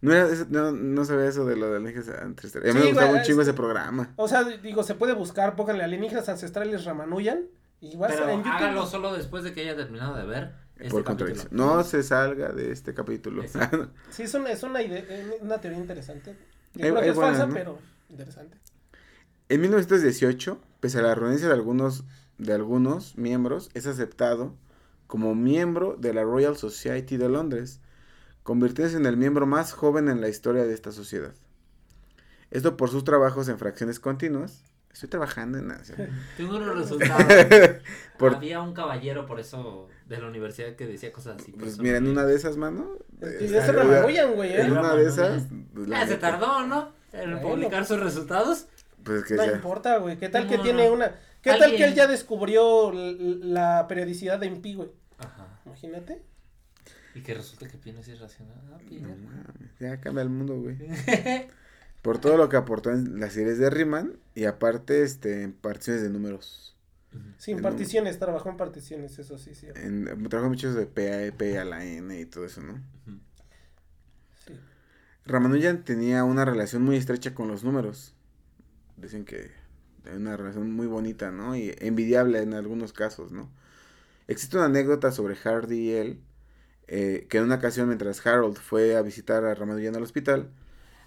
No, 0.02 0.12
era, 0.12 0.28
eso- 0.28 0.46
no, 0.50 0.72
no 0.72 1.04
sabía 1.04 1.26
eso 1.26 1.44
de 1.44 1.56
lo 1.56 1.70
de 1.70 1.76
alienígenas 1.76 2.08
ancestrales. 2.22 2.70
A 2.70 2.74
mí 2.74 2.80
Sí, 2.80 2.86
me 2.86 2.92
gustaba 2.92 3.12
un 3.18 3.22
chingo 3.22 3.42
es- 3.42 3.48
ese 3.48 3.54
programa. 3.56 4.12
O 4.16 4.28
sea, 4.28 4.44
digo, 4.44 4.82
se 4.82 4.94
puede 4.94 5.12
buscar, 5.14 5.56
pónganle 5.56 5.84
alienígenas 5.84 6.28
ancestrales 6.28 6.84
Ramanujan 6.84 7.46
y 7.80 7.96
vas 7.96 8.12
Pero 8.12 8.26
a 8.26 8.32
en 8.32 8.38
YouTube. 8.38 8.52
hágalo 8.52 8.86
solo 8.86 9.12
después 9.14 9.44
de 9.44 9.52
que 9.52 9.62
haya 9.62 9.76
terminado 9.76 10.16
de 10.16 10.24
ver. 10.26 10.54
Este 10.76 10.90
por 10.90 11.04
contradicción. 11.04 11.48
No 11.52 11.82
se 11.84 12.02
salga 12.02 12.52
de 12.52 12.72
este 12.72 12.94
capítulo. 12.94 13.42
Sí, 14.10 14.22
es 14.22 14.32
una, 14.34 14.50
es 14.50 14.62
una, 14.62 14.82
idea, 14.82 15.04
una 15.42 15.60
teoría 15.60 15.78
interesante. 15.78 16.36
Yo 16.74 16.84
Hay- 16.84 16.90
creo 16.90 16.94
que 16.94 17.00
hay 17.02 17.10
es 17.10 17.16
falsa, 17.16 17.46
¿no? 17.46 17.52
pero 17.54 17.78
interesante. 18.08 18.56
En 19.50 19.60
1918, 19.60 20.58
pese 20.80 20.98
a 21.00 21.02
la 21.02 21.14
renuncia 21.14 21.48
de 21.48 21.54
algunos, 21.54 22.04
de 22.38 22.52
algunos 22.54 23.18
miembros, 23.18 23.68
es 23.74 23.86
aceptado 23.86 24.54
como 25.06 25.34
miembro 25.34 25.96
de 25.98 26.14
la 26.14 26.22
Royal 26.22 26.56
Society 26.56 27.16
de 27.16 27.28
Londres, 27.28 27.80
convirtiéndose 28.42 28.96
en 28.96 29.06
el 29.06 29.16
miembro 29.16 29.46
más 29.46 29.72
joven 29.72 30.08
en 30.08 30.20
la 30.20 30.28
historia 30.28 30.64
de 30.64 30.74
esta 30.74 30.92
sociedad. 30.92 31.32
Esto 32.50 32.76
por 32.76 32.90
sus 32.90 33.04
trabajos 33.04 33.48
en 33.48 33.58
fracciones 33.58 34.00
continuas. 34.00 34.64
Estoy 34.92 35.08
trabajando 35.08 35.58
en 35.58 35.68
nada. 35.68 35.82
Tengo 36.36 36.56
unos 36.56 36.76
resultados. 36.76 37.24
Por- 38.18 38.34
Había 38.34 38.60
un 38.60 38.74
caballero, 38.74 39.24
por 39.24 39.38
eso, 39.38 39.86
de 40.08 40.18
la 40.18 40.26
universidad 40.26 40.74
que 40.74 40.86
decía 40.86 41.12
cosas 41.12 41.40
así. 41.40 41.52
Pues 41.52 41.78
mira, 41.78 41.98
en 41.98 42.08
una 42.08 42.24
de 42.24 42.34
esas, 42.34 42.56
mano. 42.56 42.98
Y 43.20 43.24
eh, 43.24 43.36
ese 43.40 43.58
estaría- 43.58 43.82
Ramanujan, 43.84 44.34
güey, 44.34 44.52
En 44.54 44.66
¿eh? 44.66 44.72
una 44.72 44.94
de 44.96 45.06
esas. 45.08 45.44
pues, 45.72 45.88
Ah, 45.94 46.06
se 46.08 46.16
tardó, 46.16 46.66
¿no? 46.66 46.92
En 47.12 47.30
Bueno. 47.30 47.40
publicar 47.48 47.86
sus 47.86 48.00
resultados. 48.00 48.66
Pues 49.04 49.24
que 49.24 49.34
No 49.36 49.46
ya. 49.46 49.52
importa, 49.52 49.96
güey. 49.98 50.18
¿Qué 50.18 50.28
tal 50.28 50.48
que 50.48 50.56
No, 50.56 50.62
tiene 50.64 50.88
no. 50.88 50.94
una... 50.94 51.14
¿Qué 51.40 51.54
tal 51.54 51.74
que 51.74 51.84
él 51.84 51.94
ya 51.94 52.06
descubrió 52.06 52.92
la 52.92 53.86
periodicidad 53.88 54.38
de 54.40 54.50
pi, 54.50 54.74
güey? 54.74 54.90
Ajá. 55.18 55.46
Imagínate. 55.64 56.20
Y 57.14 57.22
que 57.22 57.34
resulta 57.34 57.68
que 57.68 57.76
Pino 57.76 58.00
es 58.00 58.08
irracional. 58.08 58.60
Ah, 58.72 58.78
Peter. 58.78 59.02
No 59.02 59.16
mames, 59.16 59.78
ya 59.78 60.00
cambia 60.00 60.22
el 60.22 60.30
mundo, 60.30 60.60
güey. 60.60 60.78
Por 62.02 62.18
todo 62.18 62.36
lo 62.36 62.48
que 62.48 62.56
aportó 62.56 62.90
en 62.90 63.20
las 63.20 63.34
series 63.34 63.58
de 63.58 63.68
Riemann 63.68 64.18
y 64.34 64.44
aparte 64.44 65.02
este 65.02 65.42
en 65.42 65.52
particiones 65.52 66.02
de 66.02 66.08
números. 66.08 66.76
Sin 67.38 67.56
En 67.56 67.62
particiones, 67.62 68.18
trabajó 68.18 68.48
en 68.50 68.56
particiones, 68.56 69.18
eso 69.18 69.36
sí, 69.36 69.54
sí. 69.54 69.66
En, 69.74 70.04
trabajó 70.28 70.48
muchos 70.48 70.74
de 70.74 70.86
P 70.86 71.28
a, 71.28 71.32
P 71.32 71.58
a 71.58 71.64
la 71.64 71.84
N 71.84 72.18
y 72.18 72.24
todo 72.24 72.44
eso, 72.44 72.62
¿no? 72.62 72.80
Sí. 74.46 74.54
Ramanujan 75.26 75.84
tenía 75.84 76.24
una 76.24 76.44
relación 76.44 76.82
muy 76.82 76.96
estrecha 76.96 77.34
con 77.34 77.48
los 77.48 77.64
números. 77.64 78.14
Dicen 78.96 79.24
que 79.24 79.50
hay 80.06 80.16
una 80.16 80.36
relación 80.36 80.72
muy 80.72 80.86
bonita, 80.86 81.30
¿no? 81.30 81.56
Y 81.56 81.74
envidiable 81.80 82.40
en 82.40 82.54
algunos 82.54 82.92
casos, 82.92 83.32
¿no? 83.32 83.50
Existe 84.28 84.56
una 84.56 84.66
anécdota 84.66 85.10
sobre 85.10 85.34
Hardy 85.34 85.78
y 85.78 85.90
él, 85.90 86.20
eh, 86.92 87.28
que 87.30 87.38
en 87.38 87.44
una 87.44 87.54
ocasión 87.54 87.86
mientras 87.86 88.26
Harold 88.26 88.56
fue 88.56 88.96
a 88.96 89.02
visitar 89.02 89.44
a 89.44 89.54
Ramanujan 89.54 89.94
al 89.94 90.02
hospital, 90.02 90.50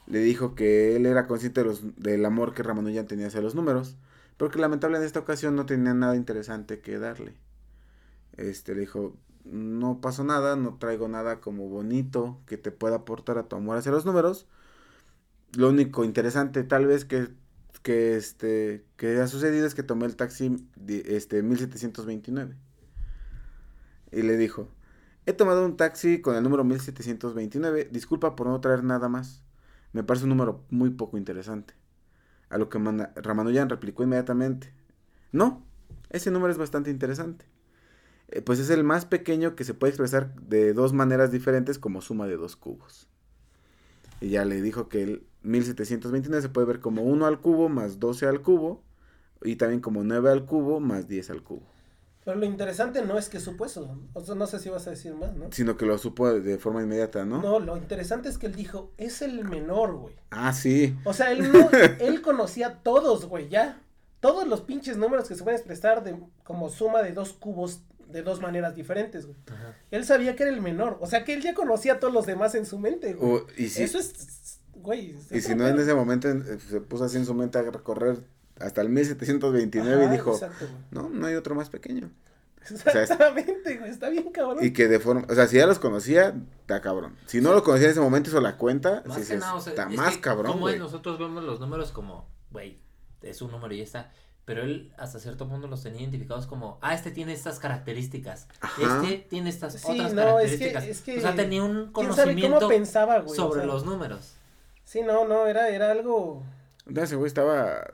le 0.08 0.20
dijo 0.20 0.56
que 0.56 0.96
él 0.96 1.06
era 1.06 1.28
consciente 1.28 1.62
de 1.62 1.68
los, 1.68 1.82
del 1.98 2.26
amor 2.26 2.54
que 2.54 2.64
Ramanujan 2.64 3.06
tenía 3.06 3.28
hacia 3.28 3.42
los 3.42 3.54
números, 3.54 3.98
pero 4.38 4.50
que 4.50 4.60
lamentablemente 4.60 5.04
en 5.04 5.08
esta 5.08 5.20
ocasión 5.20 5.58
no 5.58 5.66
tenía 5.66 5.94
nada 5.94 6.16
interesante 6.16 6.80
que 6.80 7.00
darle. 7.00 7.36
Este 8.38 8.76
le 8.76 8.82
dijo, 8.82 9.18
no 9.44 10.00
pasó 10.00 10.24
nada, 10.24 10.56
no 10.56 10.78
traigo 10.78 11.10
nada 11.10 11.42
como 11.42 11.68
bonito 11.68 12.40
que 12.48 12.58
te 12.58 12.72
pueda 12.72 12.98
aportar 12.98 13.38
a 13.38 13.50
tu 13.50 13.58
amor 13.58 13.78
hacia 13.78 13.92
los 13.92 14.06
números. 14.06 14.48
Lo 15.58 15.70
único 15.70 16.06
interesante 16.06 16.64
tal 16.64 16.88
vez 16.88 17.04
que, 17.04 17.28
que, 17.84 18.16
este, 18.16 18.86
que 18.96 19.20
ha 19.20 19.28
sucedido 19.28 19.68
es 19.68 19.76
que 19.76 19.84
tomé 19.84 20.06
el 20.06 20.16
taxi 20.16 20.66
este, 20.88 21.44
1729. 21.44 22.56
Y 24.14 24.22
le 24.22 24.38
dijo, 24.38 24.70
he 25.26 25.34
tomado 25.34 25.66
un 25.66 25.78
taxi 25.78 26.22
con 26.22 26.36
el 26.36 26.44
número 26.44 26.64
1729, 26.64 27.90
disculpa 27.92 28.36
por 28.36 28.48
no 28.48 28.60
traer 28.62 28.84
nada 28.84 29.10
más. 29.10 29.44
Me 29.92 30.04
parece 30.04 30.26
un 30.26 30.30
número 30.30 30.66
muy 30.70 30.90
poco 30.90 31.18
interesante. 31.18 31.76
A 32.50 32.58
lo 32.58 32.70
que 32.70 32.80
Ramanujan 33.16 33.70
replicó 33.70 34.04
inmediatamente, 34.04 34.74
no, 35.32 35.66
ese 36.10 36.32
número 36.32 36.52
es 36.52 36.58
bastante 36.58 36.92
interesante. 36.92 37.46
Eh, 38.30 38.42
pues 38.42 38.60
es 38.60 38.70
el 38.70 38.84
más 38.84 39.06
pequeño 39.06 39.56
que 39.56 39.64
se 39.64 39.74
puede 39.74 39.92
expresar 39.92 40.34
de 40.36 40.74
dos 40.74 40.94
maneras 40.94 41.32
diferentes 41.32 41.80
como 41.80 42.02
suma 42.02 42.28
de 42.28 42.38
dos 42.38 42.56
cubos. 42.56 43.08
Y 44.22 44.30
ya 44.30 44.46
le 44.46 44.62
dijo 44.62 44.90
que 44.90 45.04
el 45.04 45.28
1729 45.44 46.42
se 46.42 46.50
puede 46.50 46.68
ver 46.68 46.80
como 46.80 47.04
1 47.04 47.26
al 47.26 47.42
cubo 47.42 47.70
más 47.70 48.00
12 48.00 48.28
al 48.28 48.42
cubo 48.42 48.84
y 49.44 49.58
también 49.58 49.82
como 49.82 50.04
9 50.04 50.32
al 50.32 50.46
cubo 50.46 50.80
más 50.80 51.08
10 51.08 51.30
al 51.32 51.44
cubo. 51.44 51.73
Pero 52.26 52.38
lo 52.38 52.46
interesante 52.46 53.02
no 53.04 53.18
es 53.18 53.28
que 53.30 53.40
supo 53.40 53.66
eso. 53.66 53.98
O 54.14 54.22
sea, 54.22 54.36
no 54.36 54.48
sé 54.48 54.60
si 54.60 54.70
vas 54.70 54.88
a 54.88 54.92
decir 54.92 55.14
más, 55.14 55.36
¿no? 55.36 55.52
Sino 55.52 55.76
que 55.78 55.86
lo 55.86 55.98
supo 55.98 56.32
de 56.32 56.58
forma 56.58 56.82
inmediata, 56.82 57.26
¿no? 57.26 57.42
No, 57.42 57.60
lo 57.60 57.76
interesante 57.78 58.30
es 58.30 58.38
que 58.38 58.46
él 58.48 58.56
dijo, 58.56 58.92
es 58.98 59.22
el 59.22 59.44
menor, 59.44 59.94
güey. 59.96 60.16
Ah, 60.32 60.54
sí. 60.54 60.96
O 61.04 61.14
sea, 61.14 61.32
él 61.32 61.52
no, 61.52 61.70
él 62.00 62.22
conocía 62.22 62.80
todos, 62.84 63.26
güey, 63.26 63.50
ya. 63.50 63.82
Todos 64.22 64.48
los 64.48 64.62
pinches 64.62 64.96
números 64.96 65.28
que 65.28 65.36
se 65.36 65.44
pueden 65.44 65.58
expresar 65.58 66.04
de, 66.04 66.16
como 66.46 66.70
suma 66.70 67.02
de 67.02 67.12
dos 67.12 67.34
cubos 67.34 67.82
de 68.08 68.22
dos 68.22 68.40
maneras 68.42 68.76
diferentes, 68.76 69.26
güey. 69.26 69.38
Ajá. 69.52 69.76
Él 69.92 70.06
sabía 70.06 70.36
que 70.36 70.44
era 70.44 70.52
el 70.54 70.62
menor. 70.62 70.98
O 71.02 71.08
sea, 71.08 71.24
que 71.26 71.34
él 71.34 71.42
ya 71.42 71.54
conocía 71.54 71.94
a 71.94 72.00
todos 72.00 72.14
los 72.14 72.26
demás 72.26 72.54
en 72.56 72.66
su 72.66 72.80
mente, 72.80 73.16
güey. 73.16 73.34
O- 73.42 73.46
y 73.58 73.68
si, 73.70 73.84
Eso 73.84 73.98
es, 73.98 74.60
güey. 74.76 75.12
es 75.30 75.32
y 75.32 75.42
si 75.42 75.56
no 75.56 75.68
en 75.68 75.78
ese 75.80 75.94
momento 75.94 76.30
eh, 76.30 76.58
se 76.70 76.80
puso 76.80 77.04
así 77.06 77.18
en 77.18 77.26
su 77.26 77.34
mente 77.34 77.58
a 77.58 77.64
recorrer 77.64 78.20
hasta 78.64 78.82
el 78.82 78.90
1729 78.90 80.04
Ajá, 80.06 80.14
y 80.14 80.18
dijo, 80.18 80.34
Exacto, 80.34 80.66
güey. 80.68 80.82
no, 80.92 81.10
no 81.10 81.28
hay 81.28 81.36
otro 81.36 81.56
más 81.56 81.70
pequeño. 81.70 82.10
Exactamente, 82.70 83.78
güey. 83.78 83.92
Está 83.92 84.10
bien, 84.10 84.32
cabrón. 84.32 84.64
Y 84.64 84.72
que 84.72 84.88
de 84.88 85.00
forma, 85.00 85.26
o 85.30 85.36
sea, 85.36 85.48
si 85.48 85.58
ya 85.58 85.68
los 85.68 85.80
conocía, 85.80 86.34
está 86.62 86.82
cabrón. 86.82 87.16
Si 87.26 87.42
no 87.42 87.54
lo 87.54 87.64
conocía 87.64 87.88
en 87.88 87.92
ese 87.92 88.00
momento, 88.00 88.30
hizo 88.30 88.42
la 88.42 88.58
cuenta, 88.58 89.04
Más 89.06 89.16
sí, 89.18 89.22
que 89.22 89.28
sí, 89.34 89.36
nada, 89.38 89.56
o 89.56 89.62
sea, 89.62 89.74
está 89.74 89.90
es 89.90 89.98
más 89.98 90.16
que 90.16 90.22
cabrón, 90.22 90.54
como 90.54 90.70
nosotros 90.72 91.20
vemos 91.20 91.44
los 91.44 91.60
números 91.60 91.92
como, 91.92 92.28
güey, 92.52 92.80
es 93.22 93.42
un 93.42 93.52
número 93.52 93.74
y 93.74 93.78
ya 93.80 93.84
está. 93.84 94.12
Pero 94.46 94.62
él 94.64 94.94
hasta 94.98 95.20
cierto 95.20 95.48
punto 95.48 95.68
los 95.68 95.84
tenía 95.84 96.02
identificados 96.02 96.48
como, 96.48 96.78
ah, 96.82 96.94
este 96.94 97.12
tiene 97.12 97.32
estas 97.32 97.60
características. 97.60 98.48
Ajá. 98.60 99.02
Este 99.04 99.18
tiene 99.30 99.50
estas 99.50 99.74
Sí, 99.74 99.92
otras 99.92 100.14
no, 100.14 100.40
es 100.40 100.52
que- 100.58 100.72
características. 100.74 100.84
es 100.86 101.02
que 101.02 101.18
o 101.18 101.22
sea, 101.22 101.36
tenía 101.36 101.64
un 101.64 101.92
¿Quién 101.94 102.08
sabe 102.14 102.34
conocimiento 102.34 102.56
cómo 102.60 102.68
pensaba, 102.70 103.20
güey? 103.20 103.36
sobre 103.38 103.62
O 103.62 103.64
sea, 103.64 103.74
los 103.74 103.86
números. 103.86 104.34
Sí, 104.84 105.02
no, 105.02 105.26
no, 105.26 105.48
era, 105.48 105.70
era 105.70 105.92
algo... 105.92 106.44
No, 106.86 107.02
ese 107.02 107.16
güey 107.16 107.28
estaba 107.28 107.94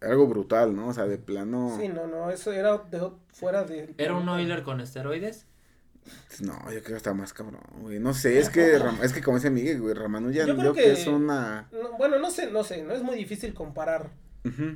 algo 0.00 0.26
brutal, 0.26 0.74
¿no? 0.76 0.88
O 0.88 0.94
sea, 0.94 1.06
de 1.06 1.18
plano. 1.18 1.76
Sí, 1.80 1.88
no, 1.88 2.06
no, 2.06 2.30
eso 2.30 2.52
era 2.52 2.78
de, 2.78 3.10
fuera 3.32 3.64
de... 3.64 3.94
Era 3.98 4.14
un 4.14 4.28
Euler 4.28 4.62
con 4.62 4.80
esteroides. 4.80 5.46
No, 6.40 6.54
yo 6.72 6.80
creo 6.82 6.82
que 6.82 6.94
está 6.96 7.12
más 7.14 7.32
cabrón, 7.32 7.60
güey. 7.80 7.98
No 7.98 8.14
sé, 8.14 8.38
es 8.38 8.48
que, 8.48 8.80
es 9.02 9.12
que 9.12 9.22
como 9.22 9.36
dice 9.36 9.50
Miguel, 9.50 9.80
güey, 9.80 9.94
Ramanujan, 9.94 10.46
Yo 10.46 10.54
yo, 10.54 10.56
creo 10.58 10.72
que... 10.72 10.82
que- 10.82 10.92
es 10.92 11.06
una... 11.06 11.68
No, 11.72 11.98
bueno, 11.98 12.18
no 12.18 12.30
sé, 12.30 12.50
no 12.50 12.64
sé, 12.64 12.82
no 12.82 12.94
es 12.94 13.02
muy 13.02 13.16
difícil 13.16 13.52
comparar 13.54 14.08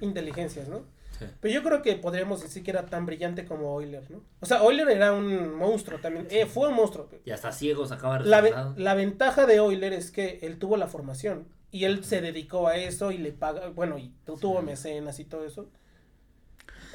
inteligencias, 0.00 0.68
¿no? 0.68 0.80
Sí. 1.18 1.26
Pero 1.40 1.54
yo 1.54 1.62
creo 1.62 1.82
que 1.82 1.94
podríamos 1.96 2.42
decir 2.42 2.62
que 2.62 2.70
era 2.70 2.86
tan 2.86 3.06
brillante 3.06 3.44
como 3.44 3.80
Euler, 3.80 4.10
¿no? 4.10 4.22
O 4.40 4.46
sea, 4.46 4.58
Euler 4.58 4.88
era 4.90 5.12
un 5.12 5.54
monstruo 5.54 5.98
también, 6.00 6.26
eh, 6.30 6.46
fue 6.46 6.68
un 6.68 6.74
monstruo. 6.74 7.08
Y 7.24 7.30
hasta 7.30 7.52
ciego 7.52 7.86
sacaba 7.86 8.18
La, 8.20 8.40
ve- 8.40 8.52
la 8.76 8.94
ventaja 8.94 9.46
de 9.46 9.56
Euler 9.56 9.92
es 9.92 10.10
que 10.10 10.40
él 10.42 10.58
tuvo 10.58 10.76
la 10.76 10.88
formación 10.88 11.46
y 11.72 11.84
él 11.84 12.04
se 12.04 12.20
dedicó 12.20 12.68
a 12.68 12.76
eso 12.76 13.10
y 13.10 13.18
le 13.18 13.32
paga, 13.32 13.68
bueno, 13.70 13.98
y 13.98 14.12
tu- 14.24 14.36
tuvo 14.36 14.62
mecenas 14.62 15.18
y 15.18 15.24
todo 15.24 15.44
eso. 15.44 15.66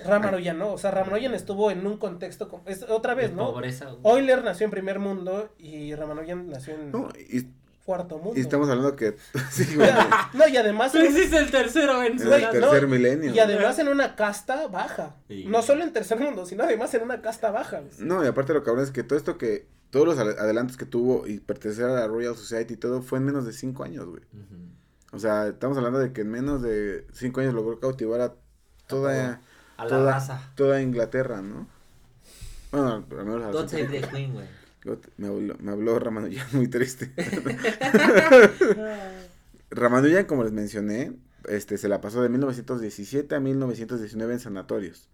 Ramanujan, 0.05 0.59
¿no? 0.59 0.73
O 0.73 0.77
sea, 0.77 0.91
Ramanujan 0.91 1.33
estuvo 1.33 1.71
en 1.71 1.85
un 1.87 1.97
contexto, 1.97 2.47
com- 2.47 2.61
es, 2.67 2.83
otra 2.83 3.15
vez, 3.15 3.33
¿no? 3.33 3.51
pobreza. 3.51 3.89
Euler 4.05 4.43
nació 4.43 4.65
en 4.65 4.71
primer 4.71 4.99
mundo 4.99 5.49
y 5.57 5.95
Ramanujan 5.95 6.49
nació 6.49 6.75
en 6.75 6.91
No, 6.91 7.09
y, 7.17 7.47
cuarto 7.83 8.19
mundo. 8.19 8.37
y 8.37 8.41
estamos 8.41 8.69
hablando 8.69 8.95
que... 8.95 9.15
sí, 9.51 9.75
güey, 9.75 9.89
No, 10.33 10.47
y 10.47 10.55
además... 10.57 10.93
Un- 10.93 11.01
existe 11.01 11.37
el 11.37 11.49
tercero 11.49 12.03
en 12.03 12.19
el 12.21 12.23
no, 12.23 12.51
tercer 12.51 12.87
milenio. 12.87 13.33
Y 13.33 13.39
además 13.39 13.79
en 13.79 13.87
una 13.87 14.15
casta 14.15 14.67
baja. 14.67 15.15
Sí. 15.27 15.45
No 15.47 15.63
solo 15.63 15.83
en 15.83 15.91
tercer 15.93 16.19
mundo, 16.19 16.45
sino 16.45 16.63
además 16.63 16.93
en 16.93 17.01
una 17.01 17.21
casta 17.23 17.49
baja. 17.49 17.81
No, 17.97 18.23
y 18.23 18.27
aparte 18.27 18.53
lo 18.53 18.63
cabrón 18.63 18.83
es 18.83 18.91
que 18.91 19.01
todo 19.03 19.17
esto 19.17 19.39
que... 19.39 19.65
Todos 19.89 20.05
los 20.05 20.17
ade- 20.17 20.37
adelantos 20.37 20.75
que 20.77 20.85
tuvo 20.85 21.27
y 21.27 21.39
pertenecer 21.39 21.85
a 21.85 21.93
la 21.93 22.07
Royal 22.07 22.35
Society 22.35 22.73
y 22.73 22.77
todo 22.77 23.01
fue 23.01 23.19
en 23.19 23.25
menos 23.25 23.45
de 23.45 23.53
cinco 23.53 23.83
años, 23.83 24.05
güey. 24.05 24.21
O 25.13 25.19
sea, 25.19 25.47
estamos 25.47 25.77
hablando 25.77 25.99
de 25.99 26.11
que 26.13 26.21
en 26.21 26.29
menos 26.29 26.61
de 26.61 27.07
cinco 27.13 27.39
años 27.41 27.53
logró 27.53 27.79
cautivar 27.79 28.19
a 28.21 28.33
toda, 28.87 29.41
A 29.77 29.83
la 29.83 29.89
toda, 29.89 30.13
raza. 30.13 30.51
toda 30.55 30.81
Inglaterra, 30.81 31.41
¿no? 31.41 31.67
Bueno, 32.71 33.05
al 33.09 33.25
menos 33.25 33.43
a 33.43 33.51
God 33.51 33.67
save 33.69 33.85
the 33.87 34.01
Queen, 34.09 34.33
güey. 34.33 34.45
Me 35.17 35.27
habló, 35.27 35.55
me 35.59 35.71
habló 35.71 35.99
Ramanujan 35.99 36.47
muy 36.53 36.67
triste. 36.67 37.11
Ramanujan, 39.69 40.25
como 40.25 40.43
les 40.43 40.53
mencioné, 40.53 41.13
este, 41.47 41.77
se 41.77 41.87
la 41.89 42.01
pasó 42.01 42.21
de 42.21 42.29
1917 42.29 43.35
a 43.35 43.39
1919 43.39 44.33
en 44.33 44.39
sanatorios 44.39 45.09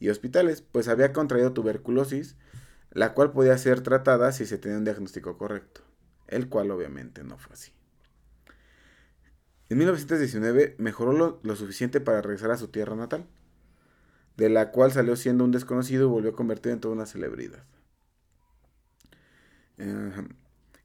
y 0.00 0.08
hospitales, 0.10 0.62
pues 0.62 0.88
había 0.88 1.12
contraído 1.12 1.52
tuberculosis, 1.52 2.36
la 2.90 3.14
cual 3.14 3.32
podía 3.32 3.56
ser 3.58 3.80
tratada 3.80 4.32
si 4.32 4.46
se 4.46 4.58
tenía 4.58 4.78
un 4.78 4.84
diagnóstico 4.84 5.36
correcto, 5.36 5.82
el 6.26 6.48
cual 6.48 6.70
obviamente 6.70 7.24
no 7.24 7.38
fue 7.38 7.54
así. 7.54 7.72
En 9.68 9.76
1919 9.78 10.76
mejoró 10.78 11.40
lo, 11.42 11.56
suficiente 11.56 12.00
para 12.00 12.22
regresar 12.22 12.50
a 12.50 12.56
su 12.56 12.68
tierra 12.68 12.96
natal, 12.96 13.26
de 14.36 14.48
la 14.48 14.70
cual 14.70 14.92
salió 14.92 15.14
siendo 15.16 15.44
un 15.44 15.50
desconocido 15.50 16.06
y 16.06 16.10
volvió 16.10 16.30
a 16.30 16.36
convertir 16.36 16.72
en 16.72 16.80
toda 16.80 16.94
una 16.94 17.06
celebridad. 17.06 17.64
Eh, 19.76 20.12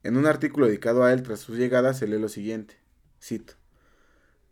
en 0.03 0.17
un 0.17 0.25
artículo 0.25 0.65
dedicado 0.65 1.03
a 1.03 1.13
él 1.13 1.23
tras 1.23 1.39
su 1.39 1.55
llegada 1.55 1.93
se 1.93 2.07
lee 2.07 2.19
lo 2.19 2.27
siguiente, 2.27 2.77
cito, 3.21 3.53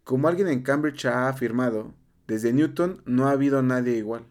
Como 0.06 0.30
alguien 0.30 0.48
en 0.48 0.64
Cambridge 0.64 1.06
ha 1.06 1.28
afirmado, 1.28 1.94
desde 2.26 2.54
Newton 2.54 3.02
no 3.06 3.28
ha 3.28 3.32
habido 3.32 3.62
nadie 3.62 3.98
igual, 3.98 4.26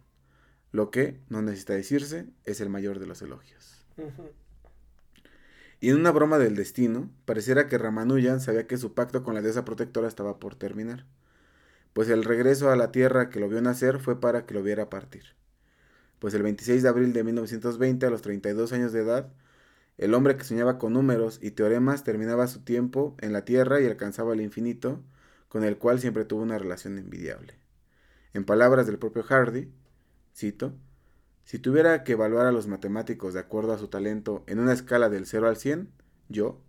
lo 0.73 0.91
que, 0.91 1.21
no 1.29 1.43
necesita 1.43 1.75
decirse, 1.75 2.27
es 2.45 2.61
el 2.61 2.69
mayor 2.69 2.99
de 2.99 3.07
los 3.07 3.23
elogios. 3.23 3.85
Y 5.81 5.91
en 5.91 5.97
una 5.97 6.11
broma 6.11 6.39
del 6.39 6.57
destino, 6.57 7.11
pareciera 7.25 7.67
que 7.67 7.79
Ramanujan 7.79 8.41
sabía 8.41 8.67
que 8.67 8.77
su 8.77 8.95
pacto 8.95 9.25
con 9.25 9.35
la 9.35 9.41
diosa 9.41 9.65
protectora 9.65 10.09
estaba 10.09 10.39
por 10.39 10.55
terminar, 10.55 11.07
pues 11.93 12.09
el 12.09 12.25
regreso 12.25 12.71
a 12.71 12.77
la 12.77 12.93
tierra 12.93 13.31
que 13.31 13.41
lo 13.41 13.49
vio 13.49 13.61
nacer 13.63 13.99
fue 13.99 14.21
para 14.21 14.47
que 14.47 14.55
lo 14.55 14.63
viera 14.63 14.91
partir. 14.91 15.25
Pues 16.19 16.35
el 16.35 16.43
26 16.43 16.83
de 16.83 16.89
abril 16.89 17.13
de 17.13 17.25
1920, 17.25 18.07
a 18.07 18.11
los 18.11 18.23
32 18.23 18.73
años 18.73 18.93
de 18.93 19.01
edad, 19.01 19.33
El 19.99 20.15
hombre 20.15 20.37
que 20.37 20.45
soñaba 20.45 20.79
con 20.79 20.95
números 20.95 21.39
y 21.43 21.51
teoremas 21.51 22.05
terminaba 22.05 22.47
su 22.47 22.61
tiempo 22.61 23.17
en 23.21 23.35
la 23.35 23.45
tierra 23.45 23.83
y 23.83 23.87
alcanzaba 23.87 24.33
el 24.33 24.41
infinito, 24.41 25.03
con 25.49 25.63
el 25.63 25.77
cual 25.77 26.01
siempre 26.01 26.25
tuvo 26.25 26.43
una 26.43 26.59
relación 26.59 26.97
envidiable. 26.97 27.55
En 28.33 28.45
palabras 28.47 28.87
del 28.87 28.99
propio 28.99 29.23
Hardy, 29.23 29.71
cito, 30.35 30.75
si 31.45 31.59
tuviera 31.59 32.05
que 32.05 32.13
evaluar 32.13 32.47
a 32.47 32.53
los 32.53 32.69
matemáticos 32.69 33.35
de 33.35 33.41
acuerdo 33.41 33.73
a 33.73 33.79
su 33.79 33.89
talento 33.89 34.45
en 34.47 34.61
una 34.61 34.73
escala 34.73 35.09
del 35.09 35.27
0 35.27 35.49
al 35.49 35.57
100, 35.57 35.91
yo, 36.29 36.63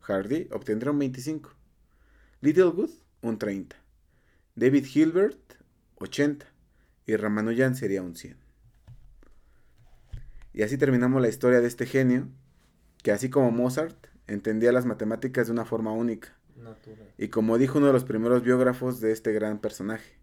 Hardy, 0.00 0.48
obtendría 0.52 0.92
un 0.92 0.98
25. 0.98 1.50
Littlewood, 2.42 2.90
un 3.22 3.38
30. 3.38 3.76
David 4.54 4.86
Hilbert, 4.94 5.54
80. 5.96 6.46
Y 7.06 7.16
Ramanujan 7.16 7.76
sería 7.76 8.02
un 8.02 8.14
100. 8.14 8.36
Y 10.52 10.62
así 10.62 10.76
terminamos 10.76 11.22
la 11.22 11.28
historia 11.28 11.60
de 11.60 11.68
este 11.68 11.86
genio, 11.86 12.28
que 13.02 13.12
así 13.12 13.30
como 13.30 13.50
Mozart, 13.50 14.06
entendía 14.26 14.72
las 14.72 14.86
matemáticas 14.86 15.46
de 15.46 15.52
una 15.52 15.64
forma 15.64 15.92
única. 15.92 16.36
Natural. 16.56 17.12
Y 17.16 17.28
como 17.28 17.58
dijo 17.58 17.78
uno 17.78 17.86
de 17.86 17.92
los 17.92 18.04
primeros 18.04 18.42
biógrafos 18.42 19.00
de 19.00 19.12
este 19.12 19.32
gran 19.32 19.60
personaje, 19.60 20.18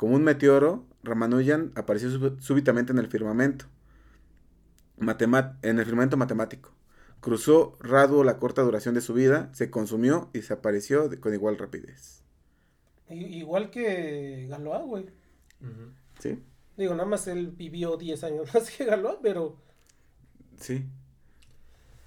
como 0.00 0.14
un 0.16 0.24
meteoro, 0.24 0.86
Ramanujan 1.02 1.72
apareció 1.74 2.08
súbitamente 2.40 2.90
en 2.90 2.98
el 2.98 3.08
firmamento, 3.08 3.66
en 5.62 5.78
el 5.78 5.84
firmamento 5.84 6.16
matemático. 6.16 6.72
Cruzó 7.20 7.76
raduo 7.80 8.24
la 8.24 8.38
corta 8.38 8.62
duración 8.62 8.94
de 8.94 9.02
su 9.02 9.12
vida, 9.12 9.50
se 9.52 9.70
consumió 9.70 10.30
y 10.32 10.38
desapareció 10.38 11.10
de- 11.10 11.20
con 11.20 11.34
igual 11.34 11.58
rapidez. 11.58 12.22
Igual 13.10 13.70
que 13.70 14.46
Galois, 14.48 14.86
güey. 14.86 15.06
¿Sí? 16.18 16.38
Digo, 16.78 16.94
nada 16.94 17.04
más 17.10 17.26
él 17.26 17.48
vivió 17.50 17.98
10 17.98 18.24
años 18.24 18.48
más 18.54 18.70
que 18.70 18.86
Galois, 18.86 19.18
pero 19.20 19.58
Sí. 20.58 20.86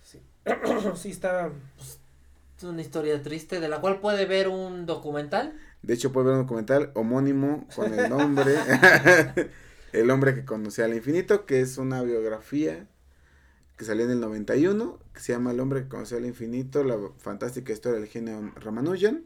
sí, 0.01 0.19
sí 0.95 1.11
está... 1.11 1.51
Es 2.57 2.63
una 2.63 2.81
historia 2.81 3.21
triste 3.21 3.59
de 3.59 3.67
la 3.67 3.81
cual 3.81 3.99
puede 3.99 4.25
ver 4.25 4.47
un 4.47 4.85
documental. 4.85 5.59
De 5.83 5.93
hecho, 5.93 6.11
puede 6.11 6.27
ver 6.27 6.35
un 6.35 6.41
documental 6.43 6.91
homónimo 6.95 7.67
con 7.75 7.93
el 7.93 8.09
nombre 8.09 8.55
El 9.93 10.09
hombre 10.09 10.33
que 10.33 10.43
conocía 10.43 10.85
al 10.85 10.95
infinito, 10.95 11.45
que 11.45 11.61
es 11.61 11.77
una 11.77 12.01
biografía 12.01 12.87
que 13.77 13.85
salió 13.85 14.05
en 14.05 14.11
el 14.11 14.19
91, 14.21 14.99
que 15.13 15.19
se 15.19 15.33
llama 15.33 15.51
El 15.51 15.59
hombre 15.59 15.83
que 15.83 15.89
conocía 15.89 16.17
al 16.17 16.25
infinito, 16.25 16.83
la 16.83 16.97
fantástica 17.19 17.71
historia 17.71 17.99
del 17.99 18.09
genio 18.09 18.51
Ramanujan. 18.55 19.23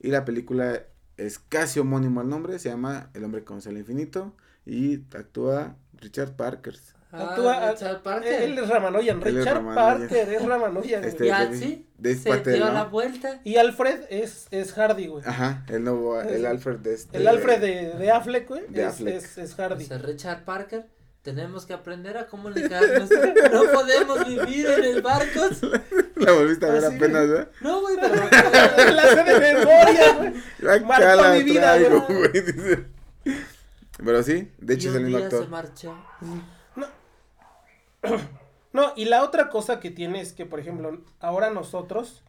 Y 0.00 0.08
la 0.08 0.24
película 0.24 0.84
es 1.18 1.38
casi 1.38 1.80
homónimo 1.80 2.22
al 2.22 2.30
nombre, 2.30 2.58
se 2.58 2.70
llama 2.70 3.10
El 3.12 3.24
hombre 3.24 3.42
que 3.42 3.46
conocía 3.46 3.72
al 3.72 3.78
infinito 3.78 4.34
y 4.64 5.04
actúa 5.14 5.76
Richard 5.98 6.34
Parker. 6.34 6.78
Actúa- 7.12 7.58
Ah, 7.60 7.70
Richard 7.72 8.02
Parker. 8.02 8.42
Él 8.42 8.58
es 8.58 8.68
Ramanoyan, 8.68 9.20
Él 9.24 9.36
Richard 9.36 9.54
Ramanoyan. 9.56 9.98
Parker 9.98 10.28
es 10.28 10.44
Ramanoyan. 10.46 11.04
Este- 11.04 11.56
sí. 11.56 11.86
Dave 11.98 12.16
Se 12.16 12.30
Patel, 12.30 12.54
dio 12.54 12.66
¿no? 12.66 12.72
la 12.72 12.84
vuelta. 12.84 13.40
Y 13.44 13.56
Alfred 13.56 14.00
es, 14.10 14.46
es 14.50 14.72
Hardy, 14.72 15.06
güey. 15.08 15.24
Ajá, 15.26 15.64
el 15.68 15.84
nuevo, 15.84 16.20
el 16.20 16.46
Alfred 16.46 16.76
de 16.78 16.94
este. 16.94 17.18
El 17.18 17.26
Alfred 17.28 17.60
de, 17.60 17.92
de 17.98 18.10
Affleck, 18.10 18.48
güey, 18.48 18.62
De 18.68 18.82
es, 18.82 18.88
Affleck. 18.88 19.14
es, 19.16 19.38
es 19.38 19.54
Hardy. 19.54 19.84
Richard 19.86 20.44
Parker. 20.44 20.86
Tenemos 21.22 21.66
que 21.66 21.74
aprender 21.74 22.16
a 22.16 22.26
comunicarnos. 22.28 23.10
no 23.52 23.64
podemos 23.74 24.26
vivir 24.26 24.66
en 24.68 24.84
el 24.84 25.02
barco. 25.02 25.40
La 26.16 26.32
volviste 26.32 26.64
a 26.64 26.72
ver 26.72 26.84
Así, 26.84 26.96
apenas, 26.96 27.28
¿verdad? 27.28 27.48
No, 27.60 27.80
güey, 27.82 27.96
pero. 28.00 28.14
La 28.94 29.02
sé 29.02 29.24
de 29.24 29.54
memoria, 29.54 30.12
güey. 30.16 30.82
Marcó 30.84 31.22
la 31.22 31.32
mi 31.34 31.42
vida, 31.42 31.74
traigo, 31.76 32.06
güey. 32.08 32.86
Pero 34.02 34.22
sí, 34.22 34.50
de 34.58 34.74
hecho 34.74 34.88
y 34.88 34.90
es 34.92 34.96
el 34.96 35.02
mismo 35.04 35.18
actor. 35.18 35.42
se 35.44 35.50
marchó. 35.50 36.04
No, 38.72 38.92
y 38.94 39.06
la 39.06 39.24
otra 39.24 39.50
cosa 39.50 39.80
que 39.80 39.90
tiene 39.90 40.20
es 40.20 40.32
que, 40.32 40.46
por 40.46 40.60
ejemplo, 40.60 41.00
ahora 41.18 41.50
nosotros, 41.50 42.22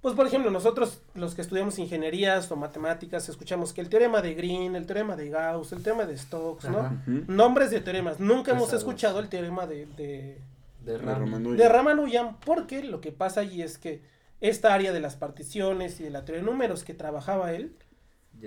pues 0.00 0.14
por 0.14 0.26
ejemplo, 0.26 0.50
nosotros 0.50 1.02
los 1.14 1.34
que 1.34 1.42
estudiamos 1.42 1.78
ingenierías 1.78 2.50
o 2.50 2.56
matemáticas, 2.56 3.28
escuchamos 3.28 3.74
que 3.74 3.82
el 3.82 3.90
teorema 3.90 4.22
de 4.22 4.34
Green, 4.34 4.74
el 4.74 4.86
teorema 4.86 5.16
de 5.16 5.28
Gauss, 5.28 5.72
el 5.72 5.82
teorema 5.82 6.06
de 6.06 6.16
Stokes, 6.16 6.70
¿no? 6.70 6.78
Ajá. 6.78 7.02
Nombres 7.06 7.70
de 7.70 7.80
teoremas. 7.80 8.20
Nunca 8.20 8.52
hemos 8.52 8.72
escuchado 8.72 9.18
el 9.20 9.28
teorema 9.28 9.66
de, 9.66 9.84
de, 9.84 10.38
De 10.82 10.92
De 10.92 10.98
Rami. 10.98 11.26
Ramanujan. 11.26 11.56
de 11.58 11.68
Ramanujan, 11.68 12.36
porque 12.40 12.82
lo 12.82 13.02
que 13.02 13.12
pasa 13.12 13.40
allí 13.40 13.60
es 13.60 13.76
que 13.76 14.02
esta 14.40 14.72
área 14.72 14.92
de 14.92 15.00
las 15.00 15.16
particiones 15.16 16.00
y 16.00 16.04
de 16.04 16.10
la 16.10 16.24
teoría 16.24 16.42
de 16.42 16.50
números 16.50 16.84
que 16.84 16.94
trabajaba 16.94 17.52
él, 17.52 17.76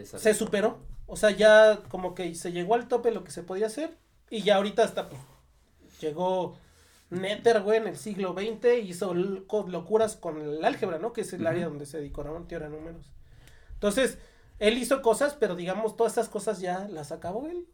se 0.03 0.33
superó. 0.33 0.79
O 1.05 1.15
sea, 1.15 1.31
ya 1.31 1.79
como 1.89 2.13
que 2.13 2.33
se 2.35 2.51
llegó 2.51 2.75
al 2.75 2.87
tope 2.87 3.11
lo 3.11 3.23
que 3.23 3.31
se 3.31 3.43
podía 3.43 3.67
hacer. 3.67 3.95
Y 4.29 4.41
ya 4.41 4.57
ahorita 4.57 4.83
hasta 4.83 5.09
pues, 5.09 5.21
llegó 5.99 6.57
Nether, 7.09 7.61
güey, 7.61 7.77
en 7.77 7.87
el 7.87 7.97
siglo 7.97 8.33
XX. 8.33 8.65
y 8.83 8.89
hizo 8.89 9.13
locuras 9.13 10.15
con 10.15 10.41
el 10.41 10.63
álgebra, 10.65 10.99
¿no? 10.99 11.13
Que 11.13 11.21
es 11.21 11.33
el 11.33 11.45
área 11.47 11.67
donde 11.67 11.85
se 11.85 11.97
dedicó 11.97 12.21
a 12.21 12.47
teoría 12.47 12.69
de 12.69 12.75
números. 12.77 13.11
Entonces, 13.73 14.17
él 14.59 14.77
hizo 14.79 15.03
cosas, 15.03 15.35
pero 15.39 15.55
digamos, 15.55 15.95
todas 15.95 16.13
estas 16.13 16.29
cosas 16.29 16.59
ya 16.59 16.87
las 16.89 17.11
acabó 17.11 17.47
él. 17.47 17.67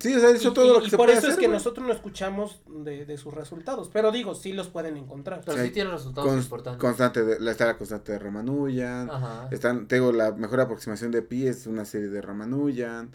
Sí, 0.00 0.14
o 0.14 0.18
sea, 0.20 0.30
hizo 0.30 0.48
y, 0.50 0.54
todo 0.54 0.64
y- 0.64 0.72
lo 0.72 0.80
que 0.80 0.86
y 0.86 0.90
se 0.90 0.96
por 0.96 1.06
puede 1.06 1.18
eso 1.18 1.28
es 1.28 1.34
que 1.36 1.42
güey. 1.46 1.52
nosotros 1.52 1.86
no 1.86 1.92
escuchamos 1.92 2.62
de, 2.66 3.04
de 3.04 3.18
sus 3.18 3.34
resultados. 3.34 3.90
Pero 3.92 4.10
digo, 4.12 4.34
sí 4.34 4.54
los 4.54 4.68
pueden 4.68 4.96
encontrar. 4.96 5.42
Pero 5.44 5.58
Sí. 5.58 5.64
sí 5.66 5.70
tiene 5.72 5.90
resultados 5.90 6.30
Cons- 6.30 6.42
importantes. 6.42 6.80
constante, 6.80 7.22
de, 7.22 7.38
la, 7.38 7.50
está 7.50 7.66
la 7.66 7.76
constante 7.76 8.12
de 8.12 8.18
Ramanujan. 8.18 9.10
Ajá. 9.10 9.48
Están, 9.52 9.86
tengo 9.88 10.10
la 10.10 10.32
mejor 10.32 10.60
aproximación 10.60 11.10
de 11.12 11.20
pi, 11.20 11.46
es 11.46 11.66
una 11.66 11.84
serie 11.84 12.08
de 12.08 12.22
Ramanujan. 12.22 13.14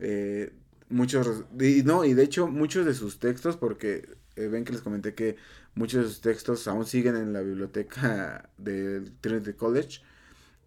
eh, 0.00 0.52
muchos, 0.90 1.44
y 1.60 1.82
no, 1.84 2.04
y 2.04 2.14
de 2.14 2.22
hecho 2.24 2.48
muchos 2.48 2.86
de 2.86 2.94
sus 2.94 3.18
textos, 3.18 3.56
porque 3.56 4.16
eh, 4.36 4.48
ven 4.48 4.64
que 4.64 4.72
les 4.72 4.82
comenté 4.82 5.14
que 5.14 5.36
muchos 5.74 6.02
de 6.02 6.08
sus 6.08 6.20
textos 6.20 6.66
aún 6.68 6.86
siguen 6.86 7.16
en 7.16 7.32
la 7.32 7.40
biblioteca 7.42 8.50
del 8.58 9.12
Trinity 9.20 9.52
College. 9.54 10.00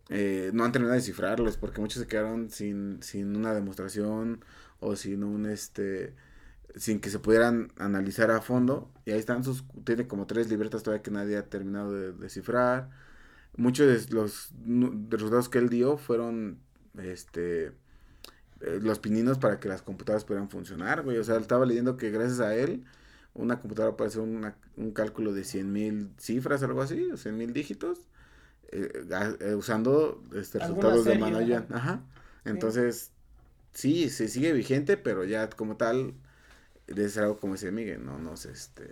eh, 0.10 0.52
no 0.54 0.66
han 0.66 0.72
terminado 0.72 0.94
de 0.94 1.00
descifrarlos 1.00 1.58
porque 1.58 1.82
muchos 1.82 2.02
se 2.02 2.08
quedaron 2.08 2.50
sin, 2.52 3.02
sin 3.04 3.36
una 3.38 3.54
demostración 3.54 4.44
o 4.80 4.96
sin 4.96 5.24
un 5.24 5.46
este 5.48 6.16
sin 6.76 7.02
que 7.02 7.10
se 7.10 7.20
pudieran 7.20 7.72
analizar 7.78 8.32
a 8.32 8.42
fondo 8.42 8.92
y 9.06 9.12
ahí 9.12 9.20
están 9.20 9.44
sus 9.44 9.66
tiene 9.86 10.08
como 10.08 10.28
tres 10.28 10.50
libretas 10.50 10.84
todavía 10.84 11.04
que 11.04 11.12
nadie 11.12 11.38
ha 11.38 11.50
terminado 11.50 11.94
de 11.94 12.14
descifrar 12.14 12.90
muchos 13.58 13.88
de 14.08 14.16
los 14.16 14.52
de 14.54 15.18
resultados 15.18 15.50
que 15.50 15.60
él 15.60 15.70
dio 15.70 15.98
fueron 15.98 16.60
este 16.98 17.74
eh, 18.62 18.80
los 18.82 19.00
pininos 19.00 19.38
para 19.40 19.60
que 19.60 19.68
las 19.70 19.82
computadoras 19.82 20.26
pudieran 20.26 20.50
funcionar, 20.50 21.04
güey. 21.04 21.18
O 21.18 21.24
sea, 21.24 21.38
estaba 21.38 21.66
leyendo 21.66 21.98
que 21.98 22.10
gracias 22.12 22.40
a 22.40 22.56
él 22.56 22.84
una 23.34 23.60
computadora 23.60 23.96
puede 23.96 24.10
hacer 24.10 24.22
una- 24.22 24.56
un 24.78 24.92
cálculo 24.92 25.34
de 25.34 25.44
100.000 25.44 26.10
cifras, 26.18 26.64
algo 26.64 26.82
así, 26.82 27.10
o 27.12 27.18
100.000 27.18 27.54
dígitos, 27.54 28.00
eh, 28.72 29.06
eh, 29.40 29.56
usando 29.56 30.22
este, 30.36 30.60
resultados 30.60 31.06
de 31.06 31.18
Manoyan. 31.18 31.66
ajá. 31.70 31.78
Ajá. 31.78 32.02
Entonces, 32.46 33.12
sí, 33.74 34.10
se 34.10 34.28
sigue 34.28 34.52
vigente, 34.54 34.98
pero 34.98 35.24
ya 35.24 35.50
como 35.50 35.78
tal, 35.78 36.14
es 36.88 37.18
algo 37.18 37.38
como 37.40 37.54
dice 37.54 37.72
Miguel, 37.72 38.06
no 38.06 38.18
nos, 38.20 38.46
este, 38.46 38.92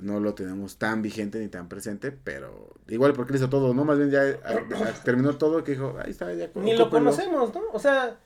no 0.00 0.18
lo 0.20 0.34
tenemos 0.34 0.76
tan 0.78 1.02
vigente 1.02 1.38
ni 1.38 1.48
tan 1.48 1.68
presente, 1.68 2.10
pero 2.12 2.74
igual 2.88 3.12
porque 3.14 3.32
él 3.32 3.36
hizo 3.38 3.48
todo, 3.48 3.74
¿no? 3.74 3.84
Más 3.84 3.96
bien 3.98 4.10
ya 4.10 4.22
a- 4.22 4.88
a- 4.88 4.94
terminó 5.04 5.36
todo 5.36 5.62
que 5.64 5.72
dijo, 5.72 5.96
ahí 6.04 6.10
está, 6.10 6.32
ya 6.34 6.50
Ni 6.56 6.76
lo 6.76 6.84
ocúpenlo". 6.84 6.88
conocemos, 7.10 7.54
¿no? 7.54 7.62
O 7.72 7.78
sea, 7.78 8.18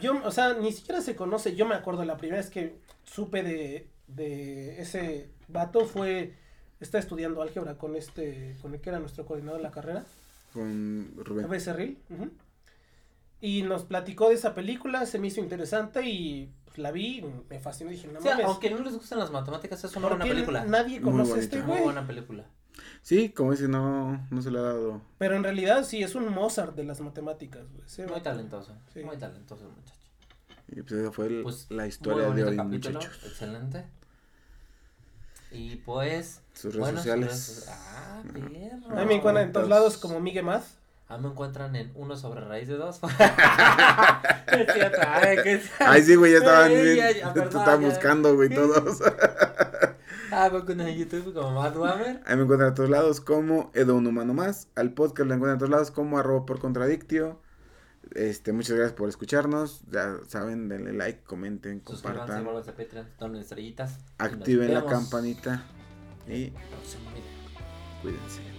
yo, 0.00 0.20
o 0.24 0.30
sea, 0.30 0.54
ni 0.54 0.72
siquiera 0.72 1.00
se 1.00 1.14
conoce. 1.16 1.54
Yo 1.56 1.66
me 1.66 1.74
acuerdo 1.74 2.04
la 2.04 2.16
primera 2.16 2.38
vez 2.40 2.50
que 2.50 2.76
supe 3.04 3.42
de, 3.42 3.88
de 4.08 4.80
ese 4.80 5.30
vato 5.48 5.84
fue, 5.86 6.34
está 6.80 6.98
estudiando 6.98 7.42
álgebra 7.42 7.76
con 7.78 7.96
este, 7.96 8.56
con 8.62 8.74
el 8.74 8.80
que 8.80 8.90
era 8.90 8.98
nuestro 8.98 9.24
coordinador 9.26 9.58
de 9.60 9.64
la 9.64 9.70
carrera, 9.70 10.04
Con 10.52 11.12
Rubén. 11.16 11.44
a 11.44 11.48
Becerril. 11.48 11.98
ujú. 12.10 12.30
Y 13.42 13.62
nos 13.62 13.84
platicó 13.84 14.28
de 14.28 14.34
esa 14.34 14.54
película, 14.54 15.06
se 15.06 15.18
me 15.18 15.28
hizo 15.28 15.40
interesante 15.40 16.02
y 16.06 16.52
pues, 16.66 16.76
la 16.78 16.90
vi, 16.92 17.24
me 17.48 17.58
fascinó, 17.58 17.90
dije, 17.90 18.06
no 18.06 18.18
O 18.18 18.22
sea, 18.22 18.32
mames. 18.32 18.46
aunque 18.46 18.68
no 18.70 18.80
les 18.80 18.94
gustan 18.94 19.18
las 19.18 19.30
matemáticas, 19.30 19.82
es 19.82 19.96
una 19.96 20.08
¿por 20.08 20.18
buena 20.18 20.30
película. 20.32 20.64
nadie 20.66 21.00
conoce 21.00 21.32
a 21.34 21.36
este 21.38 21.58
Muy 21.62 21.66
güey? 21.68 21.82
buena 21.84 22.06
película. 22.06 22.44
Sí, 23.02 23.30
como 23.30 23.52
dice, 23.52 23.68
no, 23.68 24.26
no 24.30 24.42
se 24.42 24.50
le 24.50 24.58
ha 24.58 24.62
dado. 24.62 25.00
Pero 25.18 25.36
en 25.36 25.42
realidad 25.42 25.84
sí, 25.84 26.02
es 26.02 26.14
un 26.14 26.28
Mozart 26.32 26.74
de 26.76 26.84
las 26.84 27.00
matemáticas. 27.00 27.62
güey. 27.72 27.84
Ese 27.86 28.06
Muy 28.06 28.20
talentoso. 28.20 28.74
Sí. 28.92 29.02
Muy 29.02 29.16
talentoso 29.16 29.64
el 29.64 29.70
muchacho. 29.70 29.98
Y 30.68 30.82
pues 30.82 31.00
esa 31.00 31.10
fue 31.12 31.26
el- 31.26 31.42
Pues, 31.42 31.66
la 31.70 31.86
historia 31.86 32.30
de 32.30 32.44
hoy, 32.44 32.56
capítulo, 32.56 33.00
muchachos. 33.00 33.22
Excelente. 33.26 33.84
Y 35.50 35.76
pues. 35.76 36.42
Sus 36.54 36.74
redes 36.74 36.78
bueno, 36.78 36.98
sus 36.98 37.10
sociales. 37.10 37.28
redes- 37.28 37.66
Ah, 37.68 38.22
perro. 38.32 38.98
A 38.98 39.00
mí 39.00 39.06
me 39.06 39.14
encuentran 39.16 39.46
en 39.46 39.52
todos 39.52 39.68
lados 39.68 39.96
como 39.96 40.20
Miguel 40.20 40.44
Maz. 40.44 40.76
A 41.08 41.16
mí 41.16 41.24
me 41.24 41.30
encuentran 41.30 41.74
en 41.74 41.90
uno 41.96 42.16
sobre 42.16 42.40
raíz 42.42 42.68
de 42.68 42.76
dos. 42.76 43.00
Ay, 45.80 46.02
sí, 46.02 46.14
güey, 46.14 46.32
ya 46.32 46.38
estaban 46.38 46.70
Ay, 46.70 46.82
bien. 46.82 46.96
ya, 46.96 47.10
ya, 47.10 47.32
te 47.32 47.40
perdón, 47.40 47.60
estaban 47.60 47.80
ya. 47.82 47.88
buscando, 47.88 48.34
güey, 48.36 48.48
todos. 48.50 48.98
Ah, 50.32 50.48
me 50.52 50.58
encuentran 50.58 50.88
en 50.88 50.98
YouTube 50.98 51.32
como 51.34 51.52
Matt 51.60 51.76
Wammer. 51.76 52.20
Ahí 52.26 52.36
me 52.36 52.42
encuentran 52.42 52.70
a 52.72 52.74
todos 52.74 52.90
lados 52.90 53.20
como 53.20 53.70
Edo 53.74 53.96
Un 53.96 54.06
Humano 54.06 54.34
Más. 54.34 54.68
Al 54.76 54.92
podcast 54.92 55.28
lo 55.28 55.34
encuentran 55.34 55.56
a 55.56 55.58
todos 55.58 55.70
lados 55.70 55.90
como 55.90 56.18
arroba 56.18 56.46
por 56.46 56.60
contradictio. 56.60 57.40
Este, 58.14 58.52
muchas 58.52 58.76
gracias 58.76 58.96
por 58.96 59.08
escucharnos. 59.08 59.82
Ya 59.90 60.16
saben, 60.26 60.68
denle 60.68 60.92
like, 60.92 61.22
comenten, 61.24 61.82
Suscríbanse, 61.86 62.18
compartan. 62.18 62.44
vuelvan 62.44 62.62
a 62.68 62.76
Patreon, 62.76 63.06
donen 63.18 63.40
estrellitas. 63.42 63.98
Activen 64.18 64.74
la 64.74 64.84
campanita. 64.86 65.64
Y 66.28 66.50
No 66.50 66.84
se 66.84 66.96
olviden. 66.98 67.24
cuídense. 68.02 68.49